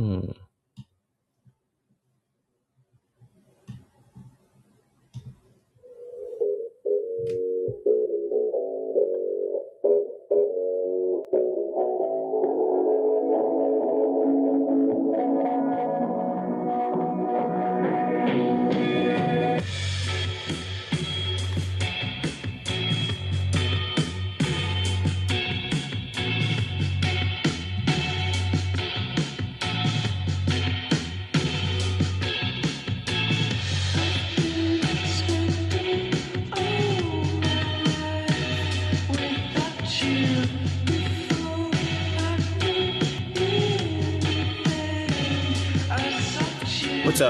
[0.00, 0.39] Hmm.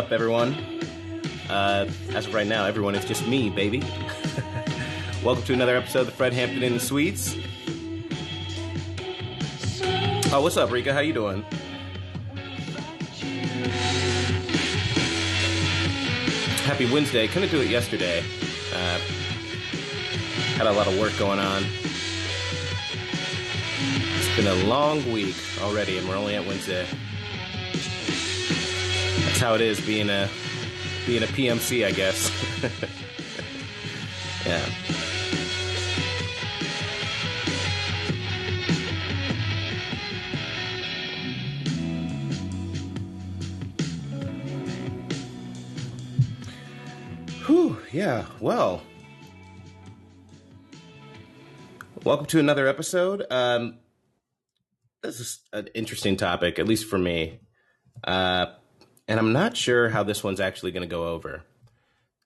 [0.01, 0.55] Up, everyone?
[1.51, 3.81] Uh, as of right now, everyone, it's just me, baby.
[5.23, 7.37] Welcome to another episode of the Fred Hampton Inn the Suites.
[10.33, 10.95] Oh, what's up, Rika?
[10.95, 11.43] How you doing?
[16.65, 17.29] Happy Wednesday.
[17.29, 18.21] Couldn't do it yesterday.
[18.75, 18.99] Uh,
[20.57, 21.63] had a lot of work going on.
[24.17, 26.87] It's been a long week already, and we're only at Wednesday.
[29.41, 30.29] How it is being a
[31.07, 32.31] being a PMC, I guess.
[34.45, 34.61] yeah.
[47.47, 48.83] Whew, yeah, well.
[52.05, 53.25] Welcome to another episode.
[53.31, 53.79] Um,
[55.01, 57.41] this is an interesting topic, at least for me.
[58.05, 58.47] Uh,
[59.11, 61.43] and I'm not sure how this one's actually going to go over.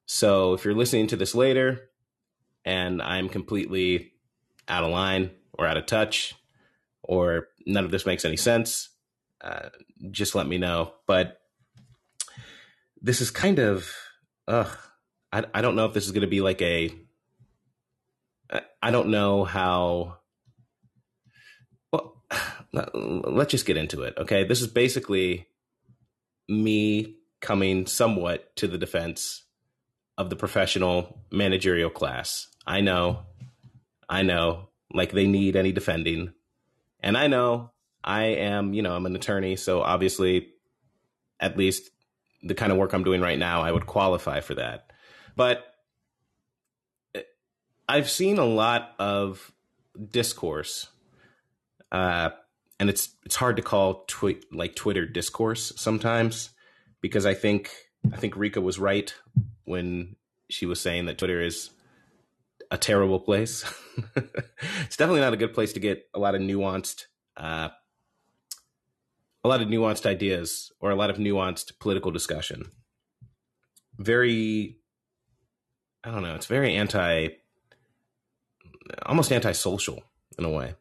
[0.04, 1.88] So if you're listening to this later
[2.62, 4.12] and I'm completely
[4.68, 6.34] out of line or out of touch
[7.02, 8.90] or none of this makes any sense,
[9.40, 9.70] uh,
[10.10, 10.92] just let me know.
[11.06, 11.40] But
[13.00, 13.90] this is kind of,
[14.46, 14.68] ugh,
[15.32, 16.90] I, I don't know if this is going to be like a,
[18.82, 20.18] I don't know how,
[21.90, 22.22] well,
[22.74, 24.18] let's just get into it.
[24.18, 24.44] Okay.
[24.44, 25.46] This is basically
[26.48, 29.44] me coming somewhat to the defense
[30.16, 32.48] of the professional managerial class.
[32.66, 33.24] I know,
[34.08, 36.32] I know, like they need any defending.
[37.00, 37.72] And I know
[38.02, 39.56] I am, you know, I'm an attorney.
[39.56, 40.48] So obviously,
[41.40, 41.90] at least
[42.42, 44.90] the kind of work I'm doing right now, I would qualify for that.
[45.36, 45.64] But
[47.88, 49.52] I've seen a lot of
[50.10, 50.88] discourse,
[51.92, 52.30] uh,
[52.78, 56.50] and it's it's hard to call tweet like Twitter discourse sometimes
[57.00, 57.70] because I think
[58.12, 59.14] I think Rika was right
[59.64, 60.16] when
[60.50, 61.70] she was saying that Twitter is
[62.70, 63.64] a terrible place.
[64.16, 67.68] it's definitely not a good place to get a lot of nuanced uh,
[69.42, 72.70] a lot of nuanced ideas or a lot of nuanced political discussion.
[73.98, 74.78] Very
[76.02, 77.28] I don't know, it's very anti
[79.06, 80.02] almost antisocial
[80.38, 80.74] in a way.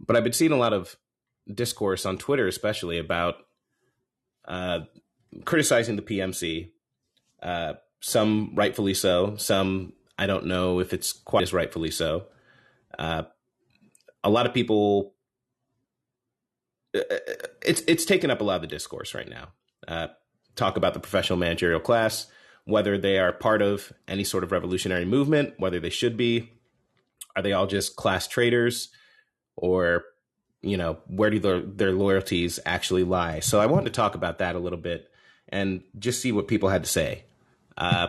[0.00, 0.96] But I've been seeing a lot of
[1.52, 3.36] discourse on Twitter, especially about
[4.46, 4.80] uh,
[5.44, 6.70] criticizing the PMC.
[7.42, 9.36] Uh, some rightfully so.
[9.36, 12.26] Some I don't know if it's quite as rightfully so.
[12.98, 13.24] Uh,
[14.24, 15.14] a lot of people.
[16.94, 17.02] Uh,
[17.64, 19.48] it's it's taken up a lot of the discourse right now.
[19.86, 20.08] Uh,
[20.56, 22.26] talk about the professional managerial class,
[22.64, 26.52] whether they are part of any sort of revolutionary movement, whether they should be.
[27.36, 28.88] Are they all just class traitors?
[29.58, 30.04] Or
[30.62, 33.40] you know where do their, their loyalties actually lie?
[33.40, 35.08] So i wanted to talk about that a little bit
[35.48, 37.24] and just see what people had to say.
[37.76, 38.08] Uh,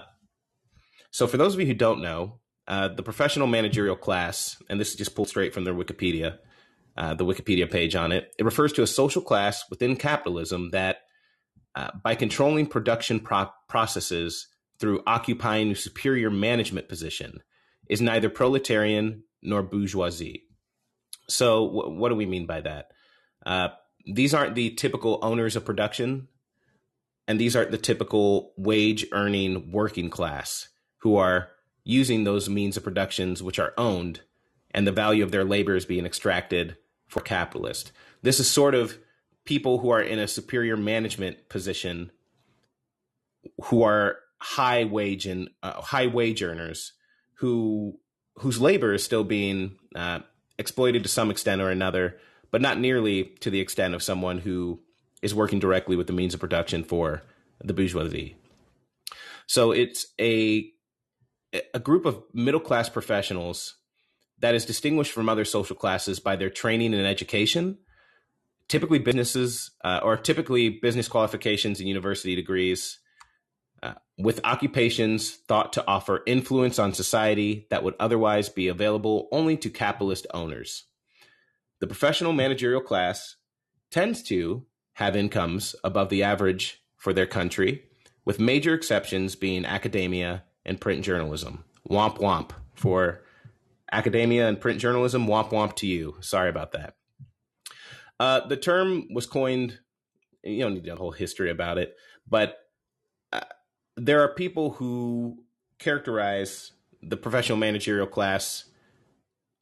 [1.11, 4.91] so for those of you who don't know uh, the professional managerial class and this
[4.91, 6.37] is just pulled straight from their wikipedia
[6.97, 10.97] uh, the wikipedia page on it it refers to a social class within capitalism that
[11.75, 14.47] uh, by controlling production pro- processes
[14.79, 17.41] through occupying a superior management position
[17.87, 20.43] is neither proletarian nor bourgeoisie
[21.29, 22.91] so, w- what do we mean by that?
[23.45, 23.69] Uh,
[24.05, 26.27] these aren't the typical owners of production,
[27.27, 31.49] and these aren't the typical wage earning working class who are
[31.83, 34.21] using those means of productions which are owned,
[34.71, 36.77] and the value of their labor is being extracted
[37.07, 37.91] for capitalist.
[38.21, 38.97] This is sort of
[39.45, 42.11] people who are in a superior management position
[43.65, 46.93] who are high wage and uh, high wage earners
[47.35, 47.97] who
[48.35, 50.19] whose labor is still being uh,
[50.59, 52.17] exploited to some extent or another,
[52.51, 54.79] but not nearly to the extent of someone who
[55.23, 57.23] is working directly with the means of production for
[57.63, 58.35] the bourgeoisie.
[59.47, 60.71] So it's a
[61.73, 63.75] a group of middle class professionals
[64.37, 67.79] that is distinguished from other social classes by their training and education
[68.69, 72.99] typically businesses uh, or typically business qualifications and university degrees
[73.81, 79.55] uh, with occupations thought to offer influence on society that would otherwise be available only
[79.57, 80.85] to capitalist owners.
[81.79, 83.35] The professional managerial class
[83.91, 87.83] tends to have incomes above the average for their country,
[88.25, 91.63] with major exceptions being academia and print journalism.
[91.89, 93.23] Womp womp for
[93.91, 95.25] academia and print journalism.
[95.25, 96.17] Womp womp to you.
[96.19, 96.95] Sorry about that.
[98.19, 99.79] Uh, the term was coined.
[100.43, 101.95] You don't need a whole history about it,
[102.27, 102.57] but
[103.99, 105.43] there are people who
[105.77, 108.65] characterize the professional managerial class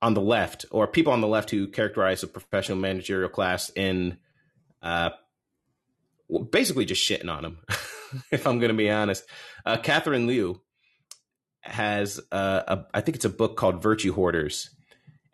[0.01, 4.17] on the left, or people on the left who characterize the professional managerial class in
[4.83, 5.09] uh,
[6.51, 7.57] basically just shitting on them.
[8.31, 9.23] if I'm going to be honest,
[9.65, 10.61] uh, Catherine Liu
[11.61, 14.69] has uh, a, I think it's a book called Virtue Hoarders,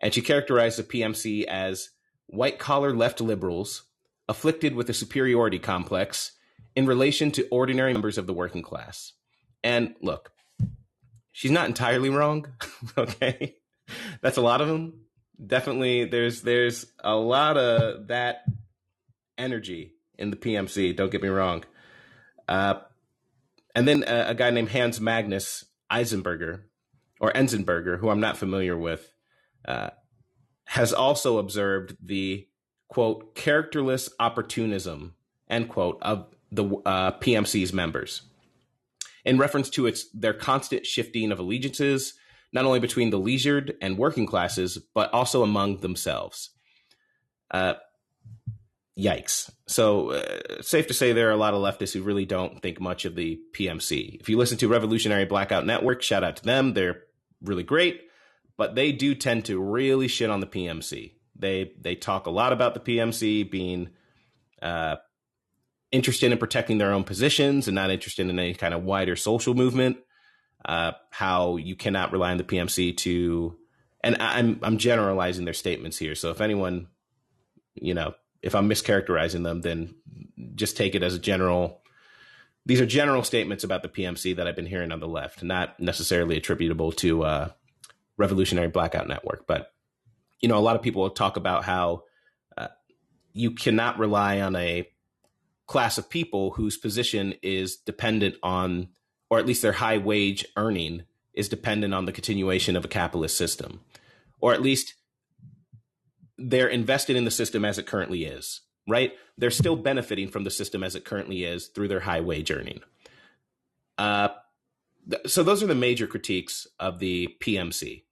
[0.00, 1.90] and she characterized the PMC as
[2.26, 3.82] white collar left liberals
[4.28, 6.32] afflicted with a superiority complex
[6.76, 9.12] in relation to ordinary members of the working class.
[9.62, 10.32] And look,
[11.32, 12.46] she's not entirely wrong.
[12.98, 13.56] okay,
[14.20, 15.00] that's a lot of them.
[15.44, 18.44] Definitely, there's there's a lot of that
[19.36, 20.96] energy in the PMC.
[20.96, 21.64] Don't get me wrong.
[22.48, 22.74] Uh,
[23.74, 26.62] and then a, a guy named Hans Magnus Eisenberger
[27.20, 29.12] or Enzenberger, who I'm not familiar with,
[29.66, 29.90] uh,
[30.66, 32.46] has also observed the
[32.88, 35.14] quote characterless opportunism
[35.48, 38.22] end quote of the uh, PMC's members
[39.24, 42.14] in reference to its their constant shifting of allegiances
[42.52, 46.50] not only between the leisured and working classes but also among themselves.
[47.50, 47.74] Uh,
[48.98, 49.50] yikes.
[49.66, 52.80] So, uh, safe to say there are a lot of leftists who really don't think
[52.80, 54.20] much of the PMC.
[54.20, 56.74] If you listen to Revolutionary Blackout Network, shout out to them.
[56.74, 57.02] They're
[57.42, 58.02] really great,
[58.56, 61.12] but they do tend to really shit on the PMC.
[61.36, 63.90] They they talk a lot about the PMC being
[64.62, 64.96] uh,
[65.94, 69.54] interested in protecting their own positions and not interested in any kind of wider social
[69.54, 69.96] movement.
[70.64, 73.56] Uh, how you cannot rely on the PMC to,
[74.02, 76.14] and I'm I'm generalizing their statements here.
[76.14, 76.88] So if anyone,
[77.74, 79.94] you know, if I'm mischaracterizing them, then
[80.54, 81.82] just take it as a general.
[82.66, 85.78] These are general statements about the PMC that I've been hearing on the left, not
[85.78, 87.48] necessarily attributable to uh,
[88.16, 89.46] Revolutionary Blackout Network.
[89.46, 89.70] But
[90.40, 92.04] you know, a lot of people talk about how
[92.56, 92.68] uh,
[93.34, 94.88] you cannot rely on a
[95.66, 98.88] class of people whose position is dependent on,
[99.30, 103.36] or at least their high wage earning is dependent on the continuation of a capitalist
[103.36, 103.80] system,
[104.40, 104.94] or at least
[106.38, 109.12] they're invested in the system as it currently is, right?
[109.38, 112.80] They're still benefiting from the system as it currently is through their high wage earning.
[113.96, 114.28] Uh,
[115.08, 118.02] th- so those are the major critiques of the PMC.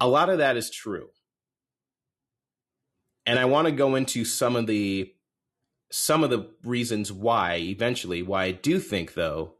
[0.00, 1.08] A lot of that is true.
[3.26, 5.12] And I want to go into some of the
[5.90, 9.54] some of the reasons why eventually why I do think though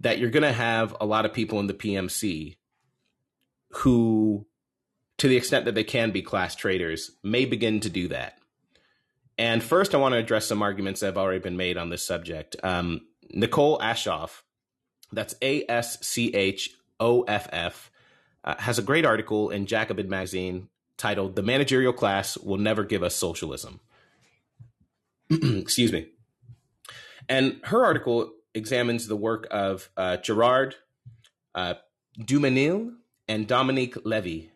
[0.00, 2.56] that you're going to have a lot of people in the PMC
[3.70, 4.46] who
[5.18, 8.38] to the extent that they can be class traitors, may begin to do that.
[9.38, 12.06] And first, I want to address some arguments that have already been made on this
[12.06, 12.56] subject.
[12.62, 14.42] Um, Nicole Aschoff,
[15.12, 16.70] that's A S C H
[17.00, 17.90] O F F,
[18.44, 23.02] uh, has a great article in Jacobin magazine titled The Managerial Class Will Never Give
[23.02, 23.80] Us Socialism.
[25.30, 26.08] Excuse me.
[27.28, 30.76] And her article examines the work of uh, Gerard
[31.54, 31.74] uh,
[32.18, 32.92] Duménil
[33.28, 34.50] and Dominique Levy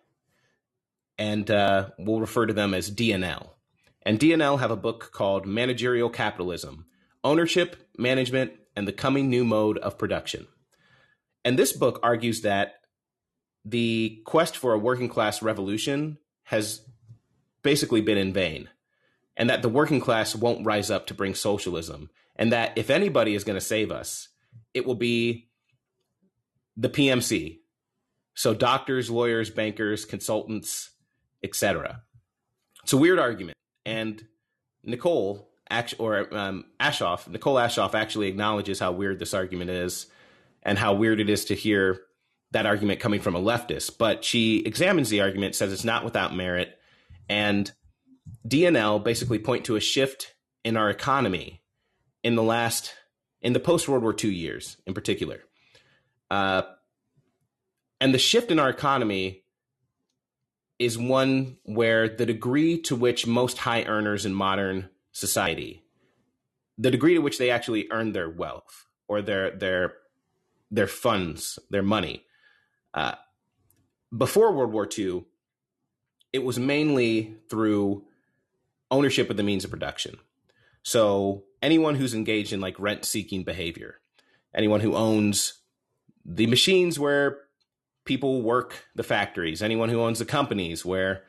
[1.18, 3.49] and uh, we'll refer to them as DNL.
[4.02, 6.87] And DNL have a book called Managerial Capitalism
[7.25, 10.47] Ownership, Management, and the Coming New Mode of Production.
[11.45, 12.75] And this book argues that
[13.64, 16.18] the quest for a working class revolution
[16.49, 16.81] has
[17.62, 18.71] basically been in vain,
[19.37, 23.35] and that the working class won't rise up to bring socialism, and that if anybody
[23.35, 24.28] is going to save us,
[24.73, 25.50] it will be
[26.75, 27.59] the PMC.
[28.33, 30.88] So, doctors, lawyers, bankers, consultants,
[31.43, 32.00] etc.
[32.83, 34.26] It's a weird argument, and
[34.83, 35.50] Nicole
[35.99, 40.07] or um, Aschoff, Nicole Aschoff actually acknowledges how weird this argument is,
[40.62, 42.00] and how weird it is to hear
[42.52, 43.99] that argument coming from a leftist.
[43.99, 46.78] But she examines the argument, says it's not without merit,
[47.28, 47.71] and
[48.47, 51.62] DNL basically point to a shift in our economy
[52.23, 52.95] in the last
[53.40, 55.40] in the post World War II years, in particular.
[56.31, 56.62] Uh,
[58.00, 59.45] and the shift in our economy
[60.78, 65.83] is one where the degree to which most high earners in modern society,
[66.76, 69.95] the degree to which they actually earn their wealth or their their
[70.71, 72.25] their funds, their money,
[72.99, 73.14] uh,
[74.17, 75.25] before World War II,
[76.33, 78.02] it was mainly through
[78.90, 80.17] ownership of the means of production.
[80.83, 84.00] So anyone who's engaged in like rent seeking behavior,
[84.52, 85.61] anyone who owns
[86.25, 87.38] the machines where
[88.05, 91.23] people work the factories, anyone who owns the companies where,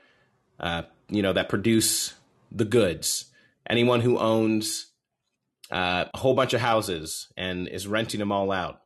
[0.59, 2.15] uh, you know, that produce
[2.51, 3.25] the goods,
[3.69, 4.87] anyone who owns
[5.69, 8.78] uh, a whole bunch of houses and is renting them all out.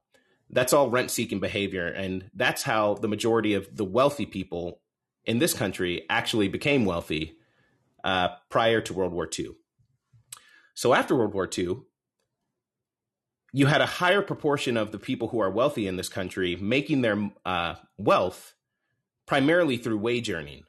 [0.54, 1.88] That's all rent seeking behavior.
[1.88, 4.82] And that's how the majority of the wealthy people
[5.26, 7.38] in this country actually became wealthy
[8.04, 9.52] uh, prior to World War II.
[10.76, 11.78] So after World War II,
[13.52, 17.02] you had a higher proportion of the people who are wealthy in this country making
[17.02, 18.54] their uh, wealth
[19.26, 20.64] primarily through wage earning.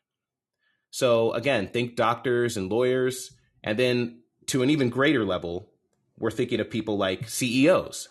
[0.91, 3.33] So again, think doctors and lawyers,
[3.64, 5.71] and then to an even greater level,
[6.19, 8.11] we're thinking of people like CEOs,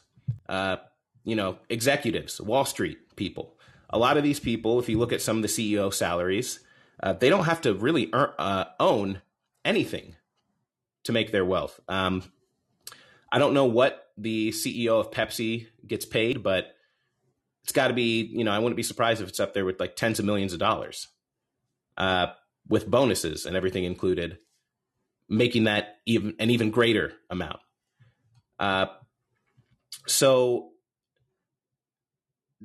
[0.49, 0.77] uh,
[1.23, 3.57] you know, executives, Wall Street people.
[3.89, 6.59] A lot of these people, if you look at some of the CEO salaries,
[7.01, 9.21] uh, they don't have to really earn, uh, own
[9.63, 10.15] anything
[11.03, 11.79] to make their wealth.
[11.87, 12.23] Um,
[13.31, 16.75] I don't know what the CEO of Pepsi gets paid, but
[17.63, 19.79] it's got to be, you know, I wouldn't be surprised if it's up there with
[19.79, 21.07] like tens of millions of dollars
[21.97, 22.27] uh,
[22.67, 24.37] with bonuses and everything included,
[25.29, 27.59] making that even an even greater amount.
[28.59, 28.87] Uh,
[30.07, 30.72] so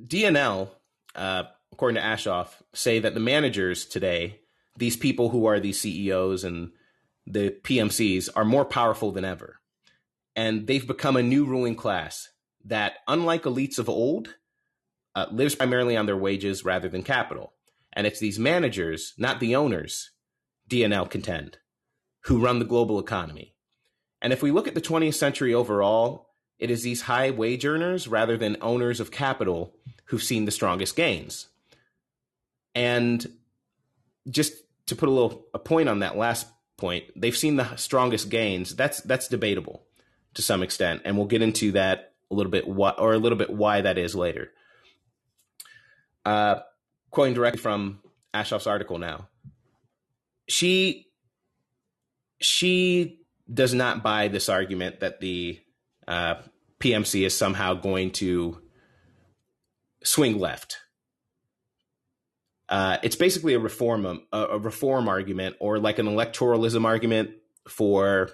[0.07, 0.69] DNL,
[1.15, 4.39] uh, according to Aschoff, say that the managers today,
[4.77, 6.71] these people who are the CEOs and
[7.25, 9.59] the PMCs, are more powerful than ever.
[10.35, 12.29] And they've become a new ruling class
[12.65, 14.35] that, unlike elites of old,
[15.15, 17.53] uh, lives primarily on their wages rather than capital.
[17.93, 20.11] And it's these managers, not the owners,
[20.69, 21.57] DNL contend,
[22.25, 23.55] who run the global economy.
[24.21, 26.28] And if we look at the 20th century overall,
[26.59, 29.73] it is these high wage earners rather than owners of capital
[30.05, 31.47] who've seen the strongest gains.
[32.75, 33.25] And
[34.29, 34.53] just
[34.87, 36.47] to put a little a point on that last
[36.77, 38.75] point, they've seen the strongest gains.
[38.75, 39.85] That's that's debatable
[40.35, 43.37] to some extent, and we'll get into that a little bit what or a little
[43.37, 44.51] bit why that is later.
[46.25, 46.59] Uh,
[47.09, 47.99] quoting directly from
[48.33, 49.27] Aschoff's article now,
[50.47, 51.07] she
[52.39, 53.19] she
[53.51, 55.59] does not buy this argument that the
[56.09, 56.35] uh,
[56.79, 58.61] PMC is somehow going to
[60.03, 60.77] swing left.
[62.67, 67.31] Uh, it's basically a reform um, a, reform argument or like an electoralism argument
[67.67, 68.29] for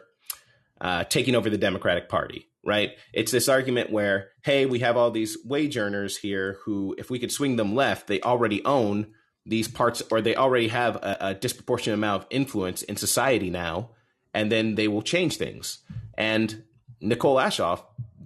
[0.81, 2.91] uh, taking over the Democratic Party, right?
[3.13, 7.19] It's this argument where, hey, we have all these wage earners here who, if we
[7.19, 9.07] could swing them left, they already own
[9.45, 13.91] these parts or they already have a, a disproportionate amount of influence in society now
[14.33, 15.79] and then they will change things.
[16.17, 16.63] And
[17.01, 17.83] Nicole Aschoff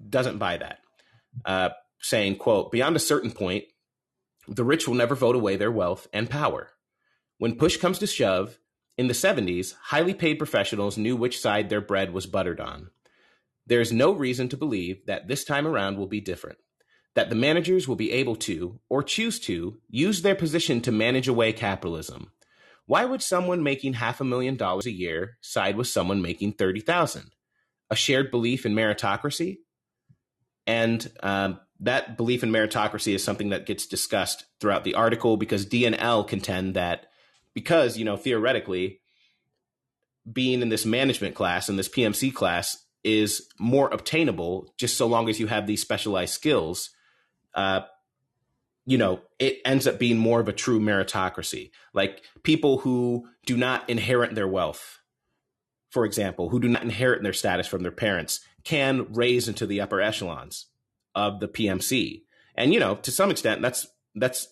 [0.10, 0.80] doesn't buy that,
[1.46, 3.66] uh, saying, quote, beyond a certain point,
[4.48, 6.70] the rich will never vote away their wealth and power.
[7.38, 8.58] When push comes to shove,
[8.98, 12.90] in the 70s, highly paid professionals knew which side their bread was buttered on.
[13.66, 16.58] There is no reason to believe that this time around will be different,
[17.16, 21.28] that the managers will be able to, or choose to, use their position to manage
[21.28, 22.32] away capitalism,
[22.90, 27.30] why would someone making half a million dollars a year side with someone making 30,000?
[27.92, 29.58] A shared belief in meritocracy?
[30.68, 35.66] And um, that belief in meritocracy is something that gets discussed throughout the article because
[35.66, 37.08] DNL contend that
[37.54, 39.00] because, you know, theoretically,
[40.32, 45.30] being in this management class and this PMC class is more obtainable just so long
[45.30, 46.92] as you have these specialized skills.
[47.56, 47.82] Uh,
[48.86, 51.72] you know, it ends up being more of a true meritocracy.
[51.94, 54.99] Like people who do not inherit their wealth,
[55.90, 59.82] for example, who do not inherit their status from their parents, can raise into the
[59.82, 60.68] upper echelons
[61.16, 62.24] of the PMC.
[62.56, 64.48] And you know, to some extent, that's that's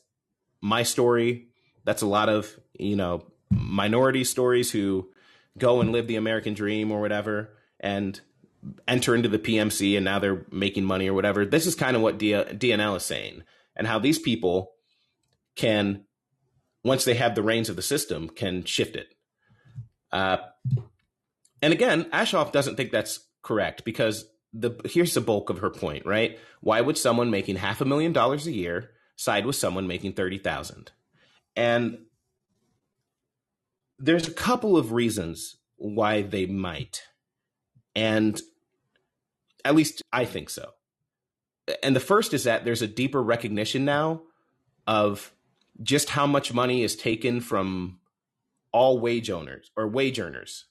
[0.62, 1.50] my story.
[1.84, 5.10] That's a lot of you know minority stories who
[5.58, 8.20] go and live the American dream or whatever, and
[8.88, 11.46] enter into the PMC, and now they're making money or whatever.
[11.46, 13.44] This is kind of what D- DNL is saying
[13.76, 14.72] and how these people
[15.56, 16.04] can,
[16.84, 19.08] once they have the reins of the system, can shift it.
[20.12, 20.38] Uh,
[21.62, 26.06] and again, Aschoff doesn't think that's correct because the here's the bulk of her point,
[26.06, 26.38] right?
[26.62, 30.38] Why would someone making half a million dollars a year side with someone making thirty
[30.38, 30.92] thousand?
[31.56, 32.00] And
[34.00, 37.04] there's a couple of reasons why they might,
[37.96, 38.40] and
[39.66, 40.72] at least I think so
[41.84, 44.22] and the first is that there's a deeper recognition now
[44.86, 45.34] of
[45.82, 48.00] just how much money is taken from
[48.72, 50.66] all wage owners or wage earners,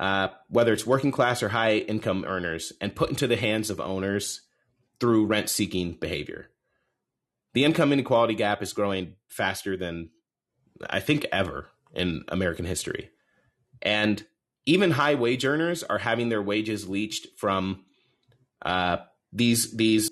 [0.00, 3.78] uh, whether it's working class or high income earners, and put into the hands of
[3.78, 4.40] owners
[4.98, 6.50] through rent seeking behavior.
[7.54, 10.10] The income inequality gap is growing faster than
[10.88, 13.10] I think, ever in American history.
[13.82, 14.24] And
[14.66, 17.84] even high wage earners are having their wages leached from
[18.62, 18.98] uh,
[19.32, 20.10] these these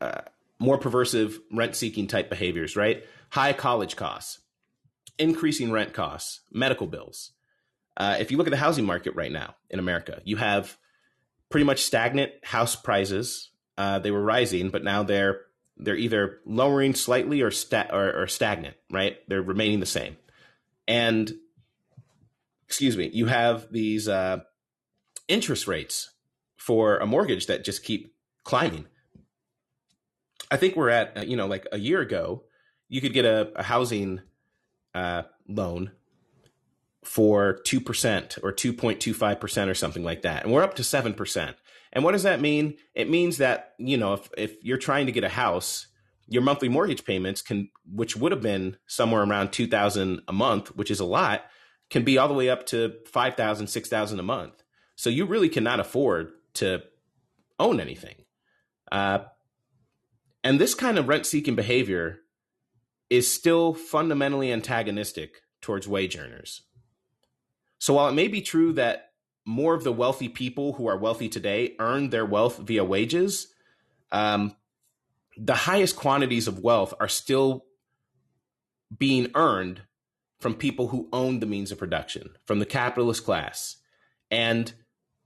[0.00, 0.22] uh,
[0.58, 3.04] more perversive rent seeking type behaviors, right?
[3.30, 4.40] High college costs,
[5.18, 7.32] increasing rent costs, medical bills.
[7.96, 10.76] Uh, if you look at the housing market right now in America, you have
[11.50, 13.50] pretty much stagnant house prices.
[13.76, 15.42] Uh, they were rising, but now they're
[15.82, 19.16] they're either lowering slightly or, sta- or, or stagnant, right?
[19.28, 20.18] They're remaining the same.
[20.86, 21.32] And
[22.66, 24.40] excuse me, you have these uh,
[25.26, 26.10] interest rates
[26.56, 28.86] for a mortgage that just keep climbing.
[30.50, 32.44] I think we're at, uh, you know, like a year ago,
[32.88, 34.20] you could get a, a housing
[34.94, 35.92] uh, loan
[37.04, 40.44] for 2% or 2.25% or something like that.
[40.44, 41.54] And we're up to 7%.
[41.92, 42.76] And what does that mean?
[42.94, 45.86] It means that, you know, if, if you're trying to get a house,
[46.28, 50.90] your monthly mortgage payments can, which would have been somewhere around 2000 a month, which
[50.90, 51.44] is a lot,
[51.88, 54.62] can be all the way up to 5000, 6000 a month.
[54.94, 56.82] So you really cannot afford to
[57.58, 58.14] own anything.
[58.92, 59.20] Uh,
[60.44, 62.20] and this kind of rent seeking behavior
[63.08, 66.62] is still fundamentally antagonistic towards wage earners.
[67.80, 69.10] So while it may be true that
[69.46, 73.48] more of the wealthy people who are wealthy today earn their wealth via wages,
[74.12, 74.54] um,
[75.36, 77.64] the highest quantities of wealth are still
[78.96, 79.80] being earned
[80.38, 83.76] from people who own the means of production, from the capitalist class.
[84.30, 84.72] And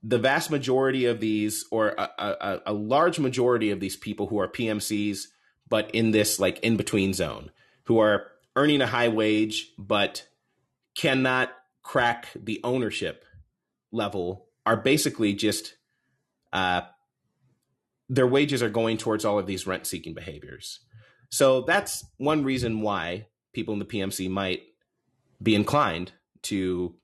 [0.01, 4.39] the vast majority of these, or a, a, a, large majority of these people who
[4.39, 5.27] are PMCs,
[5.67, 7.51] but in this like in between zone,
[7.85, 10.27] who are earning a high wage, but
[10.95, 11.51] cannot
[11.85, 13.23] crack the ownership
[13.91, 15.75] level, are basically just
[16.51, 16.81] uh,
[18.09, 20.79] their wages are going towards all of these rent seeking behaviors.
[21.29, 24.63] So that's one reason why people in the PMC might
[25.41, 26.11] be inclined
[26.43, 26.95] to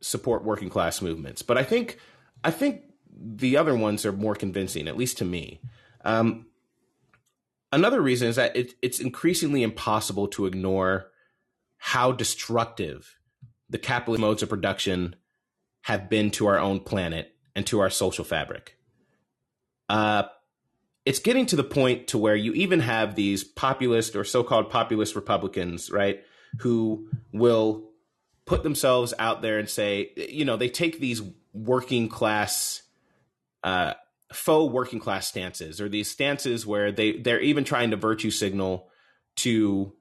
[0.00, 1.42] support working class movements.
[1.42, 1.98] But I think
[2.42, 5.60] I think the other ones are more convincing, at least to me.
[6.06, 6.46] Um,
[7.70, 11.10] another reason is that it, it's increasingly impossible to ignore
[11.76, 13.18] how destructive
[13.72, 15.16] the capitalist modes of production
[15.82, 18.76] have been to our own planet and to our social fabric.
[19.88, 20.24] Uh,
[21.04, 25.16] it's getting to the point to where you even have these populist or so-called populist
[25.16, 26.22] Republicans, right,
[26.60, 27.90] who will
[28.44, 31.22] put themselves out there and say, you know, they take these
[31.54, 32.82] working class,
[33.64, 33.94] uh,
[34.32, 38.88] faux working class stances or these stances where they they're even trying to virtue signal
[39.36, 39.92] to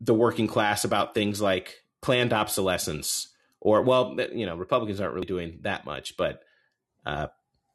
[0.00, 3.28] the working class about things like planned obsolescence
[3.60, 6.42] or well you know republicans aren't really doing that much but
[7.06, 7.28] uh,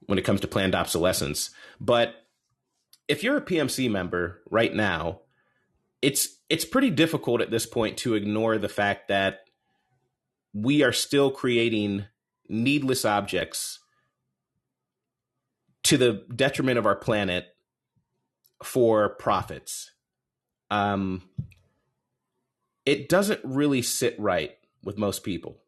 [0.05, 1.49] when it comes to planned obsolescence
[1.81, 2.13] but
[3.07, 5.21] if you're a pmc member right now
[6.03, 9.39] it's it's pretty difficult at this point to ignore the fact that
[10.53, 12.05] we are still creating
[12.47, 13.79] needless objects
[15.81, 17.47] to the detriment of our planet
[18.63, 19.89] for profits.
[20.69, 21.23] Um,
[22.89, 25.59] it doesn't really sit right with most people.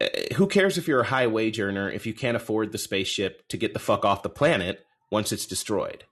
[0.00, 3.48] Uh, who cares if you're a high wage earner if you can't afford the spaceship
[3.48, 6.04] to get the fuck off the planet once it's destroyed?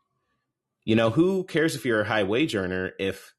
[0.84, 3.32] You know, who cares if you're a high wage earner if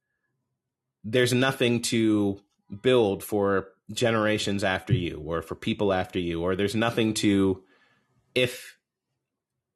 [1.03, 2.39] there's nothing to
[2.81, 7.61] build for generations after you or for people after you or there's nothing to
[8.33, 8.77] if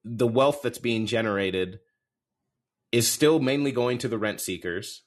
[0.05, 1.81] the wealth that's being generated
[2.93, 5.01] is still mainly going to the rent seekers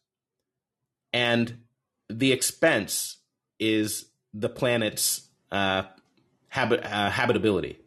[1.14, 1.62] and
[2.10, 3.18] the expense
[3.58, 5.84] is the planet's uh,
[6.48, 7.78] habit uh, habitability.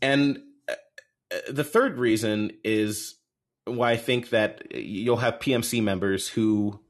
[0.00, 0.74] And uh,
[1.50, 3.14] the third reason is
[3.64, 6.80] why I think that you'll have PMC members who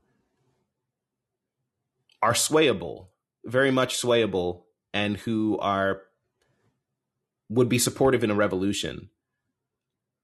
[2.23, 3.09] are swayable,
[3.45, 4.63] very much swayable,
[4.95, 6.03] and who are
[7.51, 9.11] would be supportive in a revolution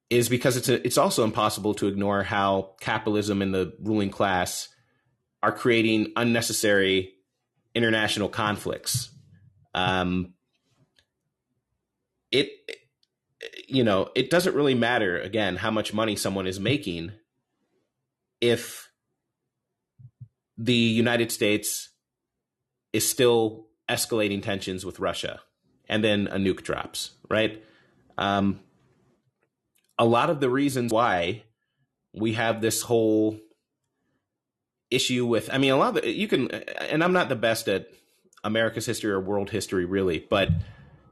[0.08, 4.68] is because it's a, it's also impossible to ignore how capitalism and the ruling class
[5.42, 7.14] are creating unnecessary
[7.74, 9.10] international conflicts.
[9.74, 10.34] Um,
[12.30, 12.50] it
[13.66, 17.12] you know it doesn't really matter again how much money someone is making
[18.40, 18.90] if
[20.56, 21.90] the United States
[22.92, 25.40] is still escalating tensions with Russia,
[25.88, 27.62] and then a nuke drops, right?
[28.16, 28.60] Um,
[29.98, 31.44] a lot of the reasons why
[32.14, 33.38] we have this whole
[34.90, 37.68] issue with, I mean, a lot of the, you can, and I'm not the best
[37.68, 37.88] at
[38.44, 40.48] America's history or world history really, but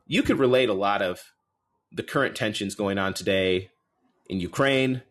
[0.07, 1.21] you could relate a lot of
[1.93, 3.71] the current tensions going on today
[4.29, 5.03] in Ukraine,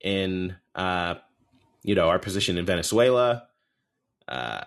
[0.00, 1.14] in uh,
[1.82, 3.44] you know, our position in Venezuela,
[4.26, 4.62] uh,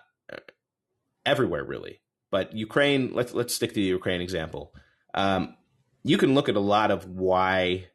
[1.24, 2.00] everywhere really.
[2.30, 4.74] But Ukraine, let's let's stick to the Ukraine example.
[5.14, 5.56] Um,
[6.02, 7.88] you can look at a lot of why,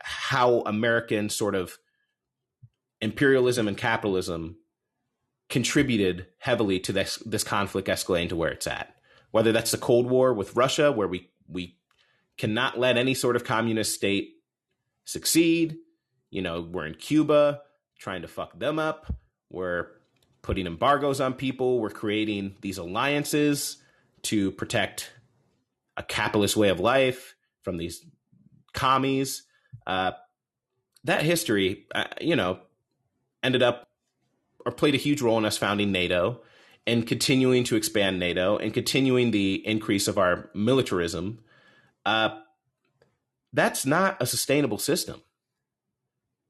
[0.00, 1.78] how American sort of
[3.00, 4.56] imperialism and capitalism
[5.48, 8.94] contributed heavily to this this conflict escalating to where it's at.
[9.30, 11.76] Whether that's the Cold War with Russia, where we we
[12.36, 14.34] cannot let any sort of communist state
[15.04, 15.76] succeed.
[16.30, 17.62] You know, we're in Cuba
[17.98, 19.12] trying to fuck them up.
[19.50, 19.88] We're
[20.42, 21.80] putting embargoes on people.
[21.80, 23.78] We're creating these alliances
[24.22, 25.12] to protect
[25.96, 28.04] a capitalist way of life from these
[28.72, 29.44] commies.
[29.86, 30.12] Uh,
[31.04, 32.58] that history, uh, you know,
[33.46, 33.88] ended up
[34.66, 36.42] or played a huge role in us founding NATO
[36.86, 41.38] and continuing to expand NATO and continuing the increase of our militarism.
[42.04, 42.38] Uh,
[43.52, 45.22] that's not a sustainable system.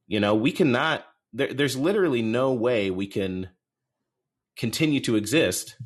[0.08, 3.50] You know, we cannot, there, there's literally no way we can
[4.56, 5.76] continue to exist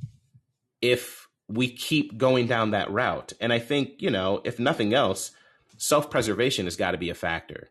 [0.81, 3.33] if we keep going down that route.
[3.40, 5.33] And I think, you know, if nothing else,
[5.79, 7.70] self-preservation has got to be a factor.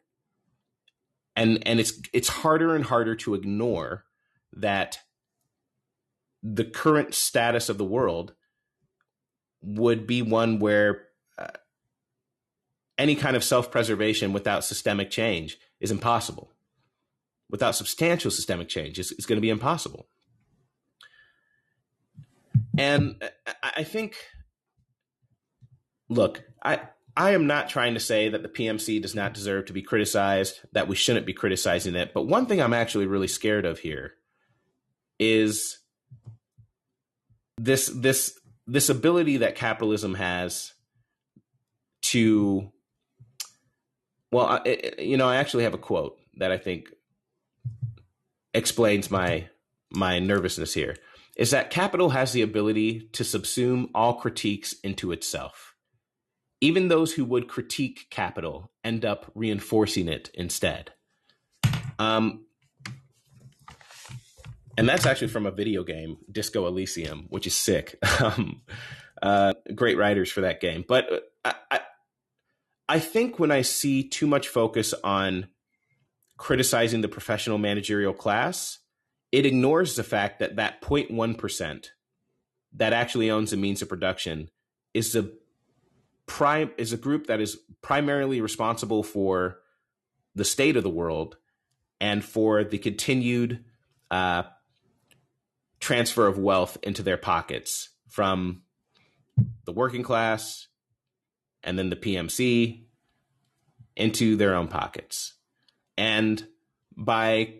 [1.40, 4.04] And and it's it's harder and harder to ignore
[4.52, 5.00] that
[6.44, 8.34] the current status of the world
[9.62, 11.48] would be one where uh,
[12.98, 16.52] any kind of self-preservation without systemic change is impossible.
[17.50, 20.10] Without substantial systemic change, is, it's going to be impossible.
[22.78, 23.24] And
[23.64, 24.18] I think,
[26.10, 26.82] look, I
[27.16, 30.60] I am not trying to say that the PMC does not deserve to be criticized,
[30.72, 32.14] that we shouldn't be criticizing it.
[32.14, 34.14] But one thing I'm actually really scared of here
[35.20, 35.80] is
[37.58, 40.74] this this this ability that capitalism has
[42.02, 42.72] to
[44.32, 46.88] well it, you know i actually have a quote that i think
[48.54, 49.50] explains my
[49.92, 50.96] my nervousness here
[51.40, 55.69] is that capital has the ability to subsume all critiques into itself.
[56.62, 60.92] Even those who would critique capital end up reinforcing it instead.
[61.98, 62.46] Um,
[64.78, 67.98] and that's actually from a video game, Disco Elysium, which is sick.
[68.22, 68.62] um,
[69.22, 70.86] uh, great writers for that game.
[70.88, 71.80] But uh, I, I,
[72.88, 75.48] I think when I see too much focus on
[76.38, 78.80] criticizing the professional managerial class,
[79.32, 81.88] it ignores the fact that that 0.1%
[82.74, 84.50] that actually owns the means of production
[84.94, 85.30] is a
[86.30, 89.60] prime is a group that is primarily responsible for
[90.36, 91.36] the state of the world
[92.00, 93.66] and for the continued
[94.12, 94.44] uh,
[95.80, 98.62] transfer of wealth into their pockets from
[99.66, 100.68] the working class
[101.64, 102.84] and then the PMC
[103.96, 105.34] into their own pockets.
[105.98, 106.46] And
[106.96, 107.56] by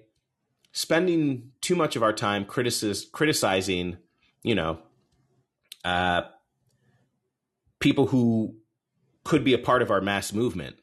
[0.72, 3.98] spending too much of our time criticis- criticizing,
[4.44, 4.80] you know,
[5.84, 6.22] uh,
[7.80, 8.56] people who
[9.24, 10.78] could be a part of our mass movement,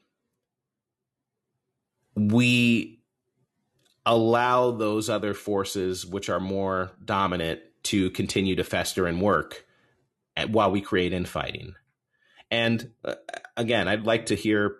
[2.14, 3.00] we
[4.04, 9.64] allow those other forces which are more dominant to continue to fester and work
[10.48, 11.74] while we create infighting.
[12.50, 13.14] And uh,
[13.56, 14.76] again, I'd like to hear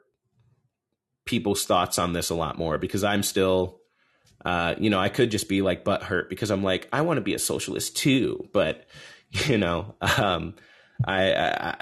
[1.25, 3.81] people's thoughts on this a lot more because I'm still
[4.45, 7.17] uh, you know, I could just be like butt hurt because I'm like, I want
[7.17, 8.87] to be a socialist too, but
[9.47, 10.55] you know, um,
[11.05, 11.77] I, I,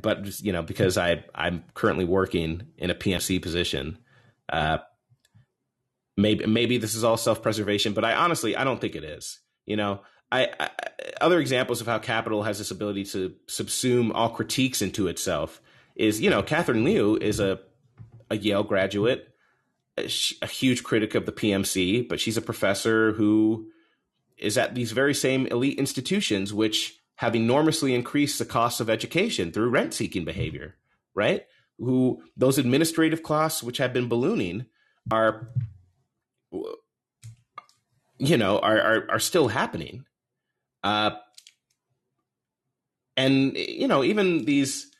[0.00, 3.98] But you know, because I, I'm currently working in a PMC position,
[4.48, 4.78] uh,
[6.16, 9.40] maybe, maybe this is all self preservation, but I honestly, I don't think it is.
[9.64, 10.70] You know, I, I,
[11.20, 15.60] other examples of how capital has this ability to subsume all critiques into itself
[15.94, 17.60] is, you know, Catherine Liu is a,
[18.30, 19.28] a Yale graduate
[19.98, 23.70] a huge critic of the PMC, but she's a professor who
[24.36, 29.50] is at these very same elite institutions, which have enormously increased the cost of education
[29.50, 30.76] through rent seeking behavior,
[31.14, 31.46] right?
[31.78, 34.66] Who those administrative costs, which have been ballooning,
[35.10, 35.48] are,
[38.18, 40.04] you know, are, are, are still happening.
[40.84, 41.12] Uh,
[43.16, 44.90] and, you know, even these,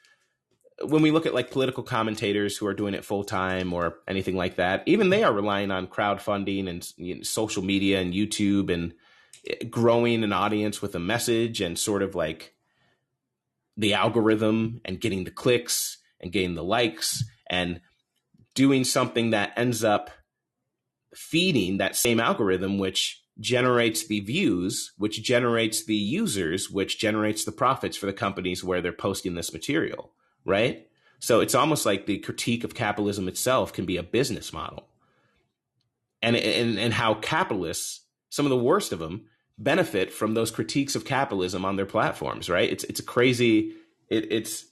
[0.83, 4.37] when we look at like political commentators who are doing it full time or anything
[4.37, 8.73] like that, even they are relying on crowdfunding and you know, social media and YouTube
[8.73, 8.95] and
[9.71, 12.55] growing an audience with a message and sort of like
[13.77, 17.81] the algorithm and getting the clicks and getting the likes and
[18.55, 20.11] doing something that ends up
[21.15, 27.53] feeding that same algorithm, which generates the views, which generates the users, which generates the
[27.53, 30.13] profits for the companies where they're posting this material
[30.47, 30.87] right?
[31.19, 34.89] So it's almost like the critique of capitalism itself can be a business model.
[36.23, 39.27] and and and how capitalists, some of the worst of them,
[39.59, 42.49] benefit from those critiques of capitalism on their platforms.
[42.49, 42.71] Right?
[42.71, 43.75] It's it's a crazy.
[44.09, 44.66] It, it's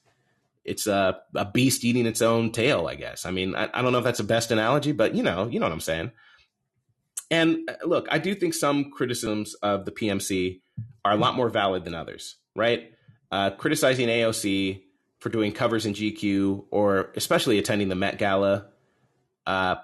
[0.64, 2.86] it's a, a beast eating its own tail.
[2.86, 3.26] I guess.
[3.26, 5.60] I mean, I, I don't know if that's the best analogy, but you know, you
[5.60, 6.12] know what I'm saying.
[7.30, 10.60] And uh, look, I do think some criticisms of the PMC
[11.04, 12.36] are a lot more valid than others.
[12.54, 12.92] Right?
[13.30, 14.82] Uh, criticizing AOC
[15.24, 18.66] for doing covers in GQ or especially attending the Met Gala
[19.46, 19.76] uh,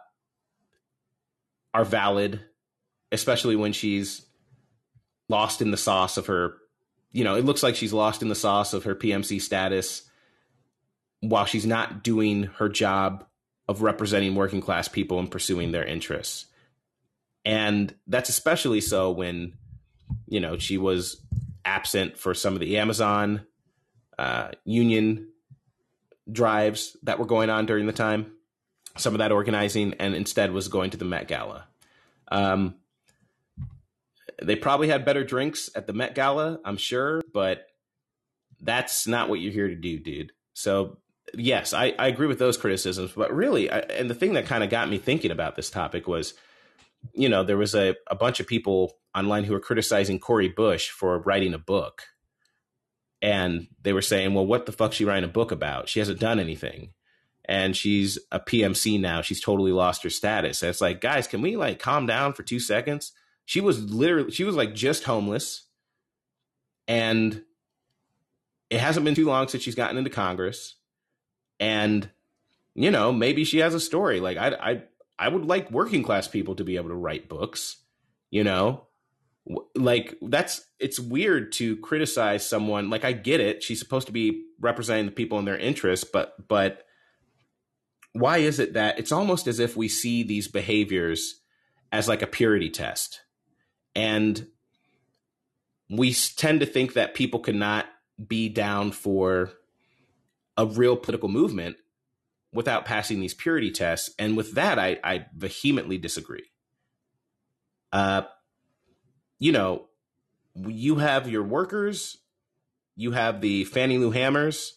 [1.72, 2.40] are valid,
[3.10, 4.26] especially when she's
[5.30, 6.56] lost in the sauce of her.
[7.12, 10.02] You know, it looks like she's lost in the sauce of her PMC status
[11.20, 13.24] while she's not doing her job
[13.68, 16.46] of representing working class people and pursuing their interests.
[17.44, 19.54] And that's especially so when,
[20.26, 21.22] you know, she was
[21.64, 23.46] absent for some of the Amazon
[24.18, 25.28] uh, union
[26.30, 28.32] drives that were going on during the time,
[28.96, 31.64] some of that organizing, and instead was going to the Met Gala.
[32.30, 32.74] Um,
[34.42, 37.66] they probably had better drinks at the Met Gala, I'm sure, but
[38.61, 40.33] that's not what you're here to do, dude.
[40.55, 40.98] So,
[41.35, 44.64] yes, I, I agree with those criticisms, but really, I, and the thing that kind
[44.64, 46.35] of got me thinking about this topic was,
[47.14, 50.90] you know, there was a, a bunch of people online who were criticizing Cori Bush
[50.90, 52.03] for writing a book
[53.22, 55.88] and they were saying, well, what the fuck she writing a book about?
[55.88, 56.92] She hasn't done anything.
[57.44, 59.22] And she's a PMC now.
[59.22, 60.62] She's totally lost her status.
[60.62, 63.12] And it's like, guys, can we like calm down for two seconds?
[63.50, 65.64] She was literally, she was like just homeless.
[66.86, 67.42] And
[68.70, 70.76] it hasn't been too long since she's gotten into Congress.
[71.58, 72.08] And,
[72.76, 74.20] you know, maybe she has a story.
[74.20, 74.82] Like, I, I,
[75.18, 77.78] I would like working class people to be able to write books,
[78.30, 78.82] you know?
[79.74, 84.44] like that's it's weird to criticize someone like i get it she's supposed to be
[84.60, 86.84] representing the people in their interests but but
[88.12, 91.40] why is it that it's almost as if we see these behaviors
[91.90, 93.22] as like a purity test
[93.94, 94.46] and
[95.88, 97.87] we tend to think that people cannot
[98.29, 99.50] be down for
[100.57, 101.76] a real political movement
[102.53, 106.50] without passing these purity tests and with that i, I vehemently disagree
[107.92, 108.22] uh,
[109.38, 109.87] you know,
[110.55, 112.18] you have your workers,
[112.96, 114.74] you have the Fannie Lou Hammers,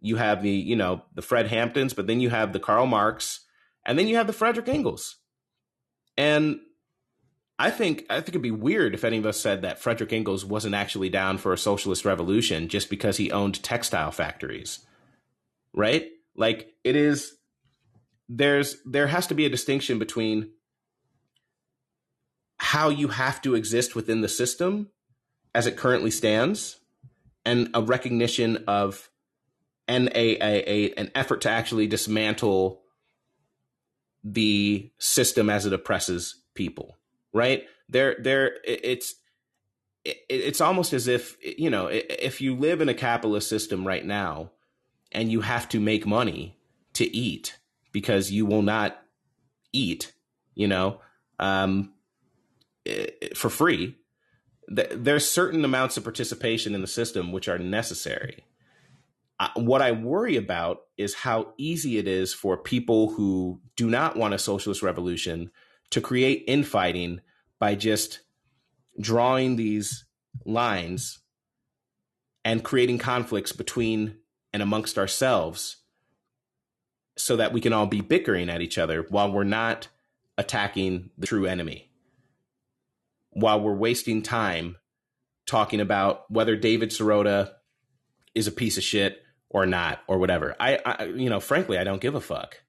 [0.00, 3.40] you have the, you know, the Fred Hamptons, but then you have the Karl Marx,
[3.84, 5.16] and then you have the Frederick Engels.
[6.16, 6.60] And
[7.58, 10.44] I think I think it'd be weird if any of us said that Frederick Engels
[10.44, 14.84] wasn't actually down for a socialist revolution just because he owned textile factories.
[15.72, 16.08] Right?
[16.36, 17.36] Like it is
[18.28, 20.50] there's there has to be a distinction between
[22.58, 24.90] how you have to exist within the system
[25.54, 26.80] as it currently stands
[27.44, 29.10] and a recognition of
[29.86, 32.80] an a, a, a, an effort to actually dismantle
[34.24, 36.96] the system as it oppresses people
[37.34, 39.16] right there there it's
[40.04, 44.50] it's almost as if you know if you live in a capitalist system right now
[45.12, 46.56] and you have to make money
[46.92, 47.58] to eat
[47.92, 49.02] because you will not
[49.72, 50.12] eat
[50.54, 51.00] you know
[51.38, 51.92] um,
[53.34, 53.96] for free,
[54.68, 58.44] there's certain amounts of participation in the system which are necessary.
[59.56, 64.32] what I worry about is how easy it is for people who do not want
[64.32, 65.50] a socialist revolution
[65.94, 67.20] to create infighting
[67.60, 68.20] by just
[69.00, 70.04] drawing these
[70.44, 71.20] lines
[72.44, 74.18] and creating conflicts between
[74.52, 75.76] and amongst ourselves
[77.16, 79.86] so that we can all be bickering at each other while we're not
[80.36, 81.92] attacking the true enemy
[83.30, 84.76] while we're wasting time
[85.46, 87.52] talking about whether David Sirota
[88.34, 90.56] is a piece of shit or not or whatever.
[90.58, 92.62] I, I you know, frankly, I don't give a fuck.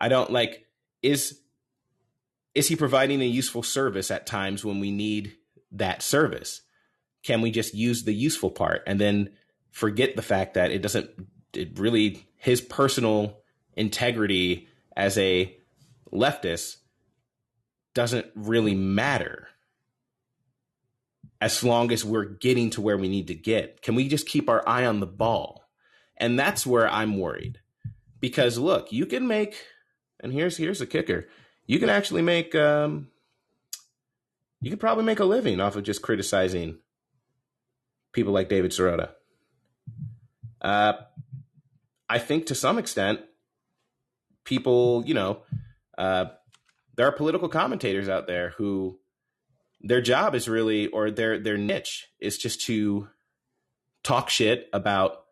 [0.00, 0.66] I don't like
[1.02, 1.39] is
[2.54, 5.36] is he providing a useful service at times when we need
[5.72, 6.62] that service?
[7.22, 9.30] Can we just use the useful part and then
[9.70, 11.10] forget the fact that it doesn't
[11.52, 13.38] it really his personal
[13.74, 15.56] integrity as a
[16.12, 16.76] leftist
[17.94, 19.48] doesn't really matter
[21.40, 23.82] as long as we're getting to where we need to get?
[23.82, 25.64] Can we just keep our eye on the ball?
[26.16, 27.60] And that's where I'm worried.
[28.20, 29.56] Because look, you can make
[30.20, 31.26] and here's here's the kicker.
[31.70, 33.10] You can actually make um
[34.60, 36.78] you could probably make a living off of just criticizing
[38.12, 39.10] people like David Sirota.
[40.60, 40.94] Uh
[42.08, 43.20] I think to some extent
[44.42, 45.42] people, you know,
[45.96, 46.24] uh
[46.96, 48.98] there are political commentators out there who
[49.80, 53.06] their job is really or their their niche is just to
[54.02, 55.22] talk shit about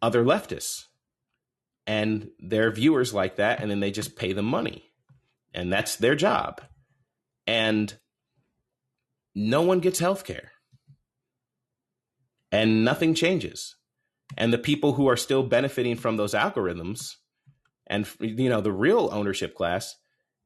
[0.00, 0.86] other leftists
[1.86, 4.90] and their viewers like that and then they just pay them money
[5.54, 6.60] and that's their job
[7.46, 7.98] and
[9.34, 10.52] no one gets health care
[12.52, 13.76] and nothing changes.
[14.36, 17.14] And the people who are still benefiting from those algorithms
[17.86, 19.94] and you know the real ownership class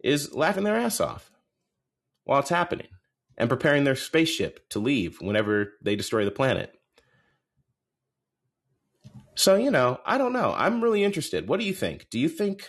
[0.02, 1.30] is laughing their ass off
[2.24, 2.88] while it's happening
[3.36, 6.74] and preparing their spaceship to leave whenever they destroy the planet.
[9.36, 10.52] So, you know, I don't know.
[10.56, 11.46] I'm really interested.
[11.48, 12.08] What do you think?
[12.10, 12.68] Do you think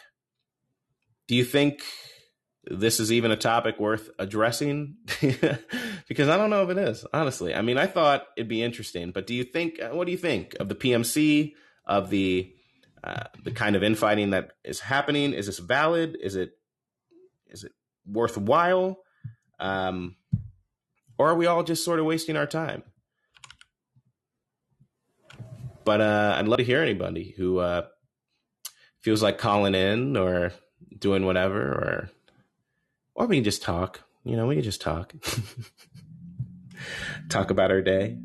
[1.27, 1.81] do you think
[2.69, 4.97] this is even a topic worth addressing?
[5.21, 7.53] because I don't know if it is, honestly.
[7.53, 10.55] I mean, I thought it'd be interesting, but do you think, what do you think
[10.59, 11.53] of the PMC,
[11.85, 12.53] of the,
[13.03, 15.33] uh, the kind of infighting that is happening?
[15.33, 16.17] Is this valid?
[16.21, 16.51] Is it,
[17.47, 17.71] is it
[18.05, 18.99] worthwhile?
[19.59, 20.15] Um,
[21.17, 22.83] or are we all just sort of wasting our time?
[25.83, 27.87] But uh, I'd love to hear anybody who uh,
[29.01, 30.51] feels like calling in or
[30.97, 32.09] doing whatever, or
[33.19, 34.01] or we can just talk.
[34.23, 35.13] You know, we can just talk.
[37.29, 38.17] talk about our day.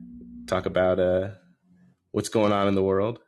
[0.46, 1.30] Talk about uh,
[2.12, 3.18] what's going on in the world.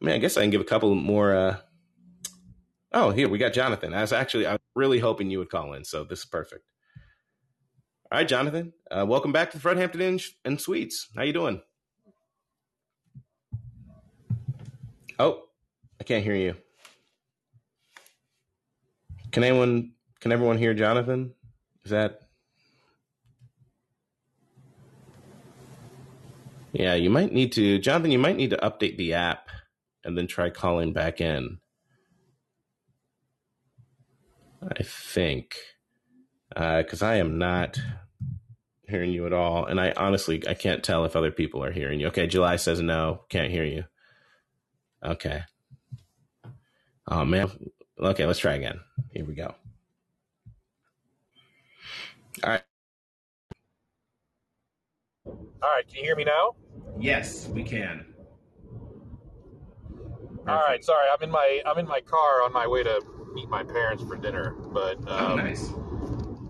[0.00, 1.34] I mean, I guess I can give a couple more.
[1.34, 1.56] Uh...
[2.92, 3.94] Oh, here we got Jonathan.
[3.94, 6.62] I was actually I was really hoping you would call in, so this is perfect.
[8.12, 8.74] All right, Jonathan.
[8.90, 11.08] Uh, welcome back to the Fred Hampton Inn and Suites.
[11.16, 11.62] How you doing?
[15.18, 15.44] Oh,
[15.98, 16.54] I can't hear you.
[19.32, 19.92] Can anyone?
[20.20, 21.34] Can everyone hear Jonathan?
[21.84, 22.22] Is that?
[26.72, 28.10] Yeah, you might need to, Jonathan.
[28.10, 29.48] You might need to update the app
[30.04, 31.58] and then try calling back in.
[34.62, 35.56] I think
[36.50, 37.78] because uh, I am not
[38.88, 42.00] hearing you at all, and I honestly I can't tell if other people are hearing
[42.00, 42.08] you.
[42.08, 43.84] Okay, July says no, can't hear you.
[45.04, 45.42] Okay.
[47.06, 47.50] Oh man.
[47.98, 48.80] Okay, let's try again.
[49.12, 49.54] Here we go.
[52.44, 52.62] All right.
[55.62, 56.54] All right, can you hear me now?
[56.98, 58.06] Yes, we can.
[60.30, 60.48] Perfect.
[60.48, 63.00] All right, sorry, I'm in my I'm in my car on my way to
[63.34, 65.72] meet my parents for dinner, but oh, um, oh, nice.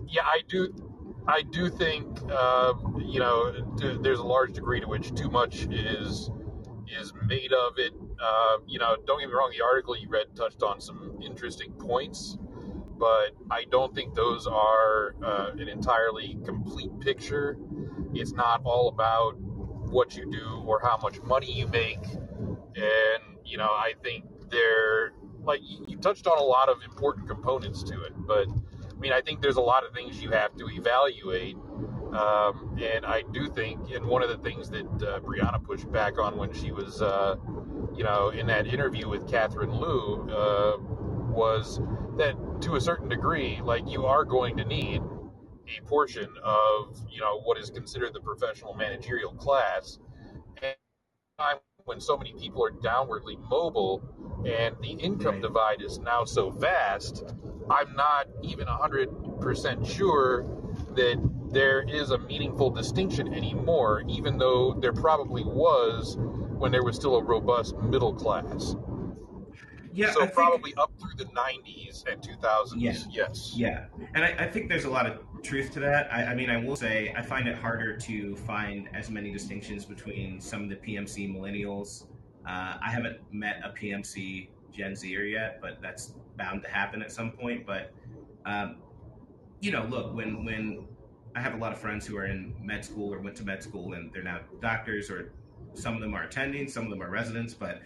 [0.07, 0.73] Yeah, I do.
[1.27, 3.53] I do think uh, you know
[4.01, 6.31] there's a large degree to which too much is
[6.99, 7.93] is made of it.
[8.21, 9.51] Uh, you know, don't get me wrong.
[9.57, 12.37] The article you read touched on some interesting points,
[12.99, 17.57] but I don't think those are uh, an entirely complete picture.
[18.13, 23.57] It's not all about what you do or how much money you make, and you
[23.57, 28.13] know, I think they're like you touched on a lot of important components to it,
[28.15, 31.55] but I mean, I think there's a lot of things you have to evaluate
[32.13, 36.17] um, and I do think, and one of the things that uh, Briahna pushed back
[36.17, 37.35] on when she was, uh,
[37.95, 40.77] you know, in that interview with Catherine Liu, uh,
[41.39, 41.79] was
[42.17, 45.01] that to a certain degree, like you are going to need
[45.77, 49.99] a portion of, you know, what is considered the professional managerial class.
[50.61, 50.75] And
[51.39, 54.03] time when so many people are downwardly mobile
[54.45, 55.41] and the income right.
[55.41, 57.23] divide is now so vast,
[57.69, 60.45] I'm not even 100% sure
[60.95, 61.17] that
[61.51, 67.15] there is a meaningful distinction anymore, even though there probably was when there was still
[67.15, 68.75] a robust middle class.
[69.99, 72.73] Yeah, so I probably think, up through the '90s and 2000s.
[72.77, 73.53] Yeah, yes.
[73.55, 73.85] Yeah,
[74.15, 76.11] and I, I, think there's a lot of truth to that.
[76.11, 79.83] I, I, mean, I will say I find it harder to find as many distinctions
[79.83, 82.05] between some of the PMC millennials.
[82.47, 87.11] Uh, I haven't met a PMC Gen Zer yet, but that's bound to happen at
[87.11, 87.65] some point.
[87.65, 87.91] But
[88.45, 88.77] um,
[89.59, 90.87] you know, look when when
[91.35, 93.61] I have a lot of friends who are in med school or went to med
[93.61, 95.33] school and they're now doctors or
[95.73, 97.53] some of them are attending, some of them are residents.
[97.53, 97.81] But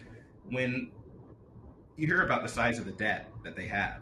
[0.50, 0.92] when
[1.96, 4.00] you hear about the size of the debt that they have,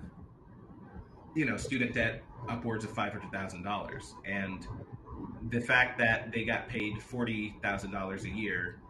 [1.34, 4.66] you know, student debt upwards of five hundred thousand dollars, and
[5.50, 8.80] the fact that they got paid forty thousand dollars a year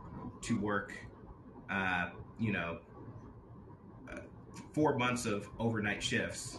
[0.42, 0.92] to work,
[1.70, 2.78] uh, you know,
[4.72, 6.58] four months of overnight shifts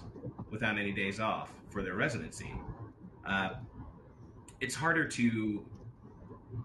[0.51, 2.53] without any days off for their residency.
[3.25, 3.49] Uh,
[4.59, 5.65] it's harder to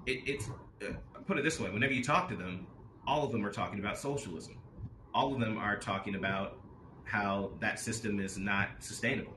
[0.07, 0.51] it, it's
[0.83, 0.93] uh,
[1.26, 2.66] put it this way whenever you talk to them
[3.07, 4.58] all of them are talking about socialism
[5.19, 6.59] all of them are talking about
[7.03, 9.35] how that system is not sustainable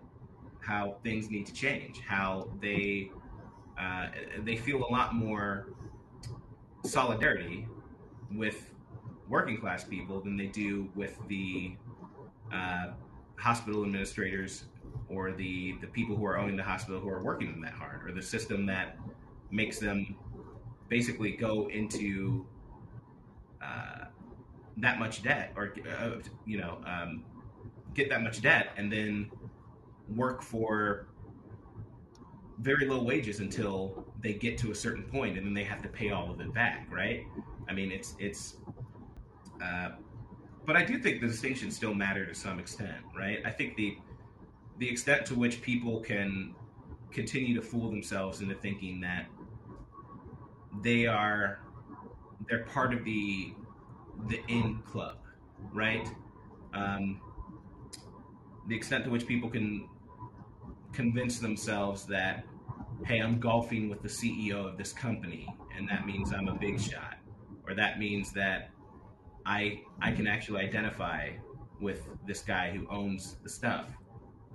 [0.59, 3.09] how things need to change how they
[3.79, 4.07] uh,
[4.43, 5.69] they feel a lot more
[6.85, 7.67] solidarity
[8.35, 8.69] with
[9.27, 11.73] working class people than they do with the
[12.53, 12.87] uh,
[13.37, 14.65] hospital administrators
[15.09, 18.07] or the the people who are owning the hospital who are working them that hard,
[18.07, 18.97] or the system that
[19.49, 20.15] makes them
[20.89, 22.45] basically go into
[23.63, 24.00] uh,
[24.81, 26.11] that much debt, or uh,
[26.45, 27.23] you know, um,
[27.93, 29.31] get that much debt, and then
[30.15, 31.07] work for
[32.59, 35.87] very low wages until they get to a certain point, and then they have to
[35.87, 37.25] pay all of it back, right?
[37.69, 38.57] I mean, it's it's.
[39.63, 39.91] Uh,
[40.65, 43.39] but I do think the distinctions still matter to some extent, right?
[43.45, 43.97] I think the
[44.79, 46.55] the extent to which people can
[47.11, 49.27] continue to fool themselves into thinking that
[50.81, 51.59] they are
[52.49, 53.53] they're part of the
[54.27, 55.17] the in club,
[55.73, 56.07] right?
[56.73, 57.21] Um,
[58.67, 59.87] the extent to which people can
[60.93, 62.45] convince themselves that,
[63.05, 66.79] hey, I'm golfing with the CEO of this company, and that means I'm a big
[66.79, 67.17] shot,
[67.67, 68.69] or that means that
[69.45, 71.29] I I can actually identify
[71.79, 73.87] with this guy who owns the stuff.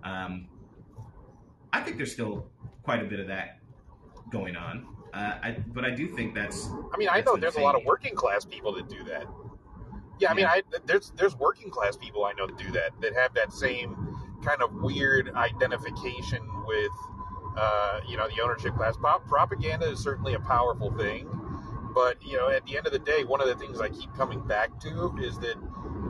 [0.04, 0.48] Um,
[1.72, 2.46] I think there's still
[2.82, 3.58] quite a bit of that
[4.30, 4.86] going on.
[5.12, 6.68] Uh, I, but I do think that's.
[6.92, 9.26] I mean, I know there's a lot of working class people that do that.
[10.18, 13.14] Yeah, I mean, I there's there's working class people I know that do that that
[13.14, 13.96] have that same
[14.44, 16.92] kind of weird identification with,
[17.56, 18.96] uh, you know, the ownership class.
[19.28, 21.28] Propaganda is certainly a powerful thing,
[21.94, 24.14] but you know, at the end of the day, one of the things I keep
[24.14, 25.56] coming back to is that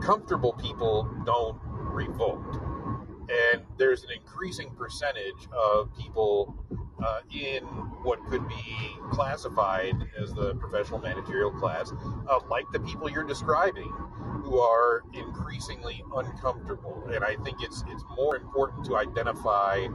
[0.01, 2.61] comfortable people don't revolt,
[3.29, 6.55] and there's an increasing percentage of people
[7.03, 7.63] uh, in
[8.03, 8.75] what could be
[9.11, 11.91] classified as the professional managerial class,
[12.29, 13.91] uh, like the people you're describing,
[14.43, 17.07] who are increasingly uncomfortable.
[17.13, 19.87] And I think it's it's more important to identify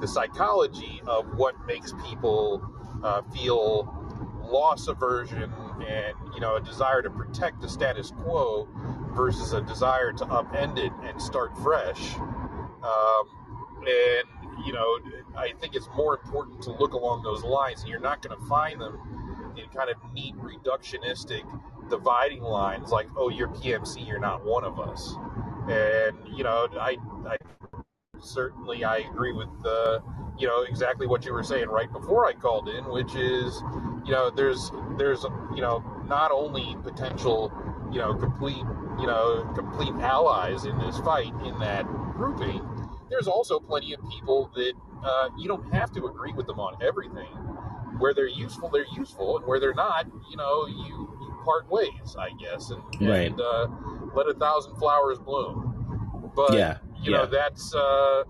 [0.00, 2.62] the psychology of what makes people
[3.02, 3.94] uh, feel
[4.42, 5.52] loss aversion
[5.86, 8.66] and you know a desire to protect the status quo
[9.14, 12.14] versus a desire to upend it and start fresh.
[12.16, 13.28] Um,
[13.80, 14.98] and you know,
[15.36, 18.46] I think it's more important to look along those lines, and you're not going to
[18.46, 21.42] find them in kind of neat reductionistic
[21.88, 25.14] dividing lines like, "Oh, you're PMC, you're not one of us."
[25.68, 26.96] And you know, I,
[27.26, 27.36] I
[28.20, 30.00] certainly I agree with uh,
[30.38, 33.62] you know exactly what you were saying right before I called in, which is,
[34.04, 37.52] you know, there's there's you know not only potential
[37.92, 38.64] you know complete
[38.98, 42.60] you know complete allies in this fight in that grouping
[43.10, 44.72] there's also plenty of people that
[45.04, 47.32] uh, you don't have to agree with them on everything.
[47.98, 52.16] Where they're useful, they're useful, and where they're not, you know, you, you part ways,
[52.16, 53.30] I guess, and, right.
[53.30, 53.66] and uh,
[54.14, 56.30] let a thousand flowers bloom.
[56.36, 57.18] But yeah, you yeah.
[57.18, 58.22] know, that's uh,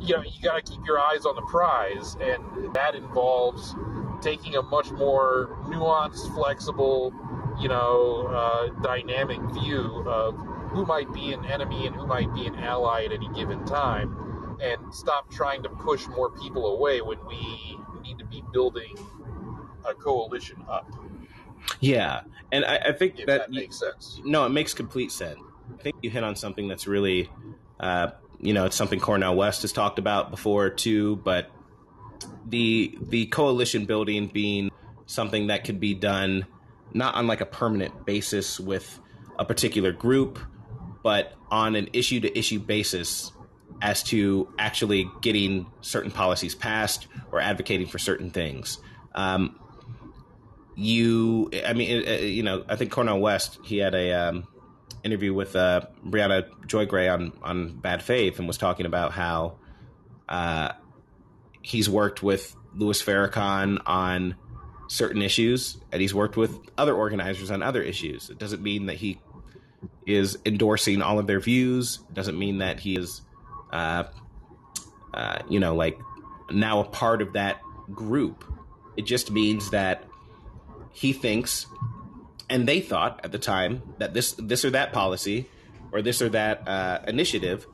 [0.00, 3.74] you know, you got to keep your eyes on the prize, and that involves
[4.20, 7.12] taking a much more nuanced, flexible,
[7.58, 10.34] you know, uh, dynamic view of
[10.70, 14.56] who might be an enemy and who might be an ally at any given time,
[14.62, 18.94] and stop trying to push more people away when we need to be building
[19.88, 20.90] a coalition up.
[21.80, 24.20] Yeah, and I, I think that, that, makes sense.
[24.24, 25.40] No, it makes complete sense.
[25.78, 27.30] I think you hit on something that's really,
[27.78, 28.10] uh,
[28.40, 31.16] you know, it's something Cornel West has talked about before too.
[31.16, 31.50] But
[32.46, 34.70] the the coalition building being
[35.06, 36.46] something that could be done
[36.92, 39.00] not on like a permanent basis with
[39.38, 40.38] a particular group
[41.02, 43.32] but on an issue to issue basis
[43.82, 48.78] as to actually getting certain policies passed or advocating for certain things.
[49.14, 49.58] Um,
[50.74, 54.46] you, I mean, uh, you know, I think Cornel West, he had a um,
[55.02, 59.56] interview with uh, Briahna Joy Gray on on Bad Faith and was talking about how
[60.28, 60.72] uh,
[61.62, 64.36] he's worked with Louis Farrakhan on
[64.88, 68.30] certain issues and he's worked with other organizers on other issues.
[68.30, 69.20] It doesn't mean that he
[70.06, 71.98] is endorsing all of their views.
[72.12, 73.22] Doesn't mean that he is,
[73.72, 74.04] uh,
[75.14, 75.98] uh, you know, like
[76.50, 77.60] now a part of that
[77.92, 78.44] group.
[78.96, 80.04] It just means that
[80.92, 81.66] he thinks,
[82.48, 85.48] and they thought at the time that this this or that policy
[85.92, 87.66] or this or that uh, initiative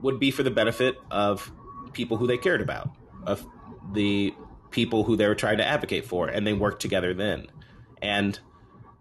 [0.00, 1.52] would be for the benefit of
[1.92, 2.90] people who they cared about,
[3.24, 3.46] of
[3.92, 4.34] the
[4.70, 7.46] people who they were trying to advocate for, and they worked together then.
[8.00, 8.38] And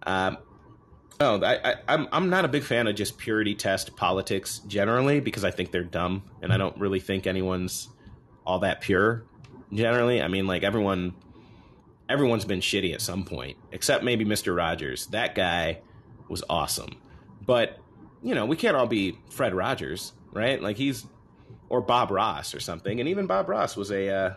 [0.04, 0.38] um,
[1.22, 5.20] no, I, I, I'm I'm not a big fan of just purity test politics generally
[5.20, 7.90] because I think they're dumb and I don't really think anyone's
[8.44, 9.24] all that pure.
[9.72, 11.14] Generally, I mean, like everyone,
[12.10, 15.06] everyone's been shitty at some point, except maybe Mister Rogers.
[15.08, 15.82] That guy
[16.28, 16.98] was awesome,
[17.46, 17.78] but
[18.24, 20.60] you know we can't all be Fred Rogers, right?
[20.60, 21.06] Like he's
[21.70, 24.34] or Bob Ross or something, and even Bob Ross was a uh,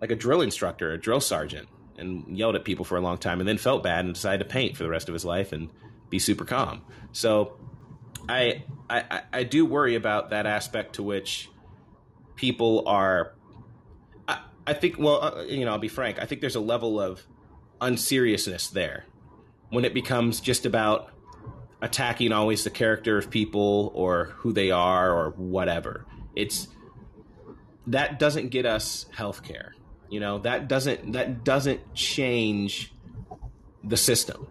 [0.00, 3.38] like a drill instructor, a drill sergeant, and yelled at people for a long time,
[3.38, 5.70] and then felt bad and decided to paint for the rest of his life and
[6.12, 6.82] be super calm.
[7.10, 7.56] So
[8.28, 11.50] I, I I do worry about that aspect to which
[12.36, 13.32] people are.
[14.28, 16.20] I, I think well, uh, you know, I'll be frank.
[16.20, 17.26] I think there's a level of
[17.80, 19.06] unseriousness there
[19.70, 21.10] when it becomes just about
[21.80, 26.06] attacking always the character of people or who they are or whatever.
[26.36, 26.68] It's
[27.88, 29.74] that doesn't get us health care.
[30.10, 32.92] You know that doesn't that doesn't change
[33.82, 34.46] the system.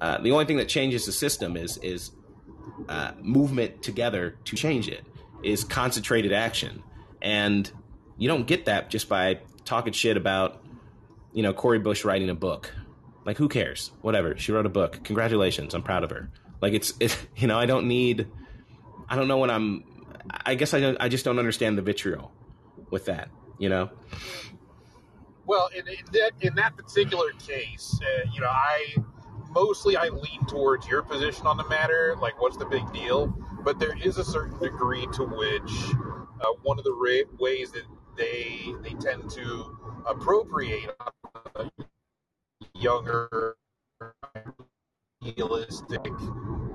[0.00, 2.10] Uh, the only thing that changes the system is is
[2.88, 5.04] uh, movement together to change it.
[5.42, 6.82] Is concentrated action,
[7.20, 7.70] and
[8.16, 10.62] you don't get that just by talking shit about
[11.32, 12.72] you know Cori Bush writing a book.
[13.24, 13.90] Like who cares?
[14.00, 14.36] Whatever.
[14.38, 15.00] She wrote a book.
[15.04, 15.74] Congratulations.
[15.74, 16.30] I'm proud of her.
[16.60, 18.26] Like it's it, you know I don't need.
[19.08, 19.84] I don't know when I'm.
[20.46, 22.32] I guess I don't, I just don't understand the vitriol
[22.90, 23.28] with that.
[23.58, 23.90] You know.
[25.46, 28.96] Well, in, in that in that particular case, uh, you know, I
[29.54, 32.16] mostly I lean towards your position on the matter.
[32.20, 33.28] Like, what's the big deal?
[33.64, 35.94] But there is a certain degree to which
[36.42, 37.84] uh, one of the ra- ways that
[38.18, 39.78] they they tend to
[40.08, 40.90] appropriate
[42.74, 43.56] younger
[45.24, 46.12] idealistic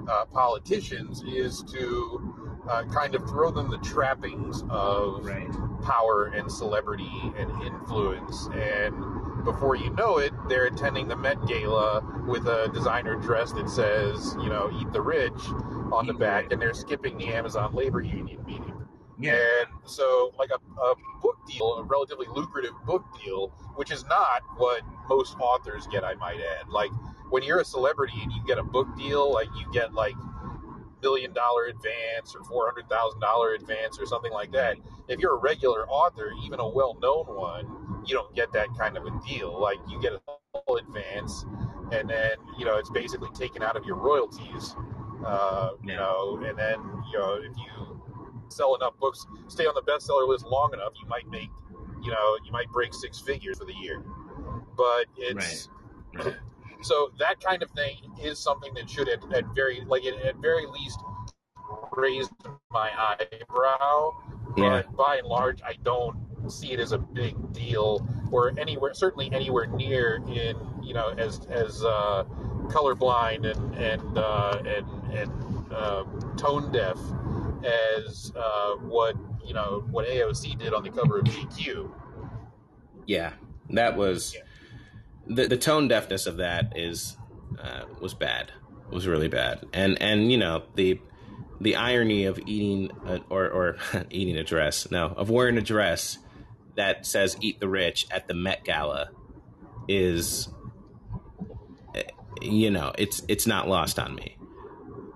[0.10, 5.50] uh, politicians is to uh, kind of throw them the trappings of Right.
[5.84, 8.48] power and celebrity and influence.
[8.54, 13.70] And before you know it, they're attending the Met Gala with a designer dress that
[13.70, 15.42] says, you know, eat the rich
[15.92, 18.74] on the Eat the back, and they're skipping the Amazon labor union meeting.
[19.18, 19.34] Yeah.
[19.34, 24.44] And so, like a, a book deal, a relatively lucrative book deal, which is not
[24.58, 26.70] what most authors get, I might add.
[26.70, 26.92] Like,
[27.30, 30.16] when you're a celebrity and you get a book deal, like, you get like
[31.02, 34.78] million dollar advance or four hundred thousand dollar advance or something like that.
[35.08, 38.98] If you're a regular author, even a well known one, you don't get that kind
[38.98, 39.60] of a deal.
[39.60, 40.22] Like you get a
[40.66, 41.46] full advance,
[41.92, 44.76] and then you know it's basically taken out of your royalties.
[45.26, 46.80] Uh, you know, and then
[47.12, 48.02] you know if you
[48.52, 51.50] sell enough books, stay on the bestseller list long enough, you might make,
[52.04, 54.04] you know, you might break six figures for the year.
[54.76, 55.70] But it's
[56.16, 56.36] Right.
[56.82, 60.36] So that kind of thing is something that should at, at very like at, at
[60.38, 61.00] very least
[61.96, 62.30] raise
[62.72, 64.12] my eyebrow.
[64.58, 64.84] Yeah.
[64.88, 66.18] But by and large, I don't
[66.48, 71.46] see it as a big deal or anywhere certainly anywhere near in you know as
[71.48, 72.24] as uh,
[72.68, 76.04] colorblind and and uh, and and uh,
[76.38, 76.98] tone deaf
[77.64, 79.16] as uh, what
[79.46, 81.92] you know what AOC did on the cover of GQ.
[83.06, 83.34] Yeah,
[83.72, 84.42] that was Yeah.
[85.30, 87.16] The the tone deafness of that is
[87.62, 88.52] uh, was bad.
[88.92, 91.00] It was really bad, and and you know the
[91.62, 93.78] the irony of eating a, or or
[94.10, 96.18] eating a dress, no, of wearing a dress
[96.76, 99.10] that says "Eat the Rich" at the Met Gala
[99.88, 100.50] is,
[101.96, 102.04] eh,
[102.42, 104.38] you know, it's it's not lost on me,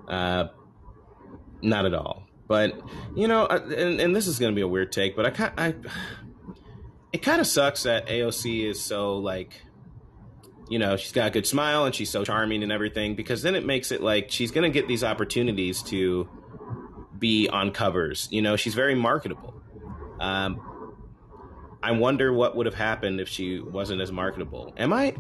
[0.08, 0.48] uh,
[1.62, 2.28] not at all.
[2.48, 2.80] But
[3.16, 5.52] you know, uh, and, and this is going to be a weird take, but I
[5.58, 5.76] I
[7.14, 9.63] it kind of sucks that AOC is so like,
[10.70, 13.56] you know, she's got a good smile and she's so charming and everything because then
[13.56, 16.28] it makes it like she's going to get these opportunities to
[17.18, 18.28] be on covers.
[18.32, 19.54] You know, she's very marketable.
[20.20, 20.62] Um,
[21.82, 24.74] I wonder what would have happened if she wasn't as marketable.
[24.78, 25.16] Am I?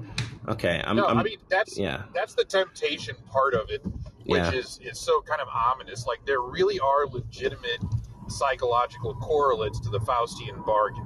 [0.47, 0.95] Okay, I'm.
[0.95, 3.81] no, I'm I mean that's yeah, that's the temptation part of it,
[4.25, 4.51] which Yeah.
[4.51, 6.05] is is so kind of ominous.
[6.07, 7.79] Like there really are legitimate
[8.29, 11.05] psychological correlates to the Faustian bargain.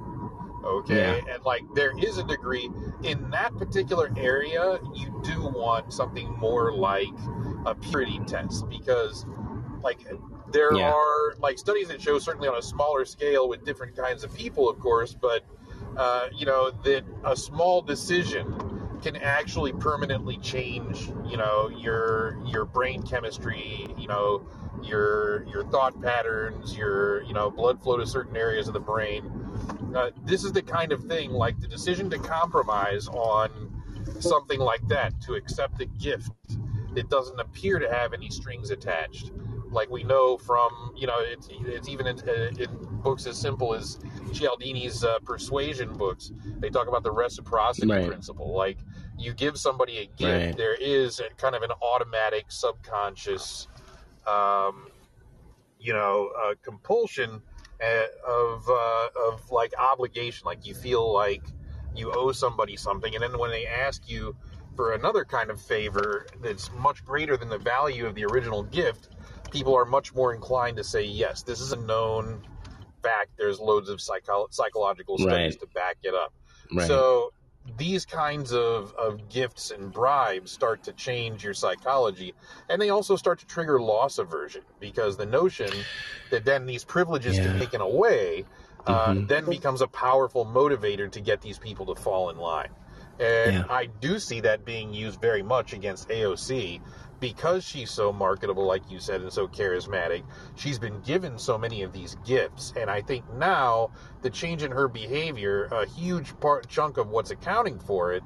[0.68, 2.68] Okay, and like there is a degree.
[3.02, 7.08] In that particular area, you do want something more like
[7.66, 9.24] a purity test because,
[9.82, 9.98] like,
[10.52, 10.90] there Yeah.
[10.90, 14.68] are like studies that show certainly on a smaller scale with different kinds of people,
[14.68, 15.44] of course, but
[15.96, 22.64] uh, you know that a small decision can actually permanently change you know your your
[22.64, 24.46] brain chemistry you know
[24.82, 29.22] your your thought patterns your you know blood flow to certain areas of the brain
[29.94, 33.72] uh, this is the kind of thing like the decision to compromise on
[34.20, 36.30] something like that to accept a gift
[36.96, 39.32] it doesn't appear to have any strings attached
[39.70, 42.68] like we know from you know it's, it's even in, uh, in
[43.02, 43.98] books as simple as
[44.32, 48.06] Cialdini's uh, persuasion books they talk about the reciprocity Right.
[48.06, 48.78] principle like
[49.18, 50.56] you give somebody a gift Right.
[50.56, 53.68] there is a kind of an automatic subconscious
[54.26, 54.88] um,
[55.78, 57.42] you know uh, compulsion
[58.26, 61.42] of uh, of like obligation like you feel like
[61.94, 64.36] you owe somebody something and then when they ask you
[64.76, 69.08] for another kind of favor that's much greater than the value of the original gift
[69.50, 72.40] people are much more inclined to say yes this is a known
[73.02, 75.60] fact there's loads of psycho- psychological studies Right.
[75.60, 76.32] to back it up
[76.74, 76.86] right.
[76.86, 77.32] so
[77.76, 82.34] these kinds of, of gifts and bribes start to change your psychology,
[82.68, 85.70] and they also start to trigger loss aversion because the notion
[86.30, 87.48] that then these privileges Yeah.
[87.48, 88.44] get taken away
[88.86, 89.28] uh, Mhm.
[89.28, 92.70] then becomes a powerful motivator to get these people to fall in line.
[93.20, 93.64] And Yeah.
[93.68, 96.80] I do see that being used very much against AOC
[97.20, 100.22] because she's so marketable, like you said, and so charismatic.
[100.56, 102.72] She's been given so many of these gifts.
[102.76, 103.90] And I think now
[104.22, 108.22] the change in her behavior, a huge part chunk of what's accounting for it,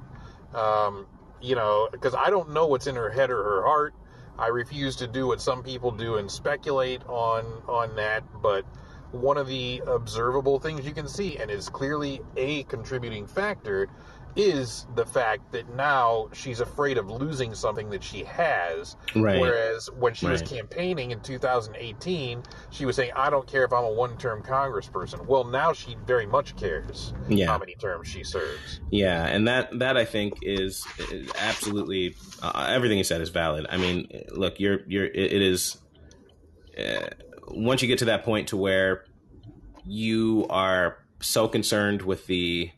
[0.53, 1.07] um,
[1.41, 3.93] you know, because I don't know what's in her head or her heart.
[4.37, 8.65] I refuse to do what some people do and speculate on on that, but
[9.11, 13.87] one of the observable things you can see and is clearly a contributing factor
[14.35, 19.39] is the fact that now she's afraid of losing something that she has Right.
[19.39, 23.83] whereas when she was campaigning in 2018 she was saying i don't care if i'm
[23.83, 27.45] a one-term congressperson well now she very much cares Yeah.
[27.47, 32.67] how many terms she serves Yeah, and that that I think is, is absolutely uh,
[32.69, 33.65] everything you said is valid.
[33.69, 35.77] I mean, look, you're you're it, it is
[36.77, 37.07] uh,
[37.47, 39.03] once you get to that point to where
[39.85, 42.71] you are so concerned with the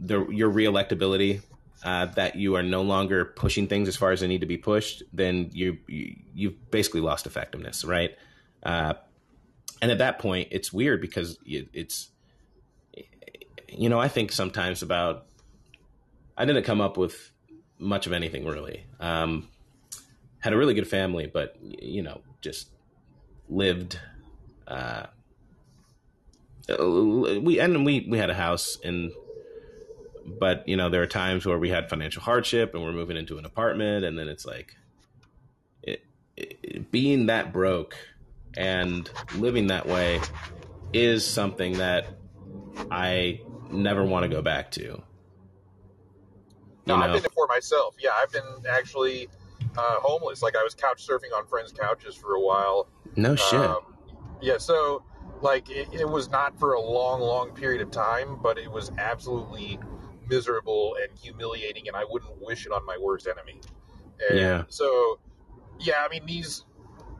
[0.00, 1.42] the your reelectability
[1.84, 4.56] uh, that you are no longer pushing things as far as they need to be
[4.56, 8.16] pushed, then you, you you've basically lost effectiveness, right?
[8.62, 8.94] Uh,
[9.82, 12.08] and at that point, it's weird because it, it's
[13.68, 15.26] you know, I think sometimes about.
[16.36, 17.30] I didn't come up with
[17.78, 18.84] much of anything really.
[18.98, 19.48] Um,
[20.40, 22.68] had a really good family, but you know, just
[23.48, 24.00] lived.
[24.66, 25.06] Uh,
[26.68, 29.12] we and we we had a house in,
[30.26, 33.38] but you know, there are times where we had financial hardship and we're moving into
[33.38, 34.76] an apartment, and then it's like,
[35.82, 36.04] it,
[36.36, 37.96] it, being that broke
[38.56, 40.20] and living that way
[40.92, 42.06] is something that
[42.90, 45.02] I never want to go back to.
[46.86, 47.96] No, You I've been there for myself.
[47.98, 49.28] Yeah, I've been actually
[49.76, 50.42] uh, homeless.
[50.42, 52.88] Like I was couch surfing on friends' couches for a while.
[53.16, 53.60] No shit.
[53.60, 53.94] Um,
[54.40, 55.02] yeah, so
[55.40, 58.90] like it, it was not for a long, long period of time, but it was
[58.98, 59.78] absolutely
[60.28, 63.60] miserable and humiliating, and I wouldn't wish it on my worst enemy.
[64.28, 64.62] And Yeah.
[64.68, 65.18] So,
[65.78, 66.64] yeah, I mean these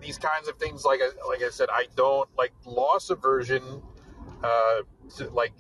[0.01, 3.63] these kinds of things, like I, like I said, I don't like loss aversion.
[4.43, 4.83] Uh,
[5.17, 5.55] to, like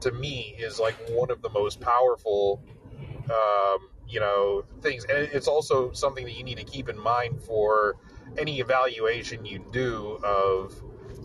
[0.00, 2.62] to me, is like one of the most powerful
[3.30, 7.42] um, you know things and it's also something that you need to keep in mind
[7.42, 7.96] for
[8.36, 10.74] any evaluation you do of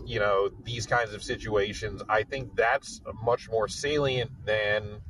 [0.06, 5.00] you know these kinds of situations i think that's much more salient than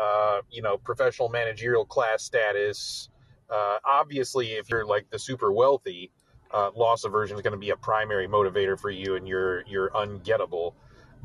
[0.00, 3.08] uh, you know professional managerial class status
[3.50, 6.10] uh, obviously if you're like the super wealthy
[6.52, 9.90] uh, loss aversion is going to be a primary motivator for you and you're you're
[9.90, 10.74] ungettable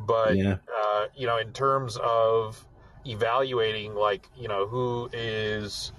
[0.05, 0.57] but yeah.
[0.73, 2.65] uh, you know, in terms of
[3.05, 5.91] evaluating, like, you know, who is,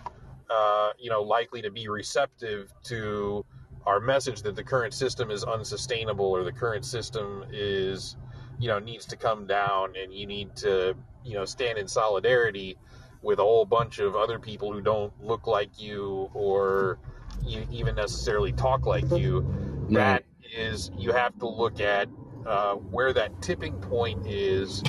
[0.49, 3.45] uh, you know, likely to be receptive to
[3.87, 8.17] our message that the current system is unsustainable or the current system is,
[8.61, 10.95] you know, needs to come down and you need to,
[11.25, 12.77] you know, stand in solidarity
[13.23, 16.99] with a whole bunch of other people who don't look like you or
[17.45, 19.87] you even necessarily talk like you.
[19.91, 20.25] That
[20.57, 22.09] is, you have to look at
[22.47, 24.83] uh, where that tipping point is,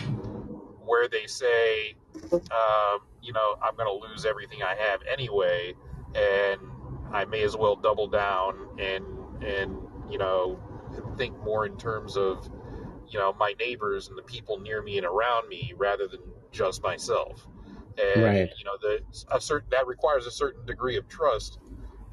[0.86, 1.96] where they say,
[2.34, 5.74] um, you know, I'm going to lose everything I have anyway,
[6.16, 6.60] and
[7.12, 9.06] I may as well double down and
[9.44, 9.78] and
[10.10, 10.60] you know
[11.18, 12.50] think more in terms of
[13.12, 16.82] you know my neighbors and the people near me and around me rather than just
[16.84, 17.48] myself.
[17.98, 18.50] And Right.
[18.58, 19.02] you know, the
[19.32, 21.60] a certain that requires a certain degree of trust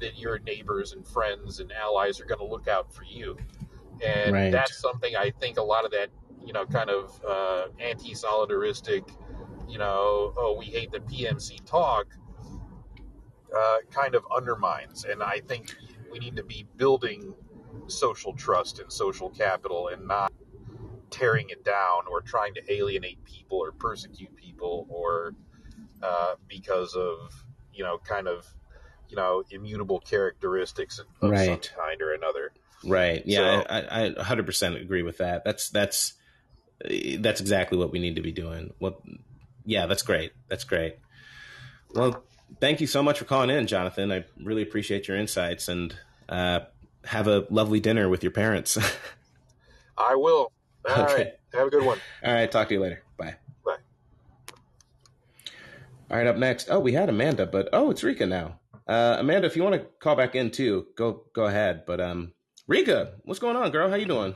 [0.01, 3.37] that your neighbors and friends and allies are going to look out for you
[4.05, 4.51] and Right.
[4.51, 6.09] that's something I think a lot of that
[6.45, 9.09] you know kind of uh, anti-solidaristic,
[9.67, 12.07] you know, oh we hate the PMC talk,
[13.55, 15.75] uh, kind of undermines, and I think
[16.11, 17.33] we need to be building
[17.87, 20.31] social trust and social capital and not
[21.09, 25.33] tearing it down or trying to alienate people or persecute people or
[26.01, 28.47] uh, because of you know kind of
[29.09, 31.31] you know immutable characteristics of some
[31.75, 32.51] kind or another.
[32.83, 33.23] Right.
[33.25, 35.43] Yeah, So- I, I, I 100% agree with that.
[35.43, 36.13] That's that's
[37.19, 38.73] that's exactly what we need to be doing.
[38.79, 39.01] Well,
[39.65, 40.31] yeah, that's great.
[40.47, 40.95] That's great.
[41.93, 42.23] Well,
[42.61, 44.11] thank you so much for calling in, Jonathan.
[44.11, 45.93] I really appreciate your insights and
[46.29, 46.61] uh,
[47.03, 48.77] have a lovely dinner with your parents.
[49.97, 50.51] I will.
[50.87, 51.11] All right.
[51.11, 51.33] Okay.
[51.53, 51.99] Have a good one.
[52.23, 53.03] All right, talk to you later.
[53.17, 53.35] Bye.
[53.65, 53.75] Bye.
[56.11, 56.69] All right, up next.
[56.69, 58.59] Oh, we had Amanda, but oh, it's Rika now.
[58.87, 61.83] Uh, Amanda, if you want to call back in too, go go ahead.
[61.85, 62.33] But um,
[62.67, 63.89] Rika, what's going on, girl?
[63.89, 64.33] How you doing?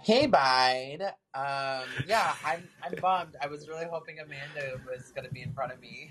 [0.00, 1.02] Hey, Bide.
[1.34, 3.36] Um, yeah, I'm I'm bummed.
[3.42, 6.10] I was really hoping Amanda was going to be in front of me.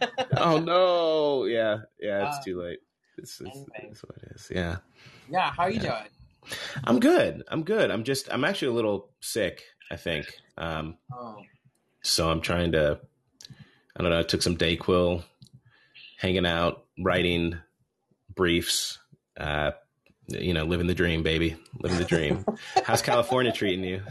[0.36, 2.78] oh no, yeah, yeah, it's Uh, too late.
[3.16, 3.88] This is, anyway.
[3.90, 4.48] it's what it is.
[4.52, 4.76] Yeah,
[5.28, 5.90] Yeah, how are you Yeah.
[5.98, 6.08] doing?
[6.84, 7.42] I'm good.
[7.48, 7.90] I'm good.
[7.90, 8.32] I'm just.
[8.32, 9.62] I'm actually a little sick.
[9.90, 10.32] I think.
[10.56, 11.42] Um, Oh,
[12.02, 13.00] so I'm trying to.
[13.96, 14.18] I don't know.
[14.18, 15.24] I took some Dayquil,
[16.18, 17.58] hanging out, writing
[18.34, 18.98] briefs.
[19.36, 19.72] Uh,
[20.28, 22.44] you know, living the dream, baby, living the dream.
[22.84, 24.02] How's California treating you?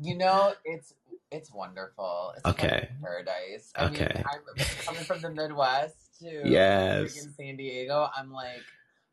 [0.00, 0.94] You know, it's
[1.32, 2.32] it's wonderful.
[2.36, 2.88] It's Okay.
[3.02, 3.72] paradise.
[3.76, 4.08] I Okay.
[4.14, 4.40] mean, I'm
[4.86, 7.26] coming from the Midwest to Yes.
[7.36, 8.08] San Diego.
[8.16, 8.62] I'm like,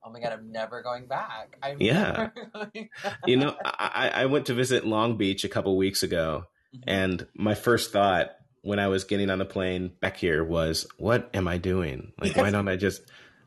[0.07, 1.57] oh my god, I'm never going back.
[1.61, 2.29] I'm Yeah.
[2.53, 2.89] back.
[3.25, 6.45] You know, I, I went to visit Long Beach a couple weeks ago,
[6.75, 6.83] Mhm.
[6.87, 8.31] and my first thought
[8.61, 12.13] when I was getting on the plane back here was, "What am I doing?
[12.19, 13.01] Like, why don't I just?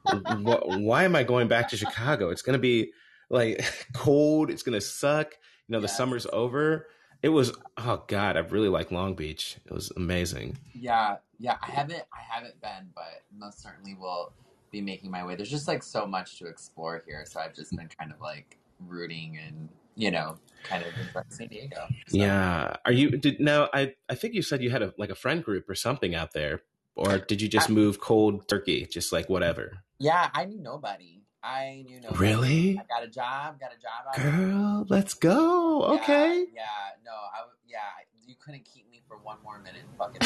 [0.07, 2.31] wh- why am I going back to Chicago?
[2.31, 2.93] It's going to be
[3.29, 4.51] like cold.
[4.51, 5.33] It's going to suck.
[5.69, 5.97] You know, the Yes.
[5.97, 6.87] summer's over."
[7.23, 9.59] It was oh god, I really like Long Beach.
[9.67, 10.57] It was amazing.
[10.75, 11.59] Yeah, yeah.
[11.61, 14.33] I haven't, I haven't been, but most certainly will
[14.71, 15.35] be making my way.
[15.37, 18.59] There's just like so much to explore here, so I've just been kind of like
[18.87, 21.87] rooting and you know, kind of in San Diego.
[22.09, 22.77] So, Yeah.
[22.87, 25.43] Are you did now I I think you said you had a like a friend
[25.45, 26.63] group or something out there
[26.97, 29.83] or did you just I- move cold turkey just like whatever?
[29.99, 30.31] yeah.
[30.33, 31.23] I knew nobody.
[31.43, 32.19] I knew nobody.
[32.21, 32.79] Really?
[32.79, 33.59] I got a job.
[33.61, 34.15] Got a job.
[34.17, 35.89] Girl, let's go.
[35.95, 36.47] Yeah, Okay.
[36.55, 36.63] Yeah,
[37.05, 37.79] no, I yeah,
[38.27, 40.21] you couldn't keep me for one more minute, fucking.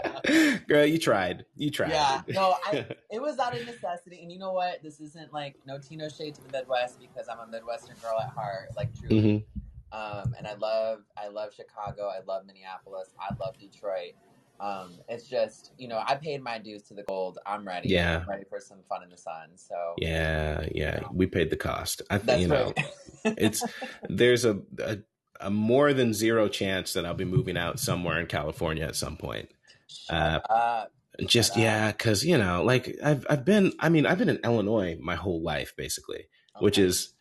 [0.68, 1.44] Girl, you tried.
[1.56, 1.90] You tried.
[1.90, 4.82] yeah, no, I, it was out of necessity, and you know what?
[4.82, 8.30] This isn't like no Tino shade to the Midwest because I'm a Midwestern girl at
[8.30, 9.20] heart, like truly.
[9.20, 12.08] hmm Um, and I love, I love Chicago.
[12.08, 13.08] I love Minneapolis.
[13.18, 14.12] I love Detroit.
[14.60, 17.38] Um, it's just, you know, I paid my dues to the gold.
[17.46, 17.88] I'm ready.
[17.88, 18.20] Yeah.
[18.20, 19.48] I'm ready for some fun in the sun.
[19.56, 21.00] So Yeah, yeah.
[21.12, 22.02] We paid the cost.
[22.10, 22.86] I think you know right.
[23.38, 23.64] it's
[24.08, 24.98] there's a, a
[25.40, 29.16] a more than zero chance that I'll be moving out somewhere in California at some
[29.16, 29.48] point.
[29.90, 30.86] Shut Uh.
[31.26, 33.72] Just yeah, because you know, like I've I've been.
[33.78, 36.28] I mean, I've been in Illinois my whole life, basically,
[36.60, 37.12] which is,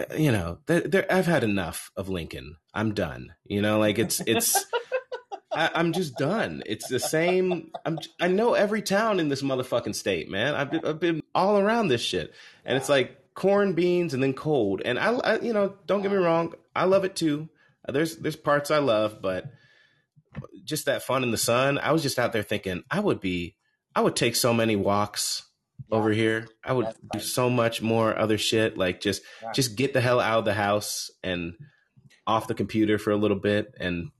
[0.00, 2.56] uh, you know, there, there, I've had enough of Lincoln.
[2.74, 3.34] I'm done.
[3.44, 4.56] You know, like it's it's.
[5.52, 6.64] I, I'm just done.
[6.66, 7.70] It's the same.
[7.84, 7.98] I'm.
[8.18, 10.54] I know every town in this motherfucking state, man.
[10.54, 12.32] I've been, I've been all around this shit,
[12.64, 14.82] and it's like corn, beans, and then cold.
[14.84, 17.48] And I, I, you know, don't get me wrong, I love it too.
[17.86, 19.44] There's there's parts I love, but
[20.64, 21.78] just that fun in the sun.
[21.78, 23.56] I was just out there thinking I would be,
[23.94, 25.42] I would take so many walks
[25.90, 25.96] Yeah.
[25.96, 26.46] over here.
[26.64, 28.76] I would That's do so much more other shit.
[28.78, 29.52] Like just Yeah.
[29.52, 31.54] just get the hell out of the house and
[32.26, 34.10] off the computer for a little bit and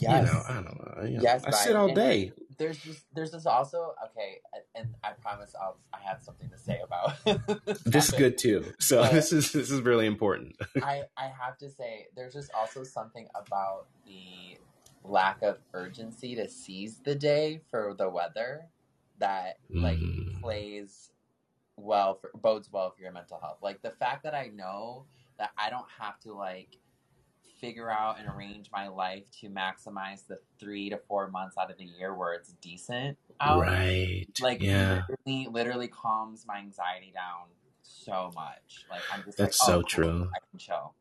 [0.00, 0.28] Yes.
[0.28, 1.04] you know, I don't know.
[1.04, 2.32] you know, Yes, I sit all And day.
[2.58, 4.38] There's just there's this also okay,
[4.74, 7.16] and I promise I'll I have something to say about
[7.86, 8.72] This is good too.
[8.78, 10.56] So But- this is this is really important.
[10.82, 14.58] I I have to say there's just also something about the
[15.04, 18.66] lack of urgency to seize the day for the weather
[19.18, 20.40] that like Mm.
[20.40, 21.10] plays
[21.76, 23.58] well for bodes well for your mental health.
[23.62, 25.06] Like the fact that I know
[25.38, 26.76] that I don't have to like
[27.60, 31.76] figure out and arrange my life to maximize the three to four months out of
[31.76, 33.60] the year where it's decent out.
[33.60, 34.26] Right.
[34.40, 35.02] Like yeah.
[35.26, 37.48] literally, literally calms my anxiety down
[37.82, 38.86] so much.
[38.90, 40.28] Like I'm just That's like, so oh, true.
[40.34, 40.94] I can chill.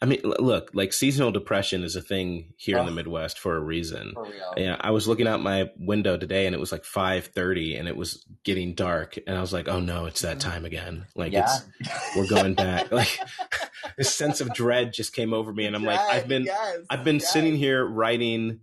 [0.00, 3.60] I mean, look, like seasonal depression is a thing here in the Midwest for a
[3.60, 4.12] reason.
[4.14, 4.54] For real.
[4.56, 7.96] Yeah, I was looking out my window today and it was like 5:30 and it
[7.96, 10.50] was getting dark and I was like, "Oh no, it's that mm-hmm.
[10.50, 11.48] time again." Like yeah.
[11.80, 12.92] it's we're going back.
[12.92, 13.18] Like
[13.96, 17.04] this sense of dread just came over me and I'm like, I've been yes, I've
[17.04, 17.32] been yes.
[17.32, 18.60] sitting here writing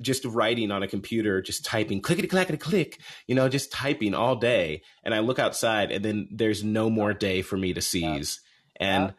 [0.00, 4.36] just writing on a computer, just typing clickety clackety click, you know, just typing all
[4.36, 4.82] day.
[5.04, 8.40] And I look outside and then there's no more day for me to seize.
[8.76, 9.12] And Yeah.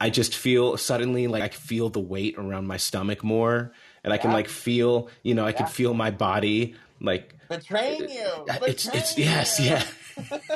[0.00, 3.72] I just feel suddenly like I feel the weight around my stomach more.
[4.04, 8.28] And I can like feel, you know, I can feel my body like betraying you.
[8.46, 9.66] it's it's Betraying yes, you.
[9.66, 10.48] yeah.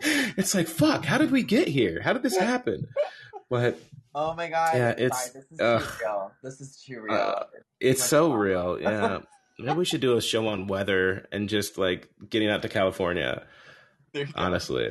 [0.36, 2.00] it's like fuck, how did we get here?
[2.02, 2.88] How did this happen?
[3.50, 3.80] But
[4.14, 4.74] oh my god.
[4.74, 5.82] Yeah, Sorry, it's- this is ugh.
[5.82, 6.32] too real.
[6.42, 7.14] This is too real.
[7.14, 7.44] Uh,
[7.80, 8.36] it's so wow.
[8.36, 8.78] real.
[8.80, 9.18] Yeah.
[9.58, 13.44] Maybe we should do a show on weather and just like getting out to California.
[14.36, 14.90] Honestly,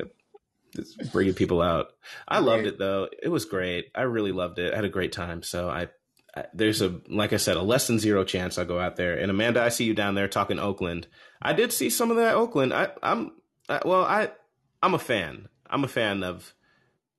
[0.74, 1.88] just bringing people out.
[2.26, 3.08] I loved it though.
[3.22, 3.86] It was great.
[3.94, 4.72] I really loved it.
[4.72, 5.42] I had a great time.
[5.42, 5.88] So I,
[6.36, 9.18] I, there's a like I said, a less than zero chance I'll go out there.
[9.18, 11.06] And Amanda, I see you down there talking Oakland.
[11.40, 12.72] I did see some of that Oakland.
[12.72, 13.32] I, I'm
[13.68, 14.30] I, well, I
[14.82, 15.48] I'm a fan.
[15.68, 16.54] I'm a fan of.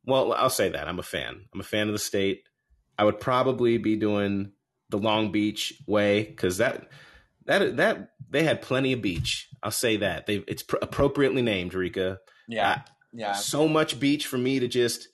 [0.05, 1.41] Well, I'll say that I'm a fan.
[1.53, 2.43] I'm a fan of the state.
[2.97, 4.53] I would probably be doing
[4.89, 6.87] the Long Beach way because that
[7.45, 9.49] that that they had plenty of beach.
[9.61, 12.19] I'll say that they it's pr- appropriately named, Rika.
[12.47, 12.81] Yeah.
[13.13, 13.33] Yeah.
[13.33, 15.07] So much beach for me to just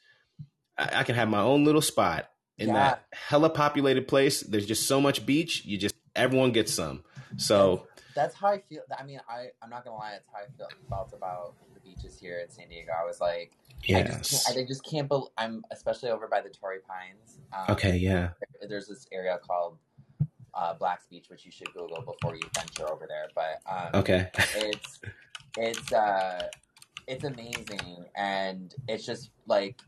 [0.78, 2.74] I, I can have my own little spot in Yeah.
[2.74, 4.41] that hella populated place.
[4.41, 5.66] There's just so much beach.
[5.66, 7.04] You just everyone gets some.
[7.38, 8.82] So That's how I feel.
[8.98, 10.12] I mean, I I'm not gonna lie.
[10.12, 12.91] That's how I feel, felt about the beaches here in San Diego.
[12.98, 13.52] I was like,
[13.89, 15.10] I just yes, can't, I just can't.
[15.10, 17.39] Bel I'm especially over by the Torrey Pines.
[17.54, 18.30] Um, okay, yeah,
[18.68, 19.78] There's this area called
[20.54, 23.28] uh, Black's Beach, which you should Google before you venture over there.
[23.36, 24.30] But um, Okay.
[24.56, 25.00] it's
[25.58, 26.48] it's uh
[27.08, 29.80] it's amazing and it's just like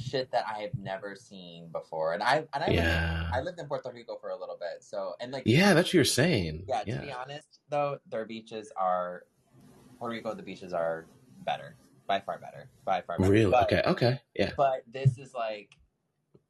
[0.00, 2.14] shit that I have never seen before.
[2.14, 3.30] And I and I lived, yeah.
[3.32, 5.94] I lived in Puerto Rico for a little bit, so and like Yeah, that's what
[5.94, 6.64] you're saying.
[6.68, 6.96] yeah, Yeah.
[7.00, 9.24] to be honest though, their beaches are
[9.98, 10.34] Puerto Rico.
[10.34, 11.06] The beaches are
[11.44, 13.30] better, by far better, by far better.
[13.30, 13.50] Really?
[13.50, 13.82] But, Okay.
[13.86, 14.20] Okay.
[14.34, 14.52] Yeah.
[14.56, 15.70] but this is like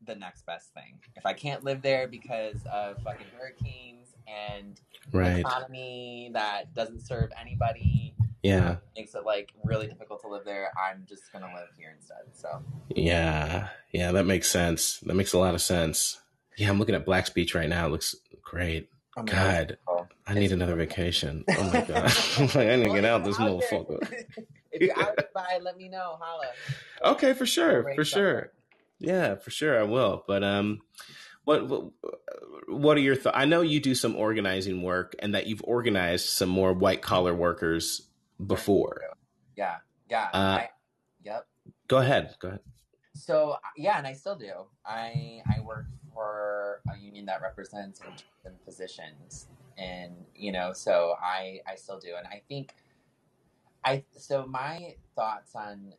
[0.05, 0.99] the next best thing.
[1.17, 4.81] If I can't live there because of fucking hurricanes and
[5.13, 5.39] Right.
[5.41, 8.77] economy that doesn't serve anybody, Yeah.
[8.97, 10.73] makes it like really difficult to live there.
[10.77, 12.17] I'm just gonna live here instead.
[12.33, 13.69] So Yeah.
[13.93, 14.13] Yeah.
[14.13, 14.99] That makes sense.
[15.01, 16.21] That makes a lot of sense.
[16.59, 16.69] Yeah.
[16.71, 17.87] I'm looking at Black's Beach right now.
[17.87, 18.89] It looks great.
[19.17, 19.79] oh God.
[19.89, 20.07] Oh.
[20.27, 21.45] I need another vacation.
[21.57, 22.13] Oh my god.
[22.39, 24.25] I'm like, I need to get out this Well, if you're out motherfucker.
[24.73, 26.17] if you're out by, let me know.
[26.21, 26.47] Holla.
[27.13, 28.53] Okay, for sure, for sure.
[28.99, 30.25] Yeah, for sure, I will.
[30.29, 30.81] But um,
[31.45, 31.91] what what,
[32.69, 33.37] what are your thoughts?
[33.37, 37.35] I know you do some organizing work, and that you've organized some more white collar
[37.35, 38.03] workers
[38.47, 39.01] before.
[39.57, 39.77] Yeah,
[40.11, 40.29] yeah.
[40.33, 40.69] Uh, I,
[41.25, 41.47] yep.
[41.89, 42.35] Go ahead.
[42.41, 42.61] Go ahead.
[43.15, 44.53] So yeah, and I still do.
[44.87, 48.01] I I work for a union that represents
[48.65, 52.75] positions, and you know, so I I still do, and I think
[53.85, 55.93] I so my thoughts on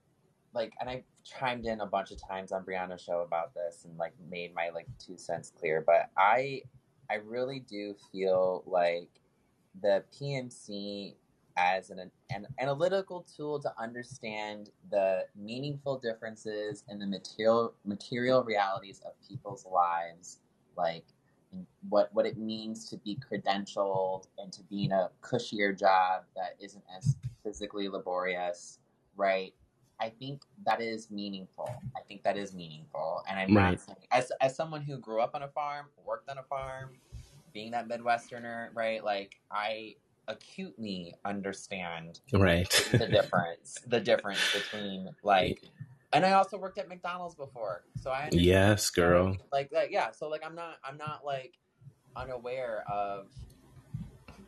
[0.53, 3.97] like, and I chimed in a bunch of times on Briahna's show about this and
[3.97, 6.63] like made my like two cents clear, but I
[7.09, 9.09] I really do feel like
[9.81, 11.15] the PMC
[11.57, 19.01] as an, an analytical tool to understand the meaningful differences in the material material realities
[19.05, 20.39] of people's lives,
[20.77, 21.05] like
[21.89, 26.55] what what it means to be credentialed and to be in a cushier job that
[26.59, 28.79] isn't as physically laborious,
[29.15, 29.53] right?
[29.99, 31.83] I think that is meaningful.
[31.95, 33.71] I think that is meaningful, and I'm Right.
[33.73, 36.89] not saying as as someone who grew up on a farm, worked on a farm,
[37.53, 39.03] being that Midwesterner, right?
[39.03, 39.95] Like I
[40.27, 42.69] acutely understand Right.
[42.91, 45.61] the difference, the difference between like,
[46.11, 49.37] and I also worked at McDonald's before, so I yes, girl.
[49.51, 51.57] like, that, yeah, so like I'm not I'm not like
[52.15, 53.27] unaware of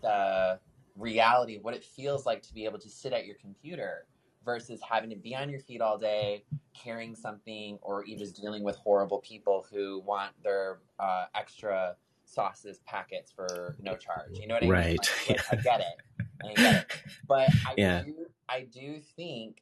[0.01, 0.59] the
[0.95, 4.05] reality of what it feels like to be able to sit at your computer
[4.45, 6.43] versus having to be on your feet all day
[6.75, 11.95] carrying something or even just dealing with horrible people who want their uh, extra
[12.25, 14.99] sauces packets for no charge you know what i mean Right.
[15.29, 16.01] like, like, i get it
[16.43, 16.91] i get it
[17.27, 18.03] but i Yeah.
[18.03, 18.15] do
[18.49, 19.61] i do think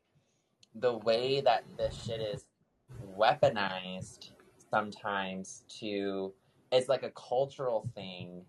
[0.75, 2.45] the way that this shit is
[3.17, 4.31] weaponized
[4.69, 6.33] sometimes to
[6.71, 8.43] it's like a cultural thing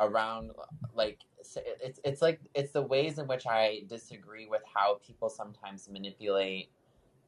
[0.00, 0.50] around
[0.94, 5.88] like it's it's like it's the ways in which I disagree with how people sometimes
[5.88, 6.70] manipulate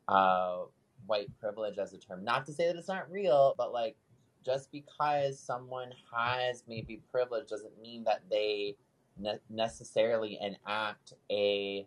[0.08, 0.64] uh
[1.06, 2.24] white privilege as a term.
[2.24, 3.96] Not to say that it's not real, but like
[4.45, 8.76] just because someone has maybe privilege doesn't mean that they
[9.18, 11.86] ne- necessarily enact a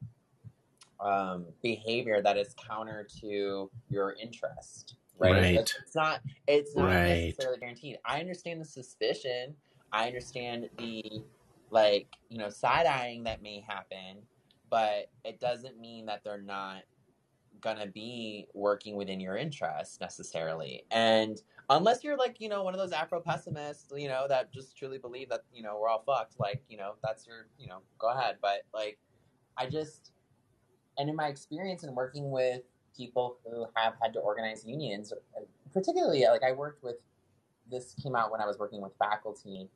[0.99, 4.95] um, behavior that is counter to your interest.
[5.17, 5.33] Right?
[5.33, 5.55] Right.
[5.55, 6.21] It's, it's not.
[6.47, 7.25] It's not Right.
[7.25, 7.99] necessarily guaranteed.
[8.05, 9.55] I understand the suspicion.
[9.91, 11.23] I understand the
[11.69, 14.23] like you know side eyeing that may happen,
[14.69, 16.83] but it doesn't mean that they're not
[17.63, 20.83] gonna be working within your interests necessarily.
[20.91, 24.77] And unless you're like you know one of those Afro pessimists, you know that just
[24.77, 26.39] truly believe that you know we're all fucked.
[26.39, 28.37] Like you know that's your you know go ahead.
[28.41, 28.99] But like
[29.57, 30.11] I just
[30.97, 32.61] and in my experience in working with
[32.95, 35.13] people who have had to organize unions,
[35.71, 36.97] particularly like I worked with
[37.71, 39.69] this came out when I was working with faculty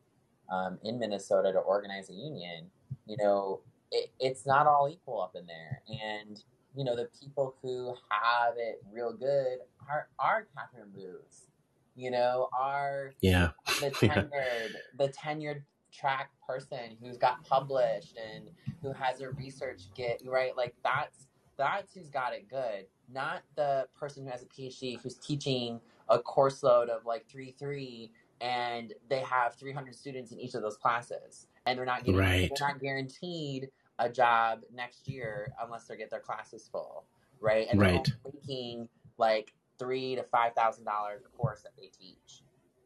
[0.52, 2.68] um, in Minnesota to organize a union.
[3.06, 3.62] You know,
[3.92, 6.44] it, it's not all equal up in there, and
[6.78, 9.60] you know the people who have it real good
[9.90, 11.48] are are Catherine Booths.
[11.96, 13.50] You know, are Yeah.
[13.82, 14.10] the Yeah.
[14.26, 18.50] tenured the tenured track person who's got published and
[18.84, 23.88] who has a research get right like that's that's who's got it good not the
[23.98, 28.12] person who has a phd who's teaching a course load of like 3 3
[28.42, 32.52] and they have 300 students in each of those classes and they're not getting Right.
[32.56, 33.70] they're not guaranteed
[34.00, 37.06] a job next year unless they get their classes full
[37.40, 38.12] right and they're Right.
[38.26, 42.42] only making like three to five thousand dollars a course that they teach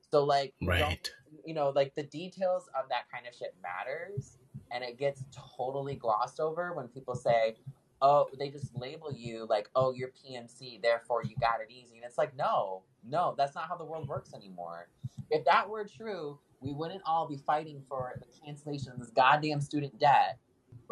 [0.09, 1.11] so like don't Right.
[1.45, 4.37] you know, like the details of that kind of shit matters,
[4.69, 7.55] and it gets totally glossed over when people say,
[8.01, 12.03] "Oh, they just label you like, oh, you're PMC, therefore you got it easy," and
[12.03, 14.89] it's like, no, no, that's not how the world works anymore.
[15.29, 19.61] If that were true, we wouldn't all be fighting for the cancellation of this goddamn
[19.61, 20.37] student debt,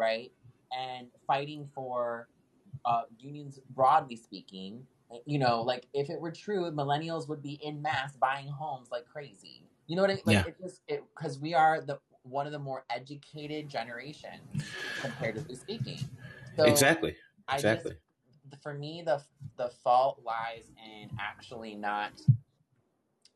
[0.00, 0.32] right?
[0.76, 2.28] And fighting for
[2.84, 4.86] uh, unions, broadly speaking,
[5.26, 9.06] you know, like if it were true, millennials would be in mass buying homes like
[9.06, 9.64] crazy.
[9.86, 10.22] You know what I mean?
[10.26, 10.46] Like Yeah.
[10.46, 14.64] it just it because we are the one of the more educated generations
[15.00, 15.98] comparatively speaking.
[16.56, 17.16] So exactly.
[17.52, 17.92] Exactly.
[17.92, 19.22] just for me the
[19.56, 22.12] the fault lies in actually not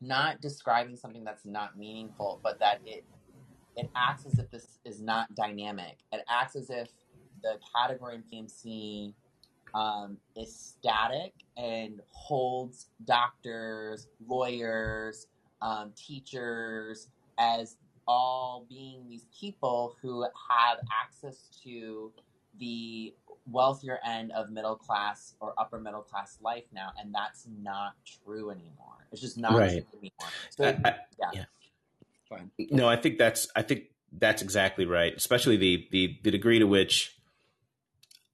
[0.01, 3.05] not describing something that's not meaningful, but that it
[3.77, 5.99] it acts as if this is not dynamic.
[6.12, 6.89] It acts as if
[7.43, 9.14] the category in PMC
[9.75, 15.27] um, is static and holds doctors, lawyers,
[15.61, 17.09] um, teachers
[17.39, 22.12] as all being these people who have access to
[22.61, 23.12] the
[23.51, 28.51] wealthier end of middle class or upper middle class life now, and that's not true
[28.51, 29.09] anymore.
[29.11, 29.70] It's just not Right.
[29.91, 30.33] true anymore.
[30.51, 31.31] So I- I- yeah.
[31.33, 31.45] yeah.
[32.37, 32.51] Fine.
[32.70, 35.14] No, I think that's I think that's exactly right.
[35.14, 37.16] Especially the the the degree to which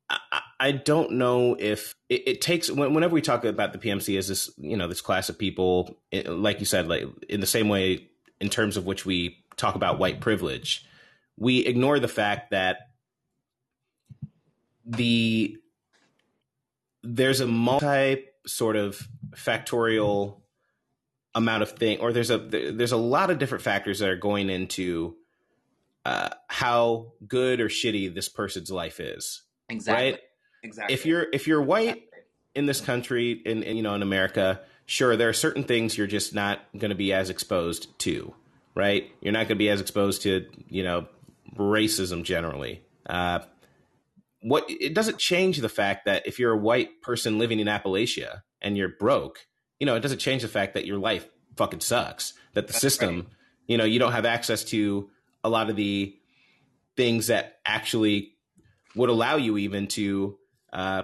[0.08, 0.18] I,
[0.58, 4.50] I- don't know if it, it takes whenever we talk about the PMC as this
[4.58, 8.08] you know this class of people, it, like you said, like in the same way
[8.40, 10.84] in terms of which we talk about white privilege,
[11.36, 12.90] we ignore the fact that
[14.84, 15.56] the
[17.02, 20.40] there's a multi sort of factorial
[21.34, 24.50] amount of thing or there's a there's a lot of different factors that are going
[24.50, 25.14] into
[26.04, 30.04] uh, how good or shitty this person's life is Exactly.
[30.12, 30.20] right
[30.62, 30.94] Exactly.
[30.94, 32.18] if you're if you're white Exactly.
[32.56, 36.08] in this country in, in you know in america sure there are certain things you're
[36.08, 38.34] just not going to be as exposed to
[38.74, 41.06] right you're not going to be as exposed to you know
[41.56, 43.38] racism generally uh,
[44.42, 48.42] what it doesn't change the fact that if you're a white person living in appalachia
[48.60, 49.46] and you're broke
[49.80, 51.26] you know it doesn't change the fact that your life
[51.56, 53.26] fucking sucks that the That's system right.
[53.66, 55.10] you know you don't have access to
[55.42, 56.14] a lot of the
[56.96, 58.34] things that actually
[58.94, 60.38] would allow you even to
[60.72, 61.02] uh,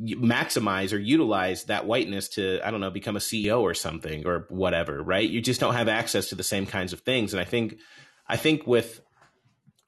[0.00, 4.46] maximize or utilize that whiteness to I don't know become a CEO or something or
[4.48, 5.28] whatever, right?
[5.28, 7.78] You just don't have access to the same kinds of things, and I think
[8.26, 9.00] I think with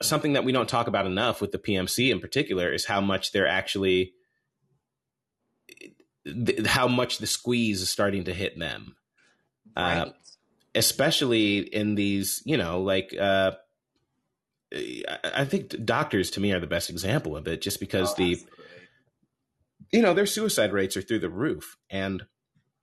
[0.03, 3.33] something that we don't talk about enough with the PMC in particular is how much
[3.33, 4.15] they're actually
[6.25, 8.97] th- how much the squeeze is starting to hit them
[9.77, 10.11] uh,
[10.75, 13.53] especially in these, you know, like uh,
[14.73, 18.33] I think doctors to me are the best example of it, just because Oh, the
[18.33, 18.57] absolutely.
[19.93, 22.27] you know their suicide rates are through the roof, and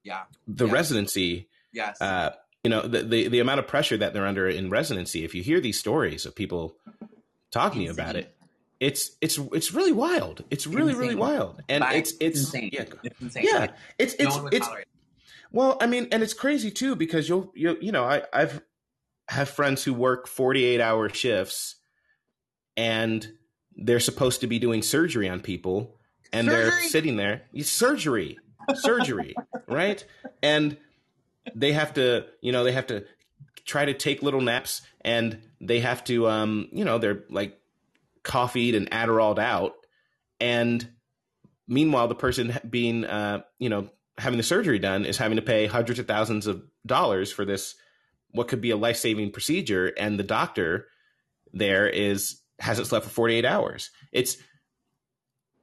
[0.04, 0.24] Yeah.
[0.48, 0.74] the Yes.
[0.74, 2.02] residency, Yes.
[2.02, 2.32] uh,
[2.64, 5.24] you know, the, the the amount of pressure that they're under in residency.
[5.24, 6.76] If you hear these stories of people
[7.52, 8.36] talking about it,
[8.80, 10.43] it's it's it's really wild.
[10.49, 12.69] It's really really wild, and it's it's insane.
[12.71, 13.45] yeah It's insane.
[13.47, 14.69] yeah Like, it's no it's it's.
[15.51, 18.61] Well, I mean, and it's crazy too because you'll you you know I I've
[19.30, 21.75] have friends who work forty eight hour shifts,
[22.75, 23.28] and
[23.75, 25.95] they're supposed to be doing surgery on people,
[26.32, 28.38] and they're sitting there surgery
[28.75, 29.36] surgery
[29.67, 30.05] right,
[30.43, 30.78] and
[31.55, 33.05] they have to you know they have to
[33.65, 37.57] try to take little naps, and they have to um you know they're like
[38.28, 39.73] coffeeed and Adderalled out,
[40.39, 40.88] and
[41.67, 45.67] meanwhile the person being uh you know having the surgery done is having to pay
[45.67, 47.75] hundreds of thousands of dollars for this
[48.32, 49.88] what could be a life-saving procedure.
[49.97, 50.88] And the doctor
[51.53, 53.91] there is hasn't slept for 48 hours.
[54.11, 54.38] It's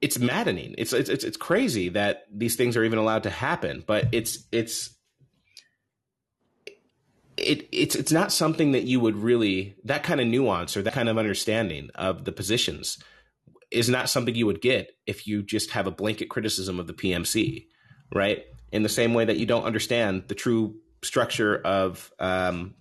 [0.00, 0.74] it's maddening.
[0.78, 4.94] It's it's, it's crazy that these things are even allowed to happen but it's it's
[7.45, 10.92] it it's it's not something that you would really that kind of nuance or that
[10.92, 12.99] kind of understanding of the positions
[13.70, 16.92] is not something you would get if you just have a blanket criticism of the
[16.92, 17.66] PMC,
[18.14, 18.45] right?
[18.72, 22.74] In the same way that you don't understand the true structure of um,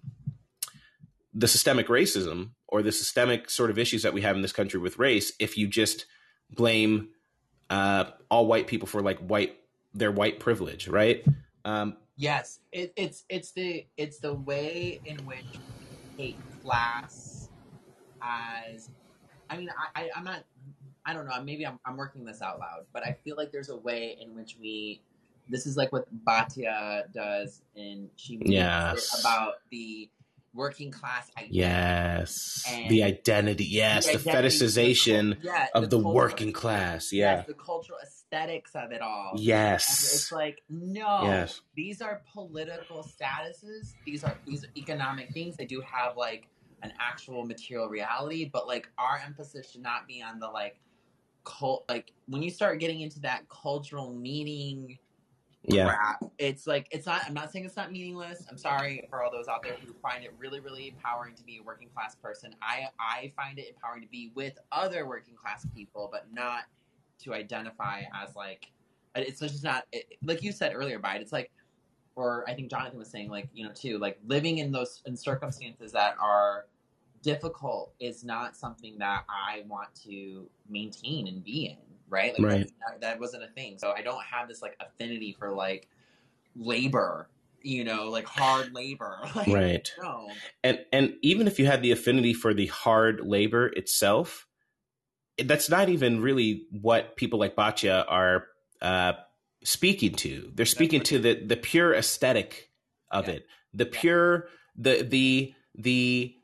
[1.34, 4.80] the systemic racism or the systemic sort of issues that we have in this country
[4.80, 6.05] with race, if you just
[6.49, 7.09] blame
[7.70, 9.57] uh, all white people for like white
[9.95, 11.24] their white privilege, right?
[11.66, 15.59] Um, Yes, it, it's it's the it's the way in which
[16.17, 17.49] take class
[18.21, 18.89] as.
[19.49, 20.45] I mean, I, I I'm not.
[21.05, 21.43] I don't know.
[21.43, 24.34] Maybe I'm I'm working this out loud, but I feel like there's a way in
[24.38, 25.01] which we.
[25.49, 29.19] This is like what Batya does, and she makes Yes.
[29.19, 30.09] about the
[30.54, 31.58] working class identity.
[31.58, 37.12] yes, And the identity, yes, the, identity, fetishization cul- yeah, of the, cultural- working class,
[37.12, 39.32] yeah, yes, the cultural aesthetics of it all.
[39.32, 43.95] And yes, it's like no, yes, these are political statuses.
[44.06, 45.58] These are these are economic things.
[45.58, 46.47] They do have like
[46.82, 50.80] an actual material reality, but like our emphasis should not be on the like
[51.43, 51.86] cult.
[51.89, 54.97] Like when you start getting into that cultural meaning
[55.64, 55.95] yeah.
[55.95, 57.22] crap, it's like it's not.
[57.26, 58.45] I'm not saying it's not meaningless.
[58.49, 61.57] I'm sorry for all those out there who find it really, really empowering to be
[61.57, 62.53] a working class person.
[62.61, 66.64] I I find it empowering to be with other working class people, but not
[67.24, 68.72] to identify as like
[69.16, 71.22] It's just not it, like you said earlier, Bide.
[71.22, 71.51] It's like,
[72.16, 75.16] or I think Jonathan was saying, like you know, too, like living in those in
[75.16, 76.66] circumstances that are
[77.22, 81.93] difficult is not something that I want to maintain and be in.
[82.14, 82.34] Right?
[82.34, 82.72] Like Right.
[82.88, 83.78] That, that wasn't a thing.
[83.80, 85.89] So I don't have this like affinity for like
[86.55, 87.30] labor.
[87.66, 89.20] You know, like hard labor.
[89.36, 89.91] Like, Right.
[90.01, 90.30] No.
[90.64, 94.47] and and even if you had the affinity for the hard labor itself
[95.45, 98.45] that's not even really what people like Batya are
[98.82, 99.14] uh,
[99.64, 102.70] speaking to they're speaking to the the pure aesthetic
[103.11, 103.36] of Yeah.
[103.36, 103.99] it the Yeah.
[104.01, 106.36] pure the the the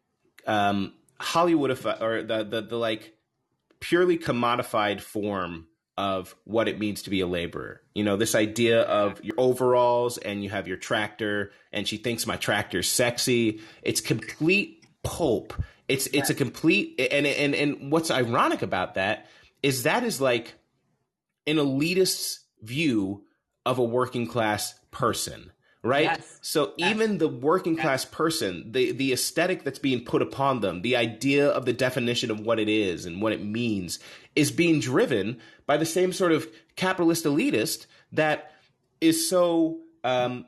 [0.47, 3.13] um hollywood or the, the the like
[3.79, 5.67] purely commodified form
[5.97, 7.81] of what it means to be a laborer.
[7.93, 12.25] You know, this idea of your overalls and you have your tractor and she thinks
[12.25, 13.59] my tractor's sexy.
[13.81, 15.53] It's complete pulp.
[15.89, 19.27] It's it's a complete and and and what's ironic about that
[19.61, 20.53] is that is like
[21.47, 23.25] an elitist view
[23.65, 25.51] of a working class person,
[25.83, 26.03] right?
[26.03, 26.39] Yes.
[26.41, 26.91] So Yes.
[26.91, 27.81] even the working Yes.
[27.83, 32.31] class person, the the aesthetic that's being put upon them, the idea of the definition
[32.31, 33.99] of what it is and what it means
[34.35, 38.51] is being driven by the same sort of capitalist elitist that
[39.01, 40.45] is so um,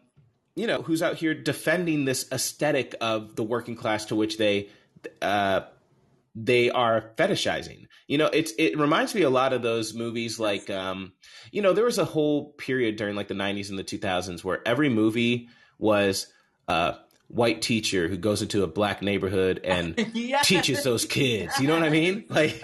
[0.55, 4.69] you know, who's out here defending this aesthetic of the working class to which they
[5.21, 5.61] uh,
[6.35, 7.85] they are fetishizing.
[8.07, 11.13] You know, it's it reminds me a lot of those movies like um,
[11.51, 14.65] you know, there was a whole period during like the 90s and the 2000s where
[14.65, 16.27] every movie was
[16.67, 16.95] a
[17.31, 20.47] white teacher who goes into a black neighborhood and Yes.
[20.47, 21.59] teaches those kids.
[21.59, 22.25] You know what I mean?
[22.29, 22.61] Like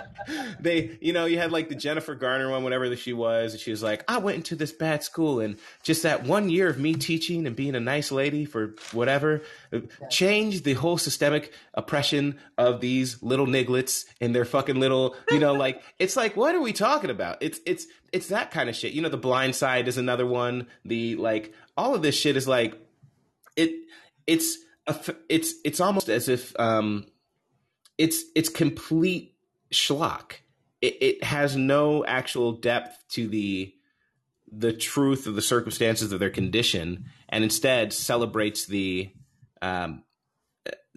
[0.59, 3.71] they, you know, you had like the Jennifer Garner one, whatever she was, and she
[3.71, 6.95] was like, I went into this bad school and just that one year of me
[6.95, 9.41] teaching and being a nice lady for whatever
[9.71, 15.39] uh, changed the whole systemic oppression of these little nigglets and their fucking little, you
[15.39, 17.37] know, like it's like, what are we talking about?
[17.41, 18.91] It's it's it's that kind of shit.
[18.93, 20.67] You know, the blind side is another one.
[20.83, 22.75] The like all of this shit is like
[23.55, 23.71] it
[24.27, 24.95] it's a
[25.29, 27.07] it's it's almost as if um
[27.97, 29.35] it's it's complete
[29.73, 30.33] schlock.
[30.81, 33.73] It, it has no actual depth to the
[34.49, 39.09] the truth of the circumstances of their condition, and instead celebrates the
[39.61, 40.03] um,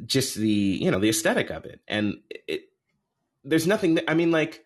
[0.04, 1.80] just the you know the aesthetic of it.
[1.88, 2.64] And it
[3.44, 3.98] there's nothing.
[4.06, 4.64] I mean, like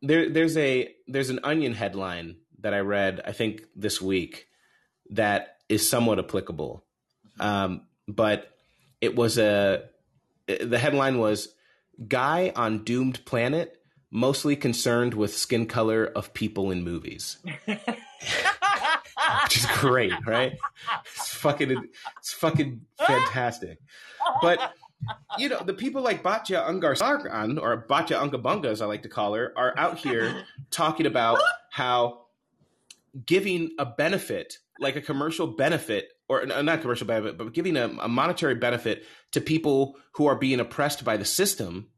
[0.00, 4.46] there there's a there's an Onion headline that I read I think this week
[5.10, 6.84] that is somewhat applicable,
[7.40, 8.50] um, but
[9.00, 9.84] it was a
[10.46, 11.54] the headline was
[12.08, 13.78] guy on doomed planet
[14.10, 17.38] mostly concerned with skin color of people in movies.
[19.44, 20.58] Which is great right?
[21.06, 23.78] It's fucking it's fucking fantastic.
[24.40, 24.72] But
[25.38, 29.08] you know the people like Batya Ungar Sargon or Batya Ungabunga as I like to
[29.08, 31.38] call her are out here talking about
[31.70, 32.26] how
[33.26, 38.08] giving a benefit like a commercial benefit or not commercial benefit but giving a, a
[38.08, 41.88] monetary benefit to people who are being oppressed by the system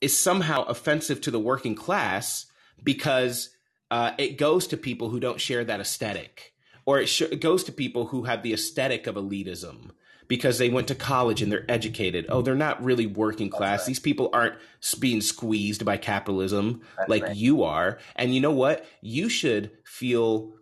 [0.00, 2.46] is somehow offensive to the working class
[2.82, 3.50] because
[3.90, 6.52] uh, it goes to people who don't share that aesthetic.
[6.86, 9.92] Or it, sh- it goes to people who have the aesthetic of elitism
[10.28, 12.26] because they went to college and they're educated.
[12.28, 13.80] Oh they're not really working class.
[13.80, 13.86] right.
[13.86, 14.56] these people aren't
[14.98, 17.36] being squeezed by capitalism That's like right.
[17.36, 17.98] you are.
[18.16, 18.84] And you know what?
[19.00, 20.54] You should feel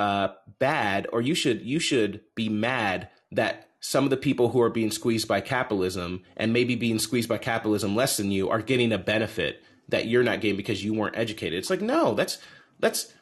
[0.00, 0.28] uh,
[0.58, 4.70] bad or you should you should be mad that some of the people who are
[4.70, 8.92] being squeezed by capitalism and maybe being squeezed by capitalism less than you are getting
[8.92, 11.58] a benefit that you're not getting because you weren't educated.
[11.58, 12.38] It's like no, that's
[12.78, 13.12] that's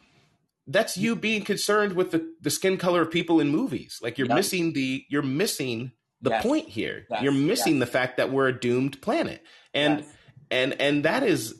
[0.66, 3.98] that's you being concerned with the, the skin color of people in movies.
[4.02, 4.36] Like you're Yep.
[4.36, 6.42] missing the you're missing the Yes.
[6.42, 7.06] point here.
[7.10, 7.22] Yes.
[7.22, 7.80] You're missing Yes.
[7.86, 9.42] the fact that we're a doomed planet.
[9.74, 10.04] And
[10.50, 11.54] and and that is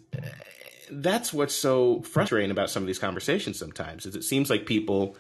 [0.90, 5.16] that's what's so frustrating about some of these conversations sometimes is it seems like people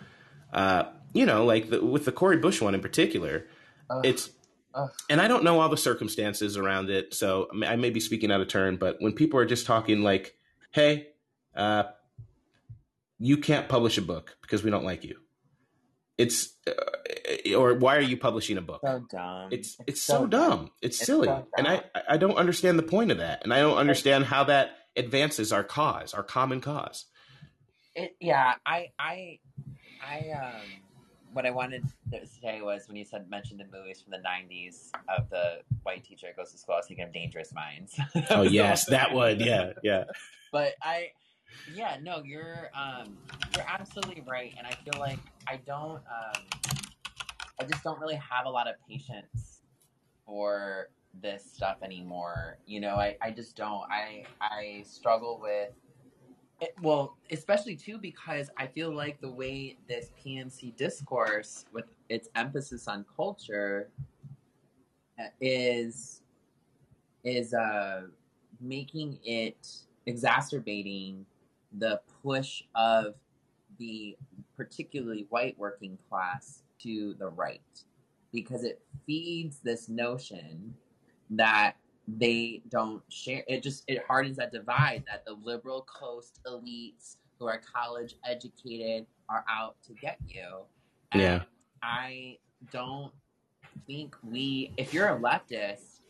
[0.52, 3.46] uh you know like the, with the Cori Bush one in particular
[3.90, 4.04] Ugh.
[4.04, 4.30] it's
[4.74, 4.90] Ugh.
[5.10, 8.00] and I don't know all the circumstances around it so I may- I may be
[8.00, 10.34] speaking out of turn but when people are just talking like
[10.72, 11.08] hey
[11.56, 11.84] uh
[13.18, 15.16] you can't publish a book because we don't like you
[16.16, 19.48] it's uh, or why are you publishing a book so dumb.
[19.52, 20.70] it's it's so dumb.
[20.82, 23.60] It's, It's silly, so and I I don't understand the point of that, and I
[23.60, 27.06] don't understand how that advances our cause, our common cause.
[27.94, 29.38] It, yeah, I, I,
[30.06, 30.62] I, um,
[31.32, 34.90] what I wanted to say was when you said mentioned the movies from the '90s
[35.16, 37.98] of the white teacher goes to school, I was thinking of Dangerous Minds.
[38.30, 39.40] Oh yes, that one.
[39.40, 40.04] Yeah, yeah.
[40.52, 41.10] but I,
[41.72, 43.16] yeah, no, you're, um,
[43.54, 46.42] you're absolutely right, and I feel like I don't, um,
[47.60, 49.60] I just don't really have a lot of patience
[50.24, 52.58] for this stuff anymore.
[52.66, 53.82] You know, I, I just don't.
[53.90, 55.70] I, I struggle with
[56.60, 62.28] It, well, especially too because I feel like the way this PMC discourse, with its
[62.34, 63.90] emphasis on culture,
[65.18, 66.22] uh, is
[67.24, 68.02] is uh,
[68.60, 69.68] making it
[70.06, 71.26] exacerbating
[71.78, 73.14] the push of
[73.78, 74.16] the
[74.56, 77.60] particularly white working class to the right
[78.32, 80.74] because it feeds this notion
[81.30, 81.74] that
[82.06, 87.46] they don't share it just it hardens that divide that the liberal coast elites who
[87.46, 90.62] are college educated are out to get you
[91.12, 91.42] and Yeah.
[91.82, 92.38] i
[92.72, 93.12] don't
[93.86, 96.00] think we if you're a leftist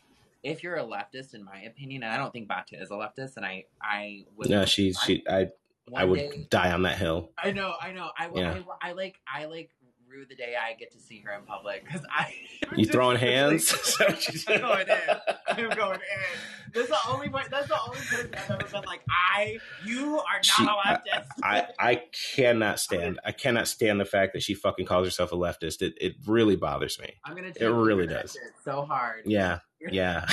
[0.44, 3.36] if you're a leftist in my opinion and i don't think Batya is a leftist
[3.36, 5.50] and i i would No, she she I
[5.96, 7.30] I would day die on that hill.
[7.42, 8.10] I know, I know.
[8.18, 8.62] I, Yeah.
[8.82, 9.70] I, I like, I like
[10.10, 12.32] rue the day I get to see her in public because I.
[12.76, 13.72] You throwing hands?
[14.00, 15.16] I'm going in.
[15.48, 16.70] I'm going in.
[16.74, 17.42] That's the only way.
[17.50, 19.58] That's the only person I've ever been like, I.
[19.86, 21.26] You are not She- a leftist.
[21.42, 22.02] I I
[22.34, 25.80] cannot stand I cannot stand the fact that she fucking calls herself a leftist.
[25.82, 27.14] It it really bothers me.
[27.24, 27.48] I'm gonna.
[27.48, 28.32] it you really does.
[28.32, 29.22] shit So hard.
[29.24, 29.60] Yeah.
[29.80, 30.26] Yeah.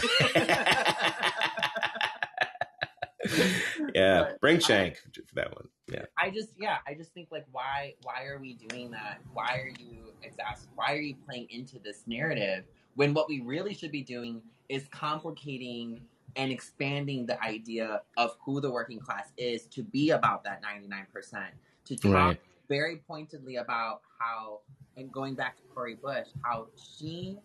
[3.93, 4.23] yeah.
[4.23, 5.67] But Bring Shank for that one.
[5.87, 6.05] Yeah.
[6.17, 9.19] I just yeah, I just think like why why are we doing that?
[9.33, 12.63] Why are you exas- why are you playing into this narrative
[12.95, 16.01] when what we really should be doing is complicating
[16.37, 21.45] and expanding the idea of who the working class is to be about that 99%.
[21.85, 22.41] To talk Right.
[22.67, 24.61] very pointedly about how
[24.97, 27.37] and going back to Cori Bush, how she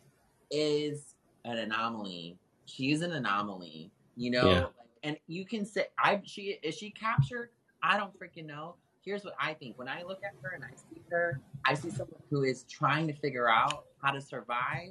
[0.51, 1.15] is
[1.45, 2.39] an anomaly.
[2.65, 4.49] She's an anomaly, you know.
[4.51, 4.67] Yeah.
[5.03, 7.51] And you can say, "I she is she captured."
[7.83, 8.77] I don't freaking know.
[9.05, 11.91] Here's what I think: when I look at her and I see her, I see
[11.91, 14.91] someone who is trying to figure out how to survive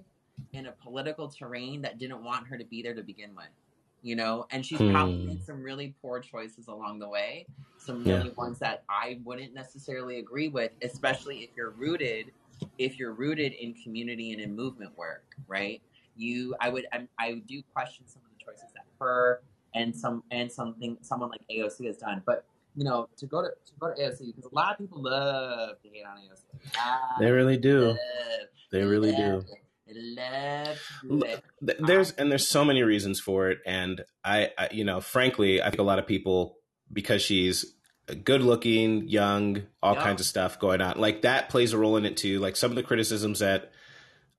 [0.54, 3.50] in a political terrain that didn't want her to be there to begin with.
[4.02, 5.26] You know, and she's probably Hmm.
[5.26, 7.46] made some really poor choices along the way.
[7.78, 8.18] Some Yeah.
[8.18, 12.32] really ones that I wouldn't necessarily agree with, especially if you're rooted
[12.78, 15.82] if you're rooted in community and in movement work, right?
[16.18, 19.42] You, I would, I, I do question some of the choices that her
[19.76, 22.46] and some and something someone like AOC has done, but
[22.80, 25.82] you know, to go to to go to AOC because a lot of people love
[25.82, 26.72] to hate on AOC.
[26.78, 27.88] Ah, They really do.
[27.88, 27.98] love,
[28.72, 29.34] They really do.
[29.34, 29.64] love it.
[29.86, 29.94] They
[30.24, 31.86] love to do.
[31.86, 35.70] There's and there's so many reasons for it, and I, I, you know, frankly, I
[35.70, 36.56] think a lot of people
[36.92, 37.66] because she's
[38.24, 40.04] good looking, young, all Yeah.
[40.04, 42.40] kinds of stuff going on, like that plays a role in it too.
[42.40, 43.72] Like some of the criticisms that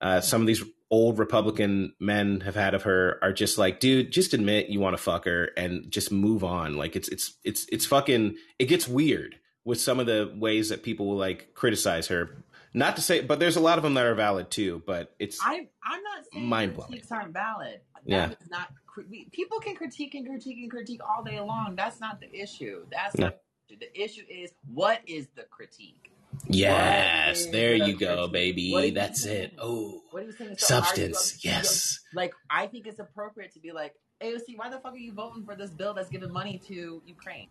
[0.00, 4.10] uh, some of these old Republican men have had of her are just like, dude,
[4.10, 6.74] just admit you want to fuck her and just move on.
[6.76, 8.36] Like it's it's it's it's fucking.
[8.58, 12.44] It gets weird with some of the ways that people will like criticize her.
[12.72, 14.82] Not to say, but there's a lot of them that are valid too.
[14.86, 16.88] But it's I, I'm not saying Mind-blowing.
[16.90, 17.80] critiques aren't valid.
[18.06, 18.30] That Yeah.
[18.30, 18.68] is not.
[19.32, 21.74] People can critique and critique and critique all day long.
[21.76, 22.84] That's not the issue.
[22.90, 23.26] That's Yeah.
[23.26, 23.36] not.
[23.68, 26.10] The issue is what is the critique?
[26.48, 28.72] Yes, there you go, baby.
[28.72, 29.54] What are you That's it.
[29.58, 30.56] Oh, What are you saying?
[30.58, 31.44] So substance.
[31.44, 32.00] Yes.
[32.14, 34.56] Like I think it's appropriate to be like AOC.
[34.56, 37.48] Why the fuck are you voting for this bill that's giving money to Ukraine?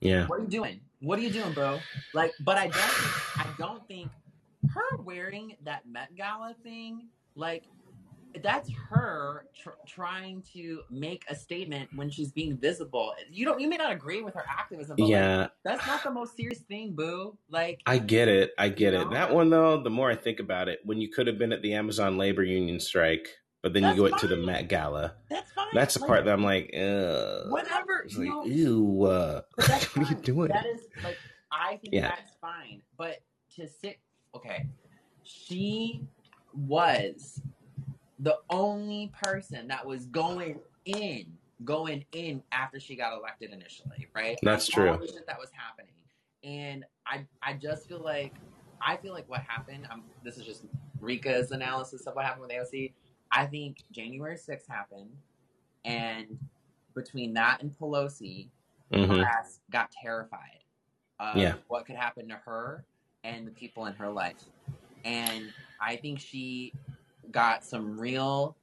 [0.00, 0.26] Yeah.
[0.26, 0.80] What are you doing?
[1.00, 1.78] What are you doing, bro?
[2.12, 2.74] Like, but I don't.
[2.74, 4.10] Think, I don't think
[4.74, 7.64] her wearing that Met Gala thing, like,
[8.42, 13.12] that's her tr- trying to make a statement when she's being visible.
[13.30, 13.60] You don't.
[13.60, 16.60] You may not agree with her activism, but like, Yeah, that's not the most serious
[16.60, 17.36] thing, boo.
[17.50, 18.52] Like, I get it.
[18.58, 19.04] I get it.
[19.04, 19.10] know?
[19.10, 21.62] That one though, the more I think about it, when you could have been at
[21.62, 23.28] the Amazon labor union strike,
[23.62, 24.36] but then That's you go to the.
[24.36, 25.14] Met Gala.
[25.30, 25.66] that's fine.
[25.74, 27.50] That's the Like, part that I'm like, Ugh.
[27.50, 28.02] Whatever.
[28.04, 29.02] It's You like, know, ew.
[29.04, 30.48] Uh, what are you doing?
[30.48, 31.16] That is like
[31.52, 32.08] I think Yeah.
[32.08, 32.82] that's fine.
[32.96, 33.20] But
[33.56, 33.98] to sit
[34.34, 34.66] okay.
[35.24, 36.02] She
[36.54, 37.40] was
[38.22, 41.24] the only person that was going in,
[41.64, 44.38] going in after she got elected initially, right?
[44.42, 44.96] That's true.
[45.00, 45.92] the shit that was happening.
[46.44, 48.34] And I I just feel like
[48.80, 50.64] I feel like what happened, um, this is just
[51.00, 52.92] Rika's analysis of what happened with AOC.
[53.32, 55.10] I think January 6th happened,
[55.84, 56.38] and
[56.94, 58.50] between that and Pelosi,
[58.92, 60.60] hmm class got terrified
[61.18, 61.54] of Yeah.
[61.68, 62.84] what could happen to her
[63.24, 64.44] and the people in her life.
[65.04, 66.74] And I think she
[67.30, 68.56] got some real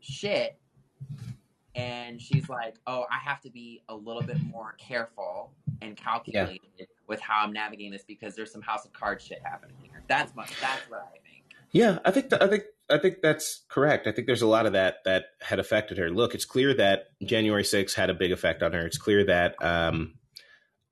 [0.00, 0.58] shit.
[1.74, 6.88] And she's like, oh, I have to be a little bit more careful and calculated
[7.06, 10.02] with how I'm navigating this because there's some House of Cards shit happening here.
[10.08, 11.44] That's my, that's what I think.
[11.70, 14.06] Yeah, I think th- I think I think that's correct.
[14.06, 16.10] I think there's a lot of that that had affected her.
[16.10, 18.86] Look, it's clear that January 6th had a big effect on her.
[18.86, 20.14] It's clear that um,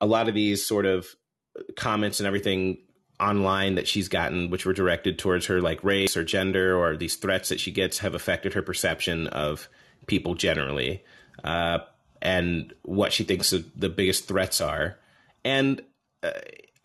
[0.01, 1.07] a lot of these sort of
[1.77, 2.79] comments and everything
[3.19, 7.17] online that she's gotten, which were directed towards her like race or gender or these
[7.17, 9.69] threats that she gets, have affected her perception of
[10.07, 11.03] people generally.
[11.43, 11.79] Uh,
[12.23, 14.99] and what she thinks the biggest threats are.
[15.45, 15.83] And
[16.23, 16.31] uh,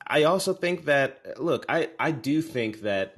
[0.06, 3.16] I also think that look, I I do think that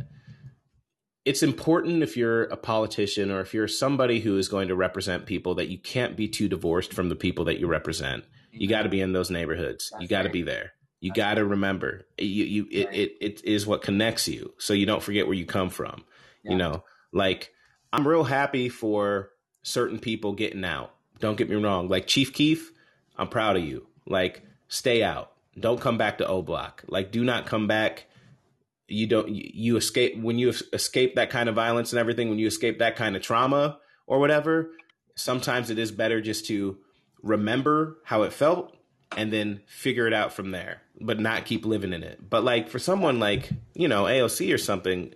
[1.25, 5.25] it's important if you're a politician or if you're somebody who is going to represent
[5.25, 8.25] people that you can't be too divorced from the people that you represent.
[8.51, 9.89] You got to be in those neighborhoods.
[9.89, 10.73] That's you got to be there.
[11.03, 12.07] You got to remember.
[12.17, 12.95] You you it, right.
[12.95, 16.05] it it is what connects you, so you don't forget where you come from.
[16.43, 16.51] Yeah.
[16.51, 17.51] You know, like
[17.91, 19.31] I'm real happy for
[19.63, 20.95] certain people getting out.
[21.19, 21.89] Don't get me wrong.
[21.89, 22.71] Like Chief Keef,
[23.17, 23.85] I'm proud of you.
[24.07, 25.33] Like stay out.
[25.59, 26.85] Don't come back to O Block.
[26.87, 28.07] Like do not come back
[28.87, 32.47] you don't you escape when you escape that kind of violence and everything when you
[32.47, 33.77] escape that kind of trauma
[34.07, 34.71] or whatever
[35.15, 36.77] sometimes it is better just to
[37.21, 38.75] remember how it felt
[39.17, 42.69] and then figure it out from there but not keep living in it but like
[42.69, 45.13] for someone like you know AOC or something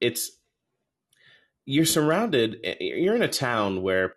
[0.00, 0.32] it's
[1.64, 4.14] you're surrounded you're in a town where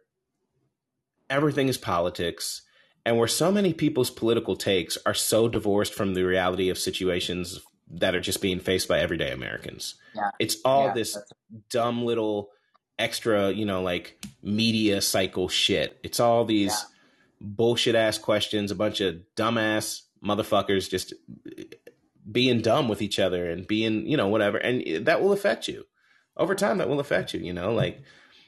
[1.30, 2.62] everything is politics
[3.06, 7.60] and where so many people's political takes are so divorced from the reality of situations
[7.90, 9.96] that are just being faced by everyday Americans.
[10.14, 10.32] Yeah.
[10.40, 11.18] It's all yeah, this
[11.70, 12.50] dumb little
[13.00, 15.98] extra, you know, like media cycle shit.
[16.04, 16.97] It's all these yeah.
[17.40, 21.14] Bullshit ass questions, a bunch of dumbass motherfuckers just
[22.30, 24.58] being dumb with each other and being, you know, whatever.
[24.58, 25.86] And that will affect you.
[26.36, 28.02] Over time, that will affect you, you know, like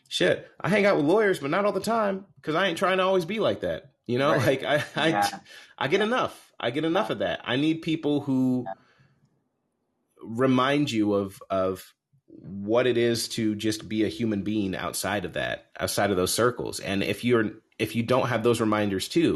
[0.08, 0.48] shit.
[0.60, 3.04] I hang out with lawyers, but not all the time because I ain't trying to
[3.04, 3.92] always be like that.
[4.06, 4.46] You know, right.
[4.46, 5.40] like I, I, yeah.
[5.78, 6.52] I get enough.
[6.60, 7.42] I get enough of that.
[7.46, 8.66] I need people who
[10.22, 11.94] remind you of of
[12.28, 16.34] what it is to just be a human being outside of that, outside of those
[16.34, 16.80] circles.
[16.80, 19.36] And if you're if you don't have those reminders too,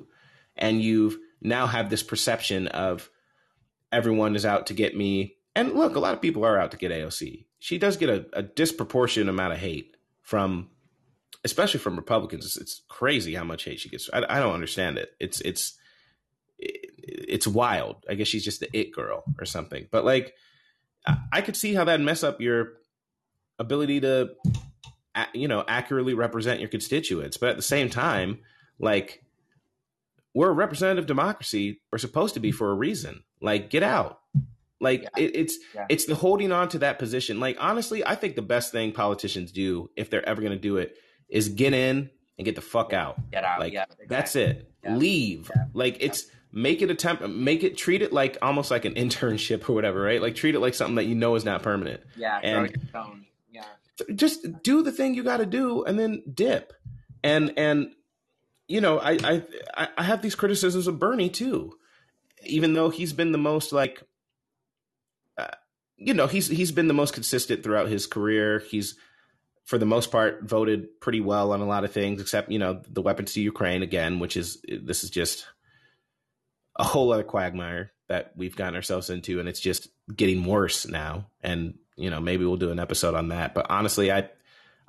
[0.56, 3.10] and you've now have this perception of
[3.91, 5.36] everyone is out to get me.
[5.56, 7.45] And look, a lot of people are out to get AOC.
[7.60, 10.70] She does get a, a disproportionate amount of hate from,
[11.44, 12.45] especially from Republicans.
[12.45, 14.10] It's, it's crazy how much hate she gets.
[14.11, 15.14] I, I don't understand it.
[15.20, 15.78] It's it's
[16.60, 18.06] it's wild.
[18.10, 19.88] I guess she's just the it girl or something.
[19.91, 20.34] But like,
[21.32, 22.74] I could see how that mess up your
[23.60, 24.32] ability to,
[25.34, 27.38] you know, accurately represent your constituents.
[27.38, 28.40] But at the same time,
[28.80, 29.23] like
[30.34, 31.81] we're a representative democracy.
[31.91, 33.23] We're supposed to be for a reason.
[33.41, 34.19] Like, get out.
[34.80, 35.23] Like yeah.
[35.23, 35.85] it, it's yeah.
[35.88, 37.40] it's the holding on to that position.
[37.40, 40.76] Like honestly, I think the best thing politicians do if they're ever going to do
[40.76, 40.98] it
[41.30, 43.15] is get in and get the fuck out.
[43.31, 43.61] Get out.
[43.61, 44.07] Like yeah, exactly.
[44.10, 44.69] that's it.
[44.85, 45.49] Leave.
[45.73, 49.73] Like it's make it attempt make it treat it like almost like an internship or
[49.73, 52.69] whatever right like treat it like something that you know is not permanent yeah and
[52.94, 53.03] yeah
[54.15, 56.74] just do the thing you got to do and then dip
[57.24, 57.91] and and
[58.68, 59.44] you know I,
[59.78, 61.74] I i have these criticisms of bernie too
[62.45, 64.03] even though he's been the most like
[65.38, 65.48] uh,
[65.98, 68.95] you know he's he's been the most consistent throughout his career he's
[69.64, 72.82] for the most part voted pretty well on a lot of things except you know
[72.90, 75.45] the weapons to ukraine again which is this is just
[76.76, 81.28] a whole other quagmire that we've gotten ourselves into, and it's just getting worse now.
[81.41, 83.53] And you know, maybe we'll do an episode on that.
[83.53, 84.30] But honestly, I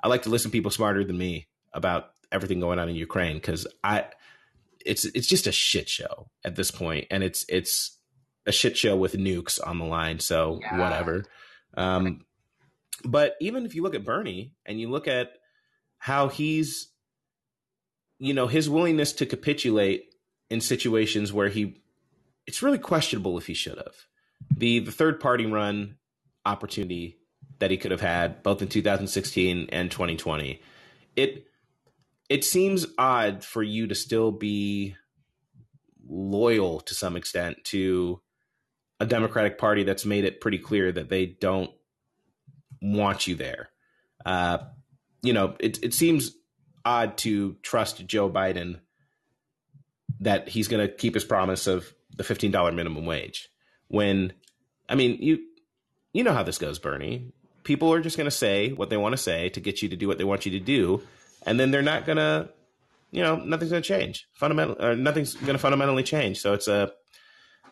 [0.03, 3.37] I like to listen to people smarter than me about everything going on in Ukraine
[3.37, 4.07] because I
[4.85, 7.99] it's it's just a shit show at this point, and it's it's
[8.47, 10.19] a shit show with nukes on the line.
[10.19, 10.79] So yeah.
[10.79, 11.25] whatever.
[11.77, 12.25] Um,
[13.05, 15.33] but even if you look at Bernie and you look at
[15.99, 16.89] how he's,
[18.19, 20.15] you know, his willingness to capitulate
[20.51, 21.81] in situations where he
[22.47, 23.95] it's really questionable if he should have.
[24.55, 25.97] The the third party run
[26.47, 27.19] opportunity
[27.59, 30.61] that he could have had both in 2016 and 2020.
[31.17, 31.47] It
[32.29, 34.97] it seems odd for you to still be
[36.09, 38.21] loyal to some extent to
[39.01, 41.71] a Democratic Party that's made it pretty clear that they don't
[42.81, 43.71] want you there.
[44.25, 44.59] Uh,
[45.23, 46.33] you know, it it seems
[46.85, 48.81] odd to trust Joe Biden
[50.21, 53.49] that he's going to keep his promise of the $15 minimum wage.
[53.89, 54.33] When,
[54.89, 55.41] I mean, you
[56.15, 57.33] you know how this goes, Bernie.
[57.65, 59.97] People are just going to say what they want to say to get you to
[59.97, 61.03] do what they want you to do,
[61.45, 62.49] and then they're not going to,
[63.11, 64.27] you know, nothing's going to change.
[64.33, 66.41] Fundamental, or nothing's going to fundamentally change.
[66.41, 66.93] So it's a,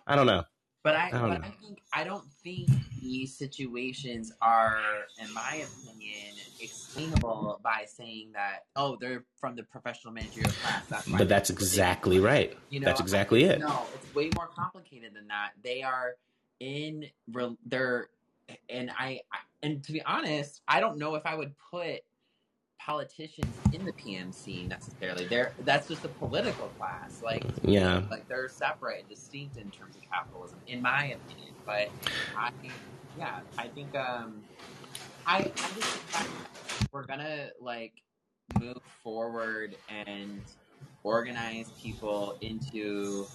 [0.07, 0.45] I don't know.
[0.83, 1.35] But I, I but know.
[1.35, 2.69] I think I don't think
[3.01, 4.81] these situations are,
[5.23, 10.85] in my opinion, explainable by saying that oh they're from the professional managerial class.
[10.89, 12.57] That's but that's exactly right.
[12.71, 13.61] You know, that's exactly it.
[13.61, 15.51] No, it's way more complicated than that.
[15.63, 16.17] They are
[16.59, 17.07] in
[17.67, 18.09] they're
[18.69, 19.21] and I
[19.63, 22.03] and to be honest, I don't know if I would put
[22.79, 25.27] politicians in the PMC necessarily.
[25.27, 27.23] They're that's just a political class.
[27.23, 31.55] Like yeah, like they're separate and distinct in terms of capitalism, in my opinion.
[31.65, 31.91] But
[32.37, 32.51] I,
[33.17, 34.43] yeah, I think um,
[35.27, 36.29] I, I just
[36.93, 37.93] we're gonna like
[38.61, 40.41] move forward and
[41.05, 43.27] organize people into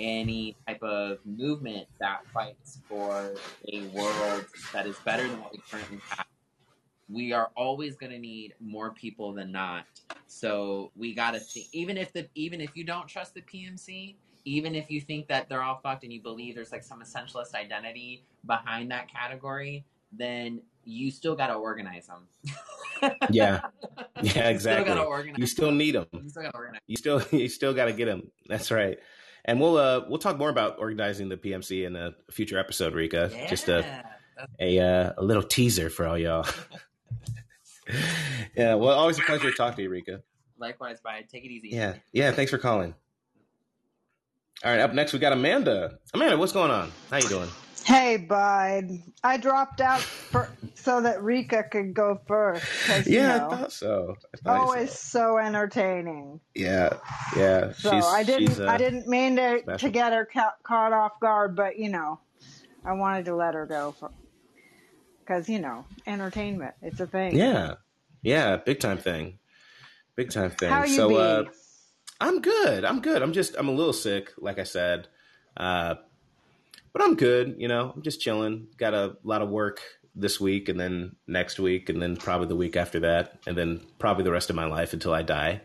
[0.00, 3.34] any type of movement that fights for
[3.72, 6.26] a world that is better than what we currently have,
[7.08, 9.86] we are always going to need more people than not.
[10.26, 14.16] So we got to see, even if the even if you don't trust the PMC,
[14.44, 17.54] even if you think that they're all fucked and you believe there's like some essentialist
[17.54, 22.26] identity behind that category, then you still got to organize them.
[23.30, 23.60] yeah,
[24.22, 24.90] yeah, exactly.
[24.90, 26.06] You still, you still need them.
[26.12, 26.80] You still got to organize.
[26.86, 28.30] You still you still got to get them.
[28.48, 28.98] That's right.
[29.48, 33.30] And we'll uh we'll talk more about organizing the PMC in a future episode, Rika.
[33.32, 34.04] Yeah, Just a
[34.60, 36.46] a uh, a little teaser for all y'all.
[38.54, 40.20] yeah, well, always a pleasure to talk to you, Rika.
[40.58, 41.24] Likewise, bye.
[41.32, 41.70] Take it easy.
[41.70, 42.30] Yeah, yeah.
[42.30, 42.94] Thanks for calling.
[44.62, 45.98] All right, up next we got Amanda.
[46.12, 46.92] Amanda, what's going on?
[47.10, 47.48] How you doing?
[47.88, 49.02] Hey, bud.
[49.24, 52.66] I dropped out for, so that Rika could go first.
[52.86, 54.14] Yeah, you know, I thought so.
[54.34, 55.20] I thought always so.
[55.20, 56.38] so entertaining.
[56.54, 56.98] Yeah,
[57.34, 57.72] yeah.
[57.72, 58.60] So she's, I didn't.
[58.60, 59.78] uh, I didn't mean to special.
[59.78, 62.20] to get her ca- caught off guard, but you know,
[62.84, 63.94] I wanted to let her go
[65.20, 66.74] because you know, entertainment.
[66.82, 67.36] It's a thing.
[67.36, 67.76] Yeah,
[68.20, 68.58] yeah.
[68.58, 69.38] Big time thing.
[70.14, 70.68] Big time thing.
[70.68, 71.16] How you so, be?
[71.16, 71.44] uh,
[72.20, 72.84] I'm good.
[72.84, 73.22] I'm good.
[73.22, 73.56] I'm just.
[73.56, 75.08] I'm a little sick, like I said.
[75.56, 75.94] Uh,
[76.92, 77.56] but I'm good.
[77.58, 78.68] You know, I'm just chilling.
[78.76, 79.80] Got a lot of work
[80.14, 83.80] this week, and then next week, and then probably the week after that, and then
[83.98, 85.60] probably the rest of my life until I die.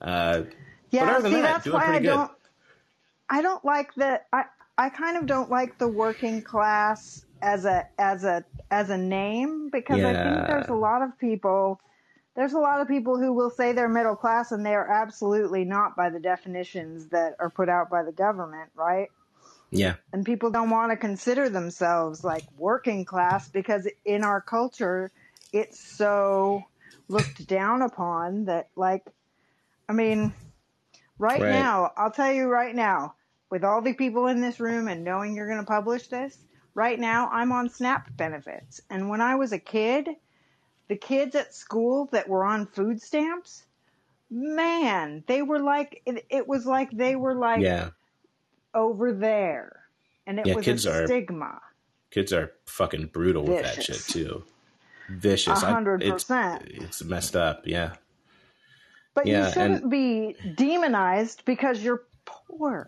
[0.00, 0.42] Uh,
[0.90, 1.04] yeah.
[1.04, 2.14] but other than see, that, that's doing why I pretty good.
[2.14, 2.30] don't.
[3.30, 4.20] I don't like the.
[4.32, 4.44] I
[4.78, 9.70] I kind of don't like the working class as a as a as a name
[9.70, 11.80] because I think there's a lot of people.
[12.36, 15.64] There's a lot of people who will say they're middle class and they are absolutely
[15.64, 19.08] not by the definitions that are put out by the government, right?
[19.70, 25.10] Yeah, and people don't want to consider themselves like working class because in our culture
[25.52, 26.64] it's so
[27.08, 29.04] looked down upon that like
[29.88, 30.32] i mean
[31.18, 31.50] right, Right.
[31.50, 33.14] now i'll tell you right now
[33.50, 36.36] with all the people in this room and knowing you're going to publish this
[36.74, 40.08] right now i'm on snap benefits and when i was a kid
[40.88, 43.64] the kids at school that were on food stamps
[44.30, 47.90] man they were like it, it was like they were like yeah.
[48.74, 49.84] Over there,
[50.26, 51.60] and it Yeah, was kids a are- stigma.
[52.10, 54.44] Kids are fucking brutal with that shit too.
[55.10, 55.62] Vicious.
[55.62, 56.62] Hundred it's- percent.
[56.66, 57.62] It's messed up.
[57.66, 57.94] Yeah.
[59.14, 62.86] But yeah, you shouldn't be demonized because you're poor.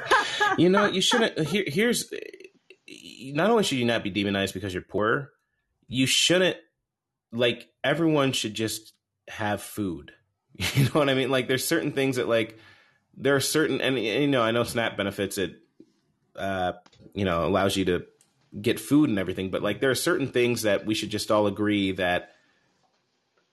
[0.58, 1.38] you know, you shouldn't.
[1.46, 2.10] Here, here's
[3.32, 5.30] not only should you not be demonized because you're poor,
[5.86, 6.56] you shouldn't
[7.32, 8.92] like everyone should just
[9.28, 10.12] have food.
[10.74, 11.30] You know what I mean?
[11.30, 12.58] Like, there's certain things that like
[13.16, 15.56] there are certain, and, you know, I know SNAP benefits it,
[16.36, 16.72] uh,
[17.14, 18.06] you know, allows you to
[18.60, 21.46] get food and everything, but like there are certain things that we should just all
[21.46, 22.32] agree that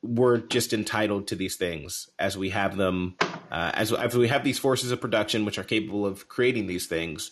[0.01, 3.15] we're just entitled to these things as we have them
[3.51, 6.85] uh, as, as we have these forces of production which are capable of creating these
[6.85, 7.31] things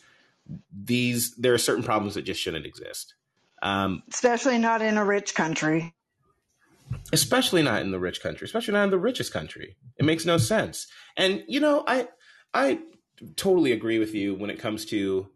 [0.71, 3.13] these there are certain problems that just shouldn't exist
[3.61, 5.93] um, Especially not in a rich country.
[7.13, 9.75] Especially not in the rich country especially not in the richest country.
[9.97, 10.87] It makes no sense.
[11.17, 12.07] And you know i
[12.53, 12.79] i
[13.35, 15.29] totally agree with you when it comes to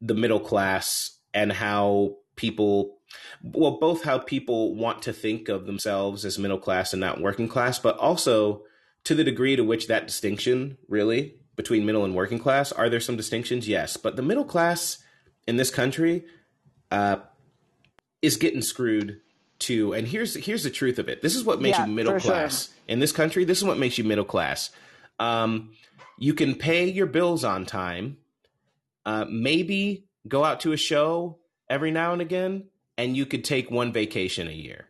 [0.00, 2.98] the middle class and how people
[3.42, 7.48] well both how people want to think of themselves as middle class and not working
[7.48, 8.62] class but also
[9.04, 13.00] to the degree to which that distinction really between middle and working class are there
[13.00, 13.68] some distinctions?
[13.68, 13.96] Yes.
[13.96, 14.98] But the middle class
[15.46, 16.24] in this country
[16.90, 17.16] uh,
[18.22, 19.20] is getting screwed
[19.58, 21.22] too and here's here's the truth of it.
[21.22, 22.30] This is what makes Yeah, you middle for sure.
[22.32, 22.70] class.
[22.88, 24.70] In this country this is what makes you middle class.
[25.18, 25.70] Um,
[26.18, 28.18] you can pay your bills on time
[29.06, 32.64] uh, maybe go out to a show every now and again
[32.96, 34.86] and you could take one vacation a year.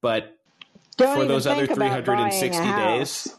[0.00, 0.36] But
[0.96, 3.36] Don't for those other think about buying a 360 days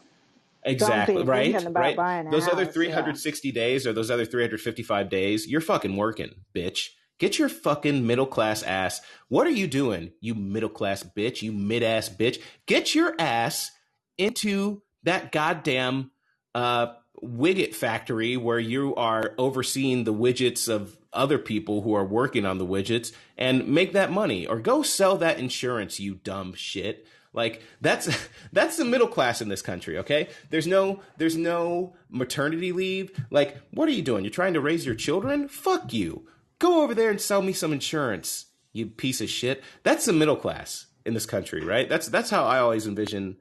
[0.64, 2.30] exactly right right?
[2.30, 6.88] those other house, 360 days or those other 355 days you're fucking working bitch
[7.18, 9.00] get your fucking middle class ass.
[9.28, 12.40] What are you doing you middle class bitch you mid ass bitch?
[12.66, 13.70] Get your ass
[14.18, 16.10] into that goddamn
[16.54, 16.88] uh
[17.22, 22.58] widget factory where you are overseeing the widgets of other people who are working on
[22.58, 27.06] the widgets and make that money or go sell that insurance you dumb shit.
[27.32, 28.08] Like that's
[28.52, 30.28] that's the middle class in this country okay?
[30.50, 33.10] There's no there's no maternity leave.
[33.30, 34.24] Like what are you doing?
[34.24, 35.48] You're trying to raise your children?
[35.48, 36.26] Fuck you
[36.58, 40.36] go over there and sell me some insurance you piece of shit that's the middle
[40.36, 43.36] class in this country right that's that's how i always envision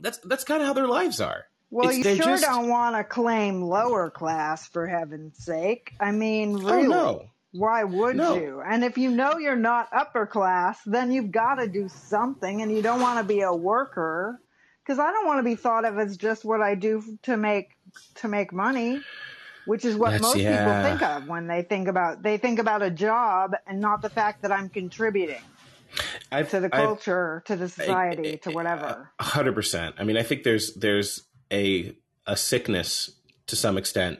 [0.00, 2.94] that's that's kind of how their lives are Well, It's- you sure just- don't want
[2.96, 5.92] to claim lower class for heaven's sake.
[5.98, 6.88] I mean, Oh, really.
[6.88, 7.24] no.
[7.52, 8.34] Why would No.
[8.36, 8.60] you?
[8.64, 12.70] And if you know you're not upper class, then you've got to do something and
[12.70, 14.40] you don't want to be a worker
[14.84, 17.70] because I don't want to be thought of as just what I do to make
[18.16, 19.00] to make money,
[19.66, 20.58] which is what That's- most yeah.
[20.58, 24.10] people think of when they think about they think about a job and not the
[24.10, 25.42] fact that I'm contributing
[26.32, 29.10] I've, to the I've- culture, to the society, to whatever.
[29.18, 29.96] A hundred percent.
[29.98, 31.22] I mean, I think there's there's
[31.52, 33.10] a a sickness
[33.46, 34.18] to some extent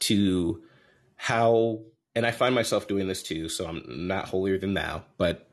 [0.00, 0.62] to
[1.16, 1.80] how,
[2.14, 3.48] and I find myself doing this too.
[3.48, 5.02] So I'm not holier than thou.
[5.16, 5.48] But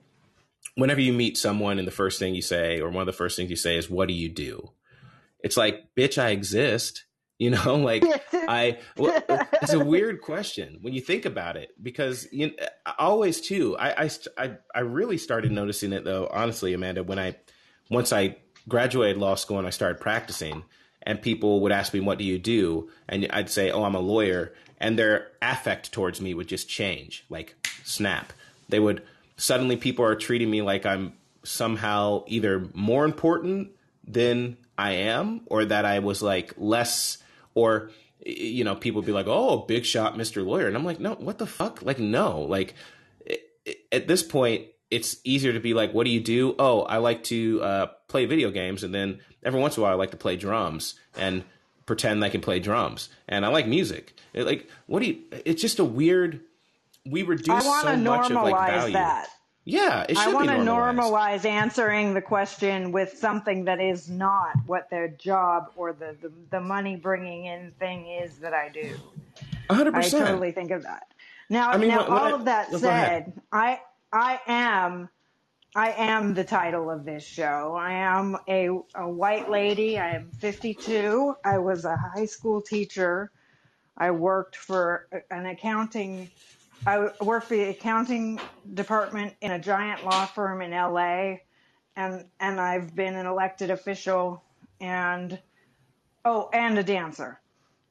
[0.76, 3.36] whenever you meet someone, and the first thing you say, or one of the first
[3.36, 4.72] things you say, is, "What do you do?"
[5.40, 7.05] It's like, "Bitch, I exist."
[7.38, 8.04] You know, like
[8.34, 8.80] I.
[8.98, 9.22] Well,
[9.62, 12.54] it's a weird question when you think about it because you know,
[12.98, 13.78] always too.
[13.78, 16.30] I, I i i really started noticing it though.
[16.32, 17.36] Honestly, Amanda, when I
[17.90, 18.38] once I
[18.68, 20.64] graduated law school and I started practicing,
[21.04, 24.00] and people would ask me, "What do you do?" and I'd say, "Oh, I'm a
[24.00, 28.34] lawyer," and their affect towards me would just change, like snap.
[28.70, 29.04] They would
[29.38, 31.14] suddenly people are treating me like I'm
[31.44, 33.70] somehow either more important
[34.08, 37.18] than I am, or that I was like less,
[37.56, 37.90] or
[38.26, 41.14] you know, people would be like, "Oh, big shot, Mister Lawyer," and I'm like, "No,
[41.16, 41.82] what the fuck?
[41.82, 42.76] Like, no, like."
[43.92, 47.24] At this point, it's easier to be like, "What do you do?" Oh, I like
[47.26, 50.18] to uh, play video games, and then every once in a while, I like to
[50.18, 51.44] play drums and
[51.86, 54.16] pretend I can play drums, and I like music.
[54.34, 55.22] It, like, what do you?
[55.46, 56.42] It's just a weird.
[57.06, 58.94] We reduce so much of like value.
[58.94, 59.28] that.
[59.68, 64.56] Yeah, it should I want to normalize answering the question with something that is not
[64.68, 68.96] what their job or the, the, the money bringing in thing is that I do.
[69.70, 71.08] A hundred I totally think of that.
[71.50, 73.82] Now, I mean, now what- what all I- of that said, I
[74.14, 75.10] I am
[75.76, 77.76] I am the title of this show.
[77.78, 79.98] I am a a white lady.
[79.98, 81.36] I am 52.
[81.44, 83.32] I was a high school teacher.
[83.98, 86.30] I worked for an accounting.
[86.86, 88.40] I worked for the accounting
[88.74, 91.38] department in a giant law firm in LA,
[91.96, 94.44] and and I've been an elected official
[94.80, 95.40] and
[96.26, 97.40] oh, and a dancer.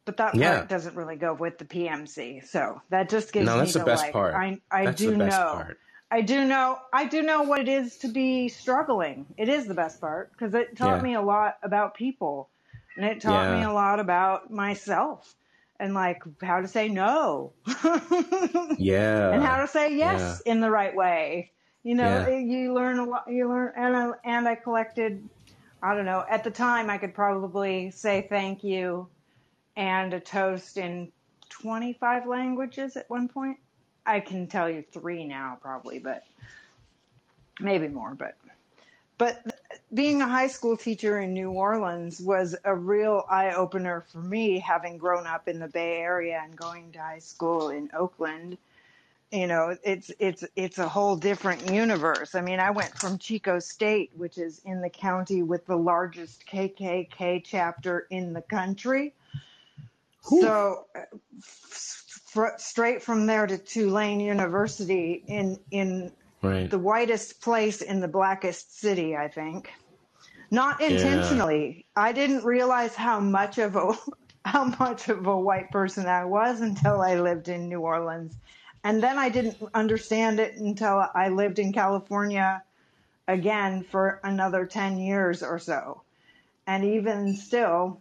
[0.04, 0.58] But that Yeah.
[0.60, 2.46] part doesn't really go with the PMC.
[2.46, 4.34] So that just gives No, me that's the best like, part.
[4.34, 5.50] I I That's do the best know.
[5.50, 5.78] part.
[6.10, 6.78] I do know.
[6.92, 9.26] I do know what it is to be struggling.
[9.38, 11.02] It is the best part because it taught Yeah.
[11.02, 12.50] me a lot about people,
[12.96, 13.68] and it taught me Yeah.
[13.68, 15.34] a lot about myself,
[15.80, 17.52] and like how to say no,
[18.78, 19.30] Yeah.
[19.30, 21.50] and how to say yes in the right way.
[21.82, 22.28] You know, Yeah.
[22.28, 23.24] you learn a lot.
[23.28, 25.28] You learn, and I, and I collected.
[25.82, 26.24] I don't know.
[26.28, 29.08] At the time, I could probably say thank you
[29.76, 31.12] and a toast in
[31.50, 33.58] 25 languages at one point.
[34.06, 36.22] I can tell you three now, probably, but
[37.60, 38.14] maybe more.
[38.14, 38.36] But
[39.18, 39.53] but
[39.94, 44.58] being a high school teacher in New Orleans was a real eye opener for me,
[44.58, 48.58] having grown up in the Bay Area and going to high school in Oakland.
[49.30, 52.34] You know, it's it's it's a whole different universe.
[52.34, 56.44] I mean, I went from Chico State, which is in the county with the largest
[56.46, 59.14] KKK chapter in the country.
[60.22, 61.00] So, uh,
[61.40, 66.12] fr- straight from there to Tulane University in in
[66.42, 66.70] right.
[66.70, 69.70] the whitest place in the blackest city, I think.
[70.54, 71.84] Not intentionally.
[71.96, 73.98] I didn't realize how much of a
[74.44, 78.36] how much of a white person I was until I lived in New Orleans.
[78.84, 82.62] And then I didn't understand it until I lived in California
[83.26, 86.02] again for another 10 years or so.
[86.66, 88.00] And even still,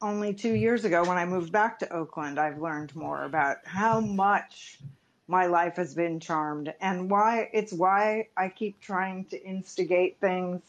[0.00, 4.00] only two years ago when I moved back to Oakland, I've learned more about how
[4.00, 4.78] much
[5.26, 10.62] my life has been charmed and why it's why I keep trying to instigate things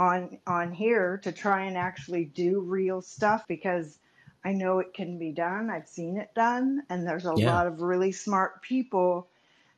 [0.00, 3.98] on on here to try and actually do real stuff because
[4.44, 5.70] I know it can be done.
[5.70, 7.46] I've seen it done and there's a Yeah.
[7.46, 9.28] lot of really smart people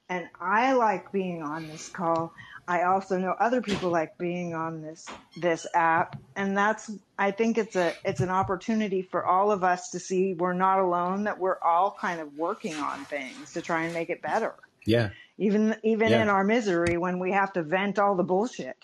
[0.08, 2.34] and I like being on this call.
[2.68, 7.58] I also know other people like being on this this app and that's I think
[7.58, 11.40] it's a it's an opportunity for all of us to see we're not alone that
[11.40, 14.54] we're all kind of working on things to try and make it better.
[14.86, 15.10] Yeah.
[15.38, 16.22] Even even Yeah.
[16.22, 18.76] in our misery when we have to vent all the bullshit.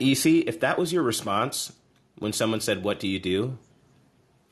[0.00, 1.72] You see, if that was your response
[2.18, 3.58] when someone said, "What do you do?"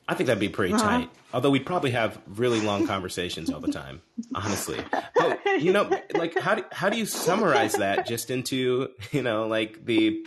[0.09, 0.83] I think that'd be pretty Uh-huh.
[0.89, 1.11] tight.
[1.35, 4.01] Although we'd probably have really long conversations all the time,
[4.35, 4.81] honestly.
[5.15, 9.47] But you know, like how do, how do you summarize that just into you know
[9.47, 10.25] like the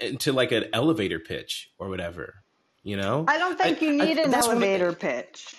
[0.00, 2.34] into like an elevator pitch or whatever?
[2.82, 5.54] You know, I don't think I- you I- need an of the- elevator pitch.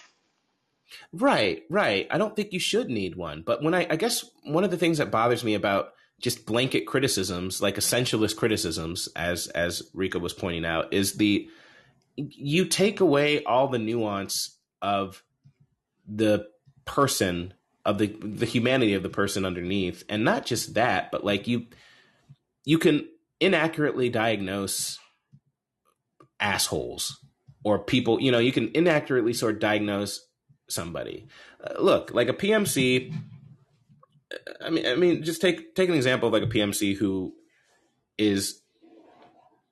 [1.12, 2.08] Right, right.
[2.12, 3.42] I don't think you should need one.
[3.42, 6.85] But when I, I guess one of the things that bothers me about just blanket
[6.85, 11.49] criticisms, like essentialist criticisms, as as Rika was pointing out, is the
[12.15, 15.23] you take away all the nuance of
[16.07, 16.48] the
[16.85, 17.53] person
[17.85, 21.68] of the the humanity of the person underneath, and not just that, but like you
[22.65, 23.07] you can
[23.40, 24.99] inaccurately diagnose
[26.40, 27.19] assholes
[27.64, 28.22] or people.
[28.22, 30.26] You know, you can inaccurately sort of diagnose
[30.69, 31.27] somebody.
[31.64, 33.14] Uh, look, like a PMC.
[34.61, 37.34] I mean, I mean, just take take an example of like a PMC who
[38.18, 38.61] is,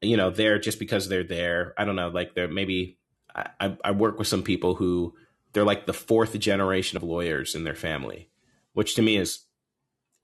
[0.01, 1.73] you know, there just because they're there.
[1.77, 2.97] I don't know, like they're maybe.
[3.33, 5.13] I, I work with some people who
[5.53, 8.29] they're like the fourth generation of lawyers in their family,
[8.73, 9.45] which to me is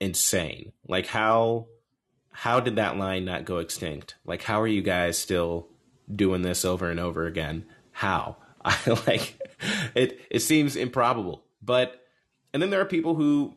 [0.00, 0.72] insane.
[0.86, 1.68] Like how
[2.30, 4.16] how did that line not go extinct?
[4.24, 5.68] Like how are you guys still
[6.14, 7.66] doing this over and over again?
[7.92, 8.36] How?
[8.64, 9.38] I like
[9.94, 11.44] it it seems improbable.
[11.62, 12.00] But
[12.52, 13.54] and then there are people who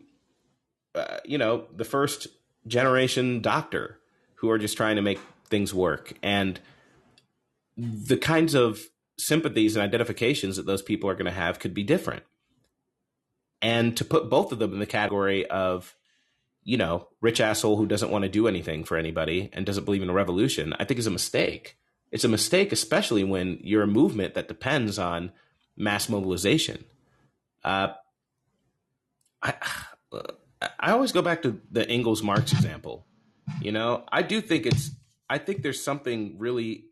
[0.95, 2.27] uh, you know, the first
[2.67, 3.99] generation doctor
[4.35, 6.59] who are just trying to make things work and
[7.77, 8.81] the kinds of
[9.17, 12.23] sympathies and identifications that those people are going to have could be different.
[13.61, 15.95] And to put both of them in the category of,
[16.63, 20.01] you know, rich asshole who doesn't want to do anything for anybody and doesn't believe
[20.01, 21.77] in a revolution, I think is a mistake.
[22.11, 25.31] It's a mistake, especially when you're a movement that depends on
[25.77, 26.83] mass mobilization.
[27.63, 27.89] Uh,
[29.41, 29.53] I,
[30.79, 33.05] I always go back to the Engels Marx example.
[33.61, 34.91] You know, I do think it's,
[35.29, 36.85] I think there's something really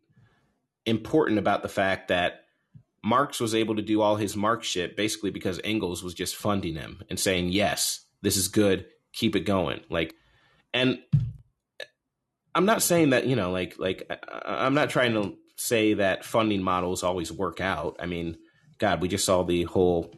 [0.85, 2.45] important about the fact that
[3.03, 6.75] Marx was able to do all his Marx shit basically because Engels was just funding
[6.75, 9.81] him and saying, yes, this is good, keep it going.
[9.89, 10.15] Like,
[10.73, 10.99] and
[12.55, 14.11] I'm not saying that, you know, like, like,
[14.45, 17.97] I'm not trying to say that funding models always work out.
[17.99, 18.37] I mean,
[18.79, 20.13] God, we just saw the whole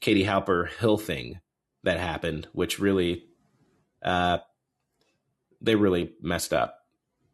[0.00, 1.40] Katie Halper Hill thing
[1.86, 3.24] that happened, which really,
[4.02, 4.38] uh,
[5.60, 6.80] they really messed up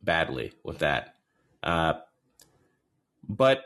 [0.03, 1.17] badly with that.
[1.63, 1.95] Uh,
[3.29, 3.65] but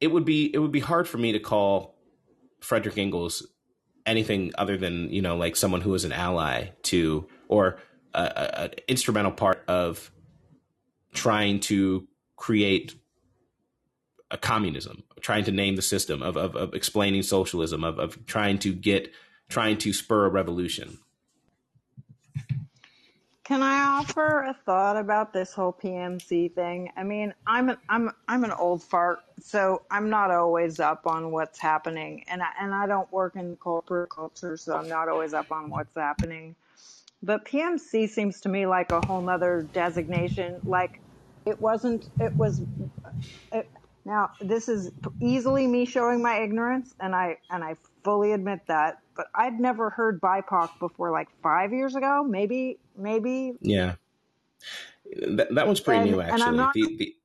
[0.00, 1.94] it would be it would be hard for me to call
[2.60, 3.46] Frederick Engels
[4.06, 7.78] anything other than you know like someone who was an ally to or
[8.14, 10.10] an instrumental part of
[11.12, 12.06] trying to
[12.36, 12.94] create
[14.30, 18.58] a communism, trying to name the system of of, of explaining socialism, of, of trying
[18.58, 19.12] to get
[19.48, 20.98] trying to spur a revolution.
[23.44, 26.90] Can I offer a thought about this whole PMC thing?
[26.96, 31.30] I mean, I'm an, I'm I'm an old fart, so I'm not always up on
[31.30, 35.34] what's happening, and I, and I don't work in corporate culture, so I'm not always
[35.34, 36.56] up on what's happening.
[37.22, 40.60] But PMC seems to me like a whole nother designation.
[40.64, 41.00] Like
[41.44, 42.08] it wasn't.
[42.18, 42.62] It was.
[43.52, 43.68] It,
[44.06, 44.90] now this is
[45.20, 49.00] easily me showing my ignorance, and I and I fully admit that.
[49.16, 53.54] But I'd never heard BIPOC before, like five years ago, maybe, maybe.
[53.60, 53.94] Yeah,
[55.26, 56.34] that, that one's pretty and, new, actually.
[56.34, 57.16] And I'm not the, the...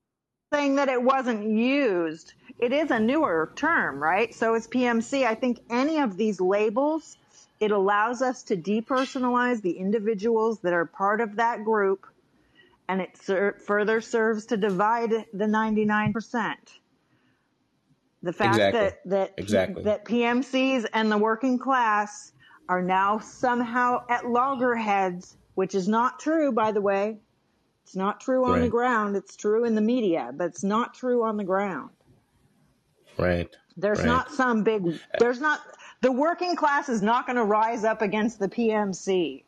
[0.52, 2.34] saying that it wasn't used.
[2.58, 4.34] It is a newer term, right?
[4.34, 5.26] So is PMC.
[5.26, 7.16] I think any of these labels,
[7.58, 12.06] it allows us to depersonalize the individuals that are part of that group,
[12.88, 16.54] and it ser- further serves to divide the 99%.
[18.22, 18.80] The fact Exactly.
[18.80, 19.82] that that Exactly.
[19.84, 22.32] that PMCs and the working class
[22.68, 27.18] are now somehow at loggerheads, which is not true, by the way.
[27.84, 29.16] It's not true on the ground.
[29.16, 31.90] It's true in the media, but it's not true on the ground.
[33.18, 33.48] Right.
[33.76, 34.06] There's Right.
[34.06, 35.00] not some big.
[35.18, 35.60] There's not.
[36.02, 39.44] The working class is not going to rise up against the PMC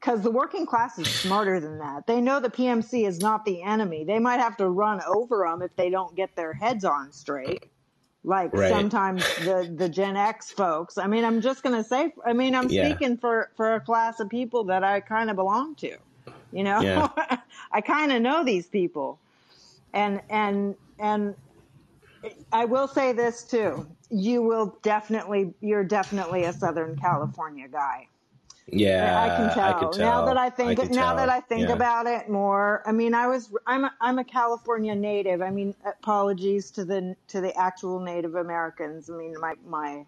[0.00, 2.06] because the working class is smarter than that.
[2.06, 4.04] They know the PMC is not the enemy.
[4.04, 7.70] They might have to run over them if they don't get their heads on straight.
[8.24, 8.70] Like Right.
[8.70, 10.98] sometimes the the Gen X folks.
[10.98, 12.12] I mean, I'm just going to say.
[12.24, 12.84] I mean, I'm Yeah.
[12.84, 15.96] speaking for for a class of people that I kind of belong to.
[16.52, 17.08] You know, Yeah.
[17.72, 19.20] I kind of know these people,
[19.94, 21.36] and and and
[22.52, 23.86] I will say this too.
[24.10, 28.08] You will definitely, you're definitely a Southern California guy.
[28.72, 29.92] Yeah, I can tell.
[29.98, 30.26] Now tell.
[30.26, 31.16] that I think, could now tell.
[31.16, 31.74] that I think Yeah.
[31.74, 35.42] about it more, I mean, I was, I'm, a, I'm a California native.
[35.42, 39.10] I mean, apologies to the, to the actual Native Americans.
[39.10, 40.06] I mean, my, my,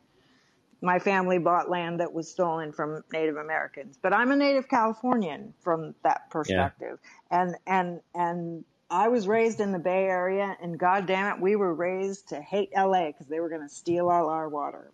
[0.80, 5.54] my family bought land that was stolen from Native Americans, but I'm a native Californian
[5.60, 6.98] from that perspective.
[7.30, 11.56] And, and, and I was raised in the Bay Area and God damn it, we
[11.56, 14.92] were raised to hate LA because they were going to steal all our water.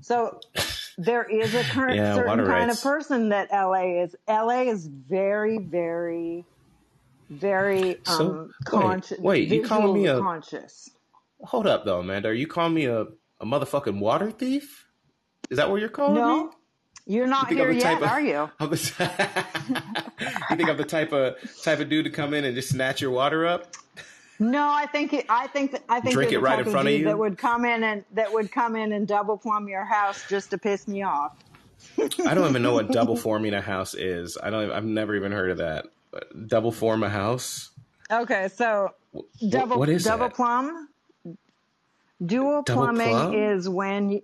[0.00, 0.40] So
[0.98, 2.78] there is a current Yeah, certain kind rights.
[2.78, 4.14] of person that LA is.
[4.28, 6.44] LA is very, very,
[7.30, 9.18] very um, wait, conscious.
[9.18, 10.90] wait, you calling me a- conscious?
[11.44, 12.28] Hold up, though, Amanda.
[12.28, 13.02] Are you calling me a,
[13.40, 14.86] a motherfucking water thief?
[15.50, 16.20] Is that what you're calling me?
[16.20, 16.52] No,
[17.04, 18.48] you're not You here yet, of- are you?
[18.60, 22.68] I'm you think I'm the type of type of dude to come in and just
[22.68, 23.74] snatch your water up?
[24.42, 26.94] No, I think it, I think that, I think Drink it right in front of
[26.94, 27.04] you?
[27.04, 30.50] that would come in and that would come in and double plumb your house just
[30.50, 31.32] to piss me off.
[32.26, 34.36] I don't even know what double forming a house is.
[34.42, 34.72] I don't.
[34.72, 35.86] I've never even heard of that.
[36.48, 37.70] double form a house.
[38.10, 38.90] Okay, so
[39.48, 40.34] double what is double that?
[40.34, 40.88] plumb.
[42.24, 43.34] Dual Double plumbing plumb?
[43.34, 44.22] is when, you,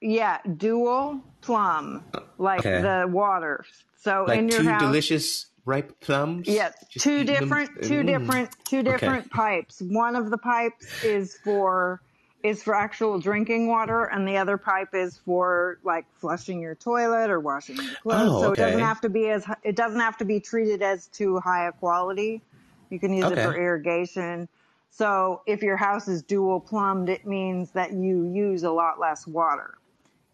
[0.00, 2.04] yeah, dual plumb,
[2.38, 2.80] like Okay.
[2.82, 3.64] the water.
[4.00, 6.48] So Like in your two house, delicious ripe plums.
[6.48, 7.38] Yes, Just two eat them.
[7.40, 8.06] different, two Mm.
[8.06, 9.80] different, two different pipes.
[9.80, 12.00] One of the pipes is for
[12.42, 17.30] is for actual drinking water, and the other pipe is for like flushing your toilet
[17.30, 18.32] or washing your clothes.
[18.32, 21.06] Oh, so it doesn't have to be as it doesn't have to be treated as
[21.06, 22.42] too high a quality.
[22.90, 23.40] You can use Okay.
[23.40, 24.48] it for irrigation.
[24.90, 29.26] So if your house is dual plumbed, it means that you use a lot less
[29.26, 29.74] water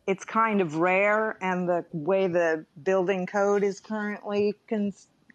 [0.06, 4.92] it's kind of rare, and the way the building code is currently con-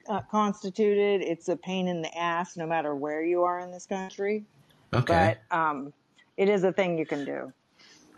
[0.09, 3.85] uh, constituted, it's a pain in the ass no matter where you are in this
[3.85, 4.45] country.
[4.93, 5.37] Okay.
[5.49, 5.93] But um,
[6.37, 7.51] it is a thing you can do.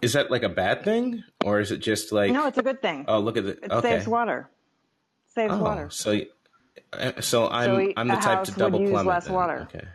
[0.01, 2.31] is that like a bad thing, or is it just like?
[2.31, 3.05] No, it's a good thing.
[3.07, 3.51] oh, look at the.
[3.51, 3.89] it okay.
[3.95, 4.49] saves water.
[5.33, 5.89] Saves Oh, water.
[5.89, 6.19] so
[6.93, 9.33] uh, so I'm So I'm the type to would double use less then.
[9.33, 9.67] water.
[9.73, 9.85] Okay.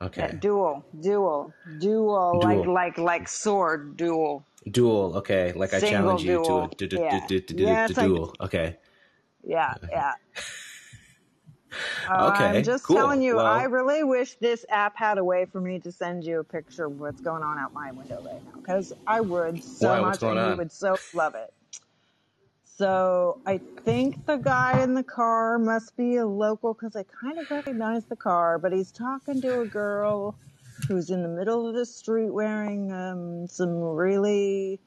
[0.00, 0.20] Okay.
[0.20, 2.72] Yeah, dual, dual, dual, like Dual.
[2.74, 4.44] like like sword dual.
[4.70, 5.16] Duel.
[5.16, 5.52] Okay.
[5.56, 6.64] Like I challenge you to duel.
[6.64, 7.26] a du- du- Yeah.
[7.26, 8.34] du- du- du- Yeah, du- it's like- duel.
[8.40, 8.76] Okay.
[9.44, 10.12] Yeah, yeah.
[12.10, 12.96] Okay, I'm just cool.
[12.96, 16.24] telling you, Well- I really wish this app had a way for me to send
[16.24, 19.62] you a picture of what's going on out my window right now, because I would
[19.62, 20.00] so Why?
[20.00, 21.52] much, and you would so love it.
[22.64, 27.38] So I think the guy in the car must be a local, because I kind
[27.38, 30.36] of recognize the car, but he's talking to a girl
[30.86, 34.78] who's in the middle of the street wearing um, some really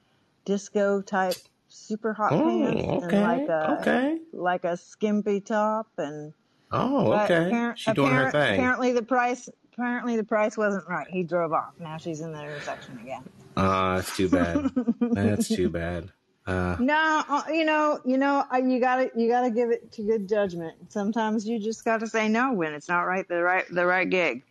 [0.45, 1.35] disco type
[1.67, 3.17] super hot Oh, pants okay.
[3.17, 4.17] and like a okay.
[4.33, 6.33] like a skimpy top and
[6.71, 7.49] Oh, okay.
[7.51, 8.53] appar- She doing her thing.
[8.55, 11.07] Apparently the price apparently the price wasn't right.
[11.09, 11.73] He drove off.
[11.79, 13.23] Now she's in the intersection again.
[13.57, 14.69] Ah, that's too bad.
[14.99, 16.09] that's too bad.
[16.47, 19.69] Uh, No, uh, you know, you know, uh, you got to you got to give
[19.71, 20.75] it to good judgment.
[20.89, 24.09] Sometimes you just got to say no when it's not right the right the right
[24.09, 24.43] gig.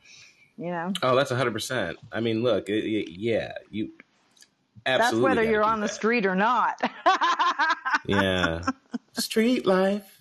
[0.56, 1.96] You know, oh, that's hundred percent.
[2.12, 3.90] I mean, look, it, it- yeah, you
[4.84, 5.28] that's absolutely.
[5.30, 6.80] whether you're on the street or not.
[8.06, 8.62] Yeah,
[9.12, 10.19] street life.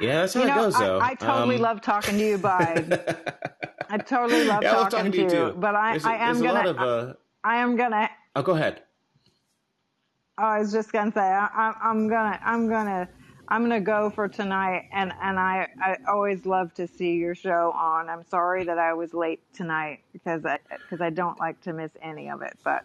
[0.00, 0.98] Yeah, that's how you it know, goes, though.
[0.98, 2.84] I, I totally Um, love talking to you by.
[3.88, 5.54] I totally love, yeah, I talking, talking to you too.
[5.58, 6.78] but I, am gonna, a of.
[6.78, 7.14] Uh,
[7.44, 8.82] I am gonna oh, go ahead.
[10.38, 13.08] I was just gonna say I, I, I'm gonna I'm gonna
[13.48, 17.72] I'm gonna go for tonight, and and I I always love to see your show
[17.74, 18.08] on.
[18.10, 21.92] I'm sorry that I was late tonight because I because I don't like to miss
[22.02, 22.84] any of it, but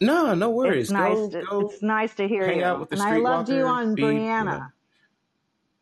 [0.00, 0.84] No, no worries.
[0.84, 1.60] it's nice Go, to go.
[1.70, 2.64] it's nice to hear hang you.
[2.64, 4.66] out with the and I loved you on you know.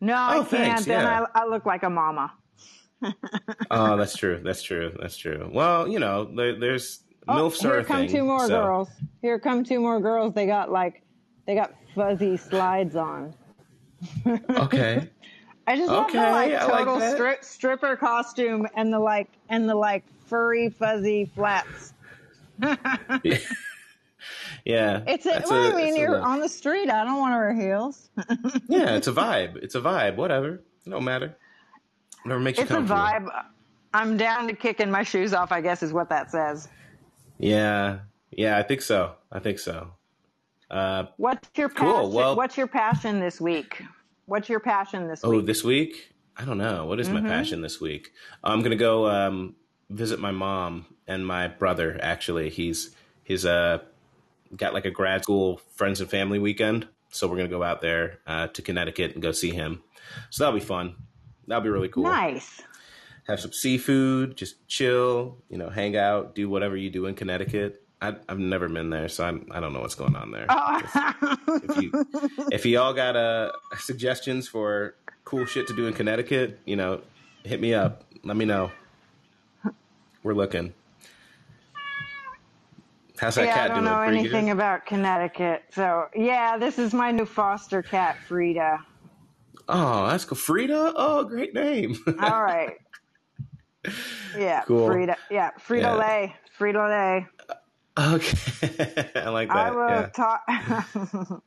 [0.00, 0.48] No, I Oh, can't.
[0.50, 1.26] thanks, Then yeah.
[1.34, 2.32] I, I look like a mama.
[3.70, 4.40] Oh, that's true.
[4.42, 4.92] That's true.
[5.00, 5.48] That's true.
[5.52, 8.88] Well, you know, there, there's Oh, milfs are here come thing, two more so- girls.
[9.22, 10.34] Here come two more girls.
[10.34, 11.02] They got like
[11.46, 13.34] they got fuzzy slides on.
[14.50, 15.08] Okay.
[15.66, 17.14] I just love Okay, like I like total that.
[17.14, 21.92] strip, stripper costume and the like and the like furry fuzzy flats.
[23.22, 23.38] yeah.
[24.64, 25.02] Yeah.
[25.06, 26.24] It's a, well, a- I mean, you're look.
[26.24, 26.90] on the street.
[26.90, 28.08] I don't want to wear heels.
[28.68, 29.56] Yeah, it's a vibe.
[29.56, 30.16] It's a vibe.
[30.16, 30.62] Whatever.
[30.86, 31.36] No matter.
[32.22, 33.28] Whatever makes you It's a vibe.
[33.92, 35.50] I'm down to kicking my shoes off.
[35.52, 36.68] I guess is what that says.
[37.38, 38.00] Yeah.
[38.30, 39.14] Yeah, I think so.
[39.32, 39.92] I think so.
[40.70, 42.12] Uh, What's your Cool, passion?
[42.12, 43.82] well- What's your passion this week?
[44.26, 45.38] What's your passion this oh, week?
[45.42, 46.12] Oh, this week?
[46.36, 46.86] I don't know.
[46.86, 47.24] What is Mm-hmm.
[47.24, 48.12] my passion this week?
[48.44, 49.56] I'm gonna go um,
[49.90, 51.98] visit my mom and my brother.
[52.00, 52.94] Actually, he's
[53.24, 53.78] he's uh
[54.56, 58.18] got like a grad school friends and family weekend, so we're gonna go out there
[58.26, 59.82] uh, to Connecticut and go see him.
[60.30, 60.96] So that'll be fun.
[61.46, 62.04] That'll be really cool.
[62.04, 62.62] Nice.
[63.26, 67.82] Have some seafood, just chill, you know, hang out, do whatever you do in Connecticut.
[68.02, 70.46] I, I've never been there, so I'm, I don't know what's going on there.
[70.48, 71.36] Oh.
[71.64, 72.06] if you
[72.50, 74.94] if y'all got uh, suggestions for
[75.24, 77.02] cool shit to do in Connecticut, you know,
[77.44, 78.04] hit me up.
[78.24, 78.70] Let me know.
[80.22, 80.74] We're looking.
[83.20, 83.84] How's that yeah, I cat don't doing?
[83.84, 84.52] know Pretty anything good?
[84.52, 85.64] about Connecticut.
[85.70, 88.78] So yeah, this is my new foster cat, Frida.
[89.68, 90.36] Oh, that's cool.
[90.38, 90.94] Frida.
[90.96, 91.96] Oh, great name.
[92.20, 92.78] All right.
[94.36, 94.86] Yeah, Cool.
[94.86, 95.16] Frida.
[95.30, 95.94] Yeah, Frito Yeah.
[95.94, 96.36] Lay.
[96.58, 97.26] Frito Lay.
[97.98, 99.56] okay, I like that.
[99.56, 100.06] I will yeah.
[100.08, 100.42] talk.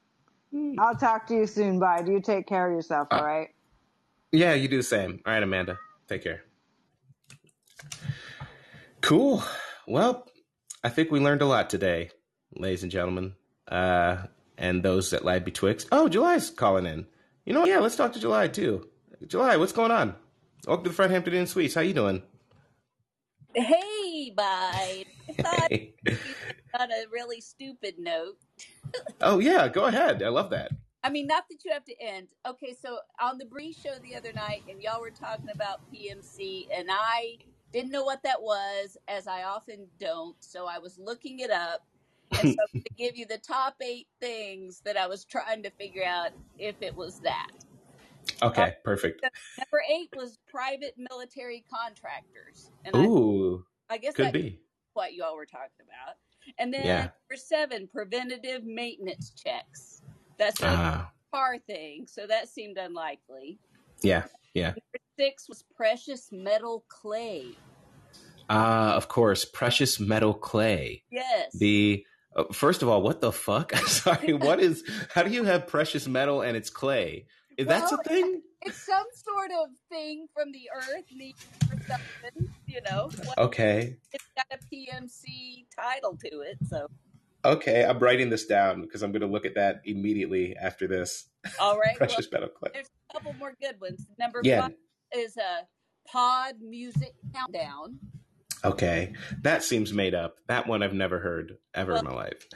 [0.80, 1.80] I'll talk to you soon.
[1.80, 2.04] Bye.
[2.04, 3.08] Do you take care of yourself?
[3.12, 3.50] Uh, All right.
[4.32, 5.22] Yeah, you do the same.
[5.26, 5.78] All right, Amanda.
[6.08, 6.44] Take care.
[9.02, 9.44] Cool.
[9.88, 10.28] Well,
[10.84, 12.10] I think we learned a lot today,
[12.58, 13.36] ladies and gentlemen,
[13.70, 14.18] uh,
[14.58, 15.88] and those that lie betwixt.
[15.94, 17.06] Oh, July's calling in.
[17.46, 17.70] You know what?
[17.70, 18.86] Yeah, let's talk to July too.
[19.26, 20.16] July, what's going on?
[20.68, 21.74] Welcome to the Fred Hampton Inn Suites.
[21.74, 22.22] How you doing?
[23.56, 25.06] Hey, bye.
[25.46, 28.36] I thought on a really stupid note.
[29.22, 30.22] oh yeah, go ahead.
[30.22, 30.72] I love that.
[31.02, 32.28] I mean, not that you have to end.
[32.46, 36.68] Okay, so on the Bree show the other night, and y'all were talking about PMC,
[36.78, 37.38] and I
[37.74, 40.36] didn't know what that was, as I often don't.
[40.40, 41.82] So I was looking it up,
[42.38, 45.64] and so I'm going to give you the top eight things that I was trying
[45.64, 47.48] to figure out if it was that.
[48.42, 49.22] Okay, Uh, perfect.
[49.24, 54.60] so number eight was private military contractors, and I, Ooh, I guess could that's be.
[54.94, 56.16] what y'all were talking about.
[56.60, 57.02] And then Yeah.
[57.30, 60.02] number seven, preventative maintenance checks.
[60.38, 63.60] That's a Ah, car thing, so that seemed unlikely.
[64.04, 64.74] yeah, yeah.
[65.18, 67.56] Six was precious metal clay.
[68.50, 71.04] Uh, of course, precious metal clay.
[71.12, 71.52] Yes.
[71.58, 73.74] The uh, first of all, what the fuck?
[73.78, 74.34] I'm sorry.
[74.34, 74.84] What is?
[75.14, 77.26] How do you have precious metal and it's clay?
[77.58, 78.42] Is That's a thing.
[78.64, 81.06] it's some sort of thing from the earth
[82.68, 83.10] you know.
[83.38, 86.88] Okay, It's got a PMC title to it, so
[87.46, 87.86] okay.
[87.86, 91.28] I'm writing this down because I'm going to look at that immediately after this.
[91.60, 91.90] all right.
[92.00, 92.72] Well, Precious metal clay.
[92.74, 94.08] there's a couple more good ones.
[94.18, 94.62] Number Yeah.
[94.62, 94.74] five
[95.16, 95.66] is a
[96.08, 98.00] pod music countdown.
[98.66, 100.38] Okay, that seems made up.
[100.48, 102.48] That one I've never heard ever in my life.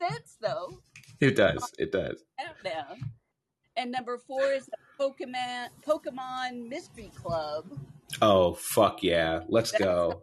[0.00, 0.80] Sense though,
[1.20, 1.70] It does.
[1.78, 2.22] It does.
[2.38, 3.10] countdown.
[3.76, 7.66] And number four is the Pokemon Pokemon Mystery Club.
[8.22, 9.40] Oh fuck yeah!
[9.48, 10.22] Let's go.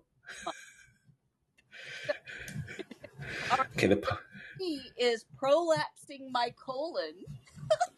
[3.76, 3.98] Okay, the.
[3.98, 4.18] po-
[4.60, 7.14] He is prolapsing my colon.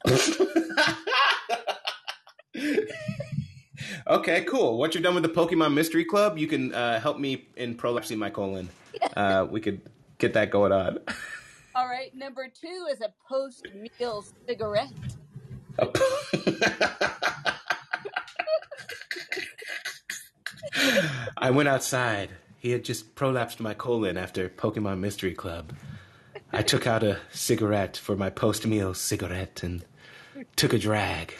[4.07, 4.77] okay, cool.
[4.77, 8.17] Once you're done with the Pokemon Mystery Club, you can uh, help me in prolapsing
[8.17, 8.69] my colon.
[9.17, 9.81] Uh, we could
[10.19, 10.99] get that going on.
[11.75, 12.13] All right.
[12.15, 13.67] Number two is a post
[13.99, 14.93] meal cigarette.
[21.37, 22.29] I went outside.
[22.59, 25.73] He had just prolapsed my colon after Pokemon Mystery Club.
[26.51, 29.83] I took out a cigarette for my post meal cigarette and
[30.55, 31.33] took a drag.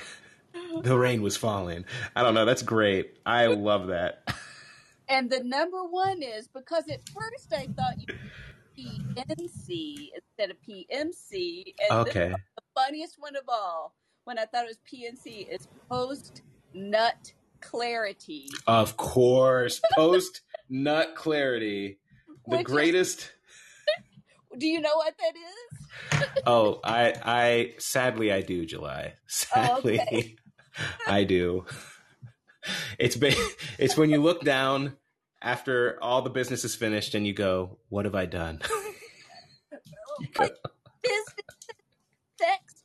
[0.84, 1.86] The rain was falling.
[2.16, 2.46] I don't know.
[2.46, 3.18] That's great.
[3.26, 4.28] I love that.
[5.10, 8.16] And the number one is because at first I thought you
[8.78, 11.74] PNC instead of PMC.
[11.90, 12.30] And Okay.
[12.30, 13.94] the funniest one of all,
[14.26, 16.42] when I thought it was PNC, is post
[16.74, 18.48] nut clarity.
[18.68, 19.82] Of course.
[19.96, 22.00] Post nut clarity.
[22.46, 23.32] The Which is- greatest.
[24.58, 26.28] Do you know what that is?
[26.46, 29.14] Oh, I, I, sadly, I do, July.
[29.28, 30.36] Sadly, Oh, okay.
[31.08, 31.66] I do.
[32.98, 33.34] It's ba-
[33.78, 34.96] it's when you look down
[35.42, 38.62] after all the business is finished and you go, "What have I done?"
[40.20, 40.50] You go-
[41.02, 41.58] Business,
[42.40, 42.84] sex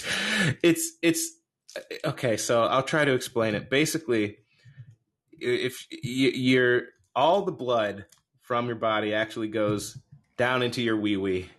[0.00, 0.56] business.
[0.62, 1.32] it's it's
[2.04, 2.36] okay.
[2.38, 3.68] So I'll try to explain it.
[3.68, 4.38] Basically,
[5.32, 6.84] if you're
[7.14, 8.06] all the blood
[8.40, 9.98] from your body actually goes
[10.38, 11.50] down into your wee wee,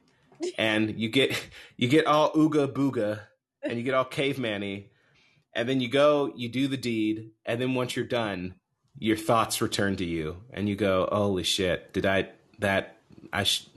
[0.58, 1.40] and you get
[1.78, 3.20] you get all ooga booga,
[3.62, 4.88] and you get all caveman-y,
[5.54, 8.56] and then you go, you do the deed, and then once you're done,
[8.98, 11.94] your thoughts return to you, and you go, "Holy shit!
[11.94, 12.30] Did I
[12.60, 12.98] that
[13.32, 13.44] I?
[13.44, 13.68] Sh-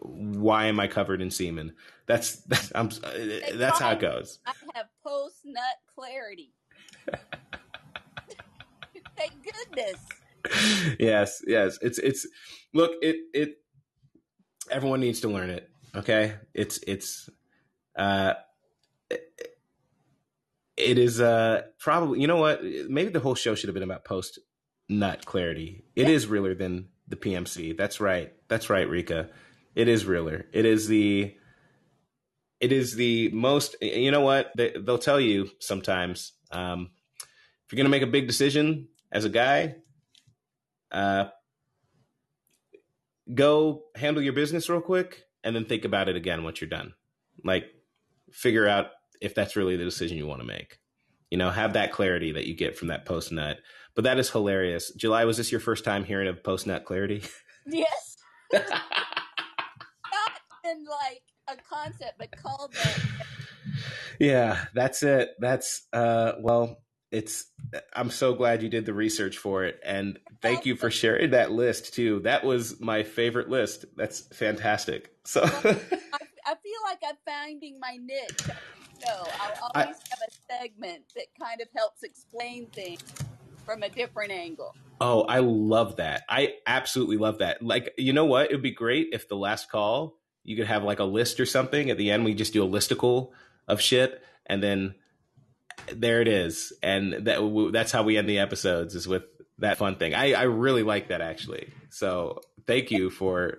[0.00, 1.74] why am I covered in semen?"
[2.06, 2.90] That's that's I'm
[3.54, 4.38] that's how it goes.
[4.46, 5.62] I have post nut
[5.94, 6.52] clarity.
[9.16, 10.96] Thank goodness.
[10.98, 11.78] yes, yes.
[11.82, 12.26] It's it's
[12.72, 13.58] look, it it
[14.70, 15.68] everyone needs to learn it.
[15.94, 16.34] Okay?
[16.54, 17.28] It's it's
[17.96, 18.34] uh
[19.10, 19.51] it,
[20.82, 22.62] it is uh probably you know what?
[22.62, 24.38] Maybe the whole show should have been about post
[24.88, 25.84] nut clarity.
[25.96, 27.76] It is realer than the PMC.
[27.76, 28.32] That's right.
[28.48, 29.30] That's right, Rika.
[29.74, 30.46] It is realer.
[30.52, 31.34] It is the
[32.60, 34.52] it is the most you know what?
[34.56, 36.90] They, they'll tell you sometimes um
[37.72, 39.76] if you're going to make a big decision as a guy,
[40.90, 41.26] uh,
[43.32, 46.92] go handle your business real quick and then think about it again once you're done.
[47.42, 47.64] Like,
[48.30, 48.88] figure out
[49.22, 50.78] if that's really the decision you want to make.
[51.30, 53.58] You know, have that clarity that you get from that post nut.
[53.94, 54.92] But that is hilarious.
[54.92, 57.22] July, was this your first time hearing of post nut clarity?
[57.64, 58.16] Yes.
[58.52, 58.64] Not
[60.64, 62.98] in like a concept, but called that.
[64.18, 65.30] yeah, that's it.
[65.38, 66.82] That's uh well,
[67.12, 67.46] it's
[67.94, 71.52] I'm so glad you did the research for it and thank you for sharing that
[71.52, 72.18] list too.
[72.24, 73.84] That was my favorite list.
[73.96, 75.12] That's fantastic.
[75.24, 75.48] So I,
[76.44, 78.56] I feel like I'm finding my niche.
[79.04, 79.10] So
[79.40, 83.02] I'll I- always have a segment that kind of helps explain things
[83.64, 84.74] from a different angle.
[85.00, 86.22] Oh, I love that.
[86.28, 87.62] I absolutely love that.
[87.62, 88.50] Like, you know what?
[88.50, 91.46] It would be great if the last call you could have like a list or
[91.46, 91.90] something.
[91.90, 93.30] At the end, we just do a listicle
[93.68, 94.94] of shit, and then
[95.92, 96.72] there it is.
[96.82, 99.24] And that w- that's how we end the episodes is with
[99.58, 100.14] that fun thing.
[100.14, 101.72] I, I really like that actually.
[101.90, 103.58] So thank you for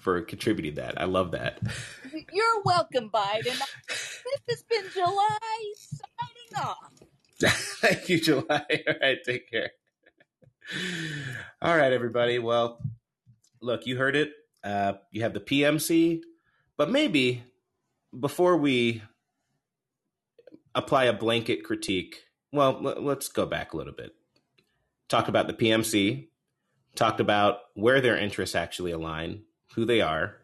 [0.00, 1.00] for contributing that.
[1.00, 1.58] I love that.
[2.32, 3.60] You're welcome, Biden.
[3.88, 5.38] this has been July
[5.76, 6.92] signing off.
[7.80, 8.64] Thank you, July.
[8.88, 9.72] All right, take care.
[11.60, 12.38] All right, everybody.
[12.38, 12.78] Well,
[13.60, 14.32] look, you heard it.
[14.64, 16.22] Uh, you have the PMC,
[16.76, 17.44] but maybe
[18.18, 19.02] before we
[20.74, 24.12] apply a blanket critique, well, let's go back a little bit.
[25.08, 26.28] Talk about the PMC,
[26.94, 29.42] talked about where their interests actually align,
[29.74, 30.36] who they are,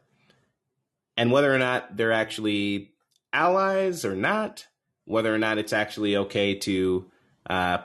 [1.18, 2.92] and whether or not they're actually
[3.32, 4.68] allies or not,
[5.04, 7.10] whether or not it's actually okay to,
[7.50, 7.78] uh,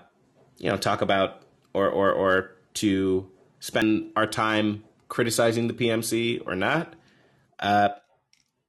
[0.60, 1.42] you know, talk about
[1.74, 3.28] or, or, or to
[3.60, 6.94] spend our time criticizing the PMC or not.
[7.60, 7.90] Uh,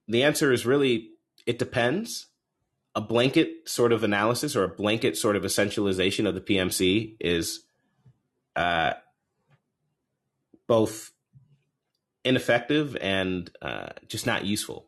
[0.09, 1.11] the answer is really
[1.45, 2.29] it depends.
[2.95, 7.65] A blanket sort of analysis or a blanket sort of essentialization of the PMC is
[8.57, 8.95] uh,
[10.67, 11.14] both
[12.25, 14.87] ineffective and uh, just not useful.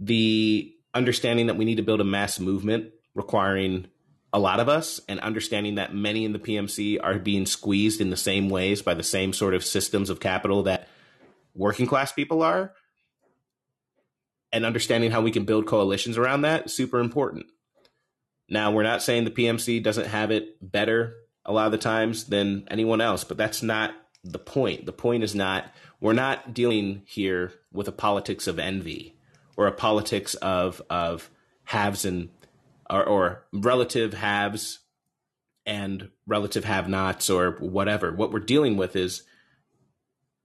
[0.00, 3.86] The understanding that we need to build a mass movement requiring
[4.32, 8.10] a lot of us and understanding that many in the PMC are being squeezed in
[8.10, 10.88] the same ways by the same sort of systems of capital that
[11.54, 12.72] working class people are
[14.52, 17.46] and understanding how we can build coalitions around that super important.
[18.48, 21.14] Now, we're not saying the PMC doesn't have it better
[21.44, 24.86] a lot of the times than anyone else, but that's not the point.
[24.86, 29.16] The point is not, we're not dealing here with a politics of envy
[29.56, 31.30] or a politics of, of
[31.64, 32.30] haves and
[32.90, 34.80] or, or relative haves
[35.66, 38.12] and relative have nots or whatever.
[38.12, 39.22] What we're dealing with is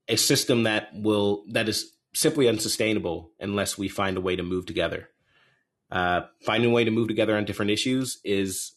[0.08, 4.66] a system that will that is simply unsustainable unless we find a way to move
[4.66, 5.08] together.
[5.90, 8.72] Uh, finding a way to move together on different issues is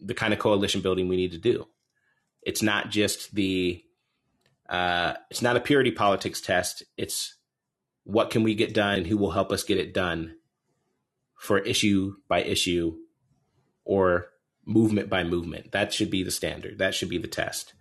[0.00, 1.66] the kind of coalition building we need to do.
[2.42, 3.82] It's not just the
[4.68, 6.82] uh, it's not a purity politics test.
[6.96, 7.34] It's
[8.04, 10.34] what can we get done and who will help us get it done
[11.36, 12.96] for issue by issue
[13.84, 14.26] or
[14.64, 15.72] movement by movement.
[15.72, 16.78] That should be the standard.
[16.78, 17.72] That should be the test.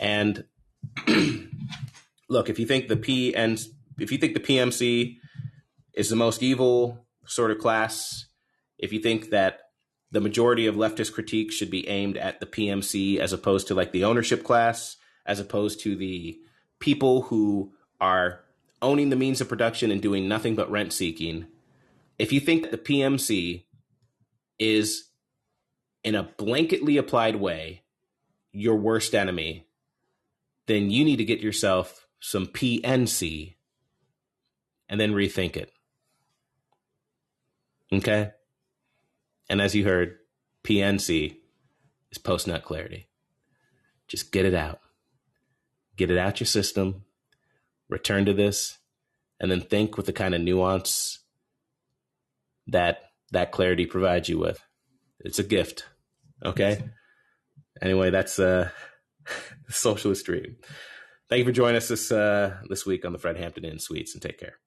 [0.00, 0.44] And
[2.28, 3.62] look, if you think the P and
[3.98, 5.18] if you think the PMC
[5.94, 8.26] is the most evil sort of class,
[8.78, 9.60] if you think that
[10.10, 13.92] the majority of leftist critique should be aimed at the PMC as opposed to like
[13.92, 14.96] the ownership class,
[15.26, 16.38] as opposed to the
[16.78, 18.40] people who are
[18.80, 21.46] owning the means of production and doing nothing but rent seeking.
[22.18, 23.64] If you think that the PMC
[24.58, 25.08] is
[26.04, 27.82] in a blanketly applied way
[28.50, 29.66] your worst enemy,
[30.66, 33.54] then you need to get yourself some PNC
[34.88, 35.72] and then rethink it.
[37.92, 38.32] Okay?
[39.48, 40.18] And as you heard,
[40.64, 41.36] PNC
[42.10, 43.08] is post nut clarity.
[44.06, 44.81] Just get it out.
[45.96, 47.04] Get it out your system,
[47.88, 48.78] return to this,
[49.38, 51.18] and then think with the kind of nuance
[52.66, 53.02] that
[53.32, 54.60] that clarity provides you with.
[55.20, 55.86] It's a gift.
[56.44, 56.82] Okay.
[57.80, 58.70] Anyway, that's uh,
[59.68, 60.56] socialist dream.
[61.28, 64.14] Thank you for joining us this uh, this week on the Fred Hampton Inn Suites,
[64.14, 64.58] and take care.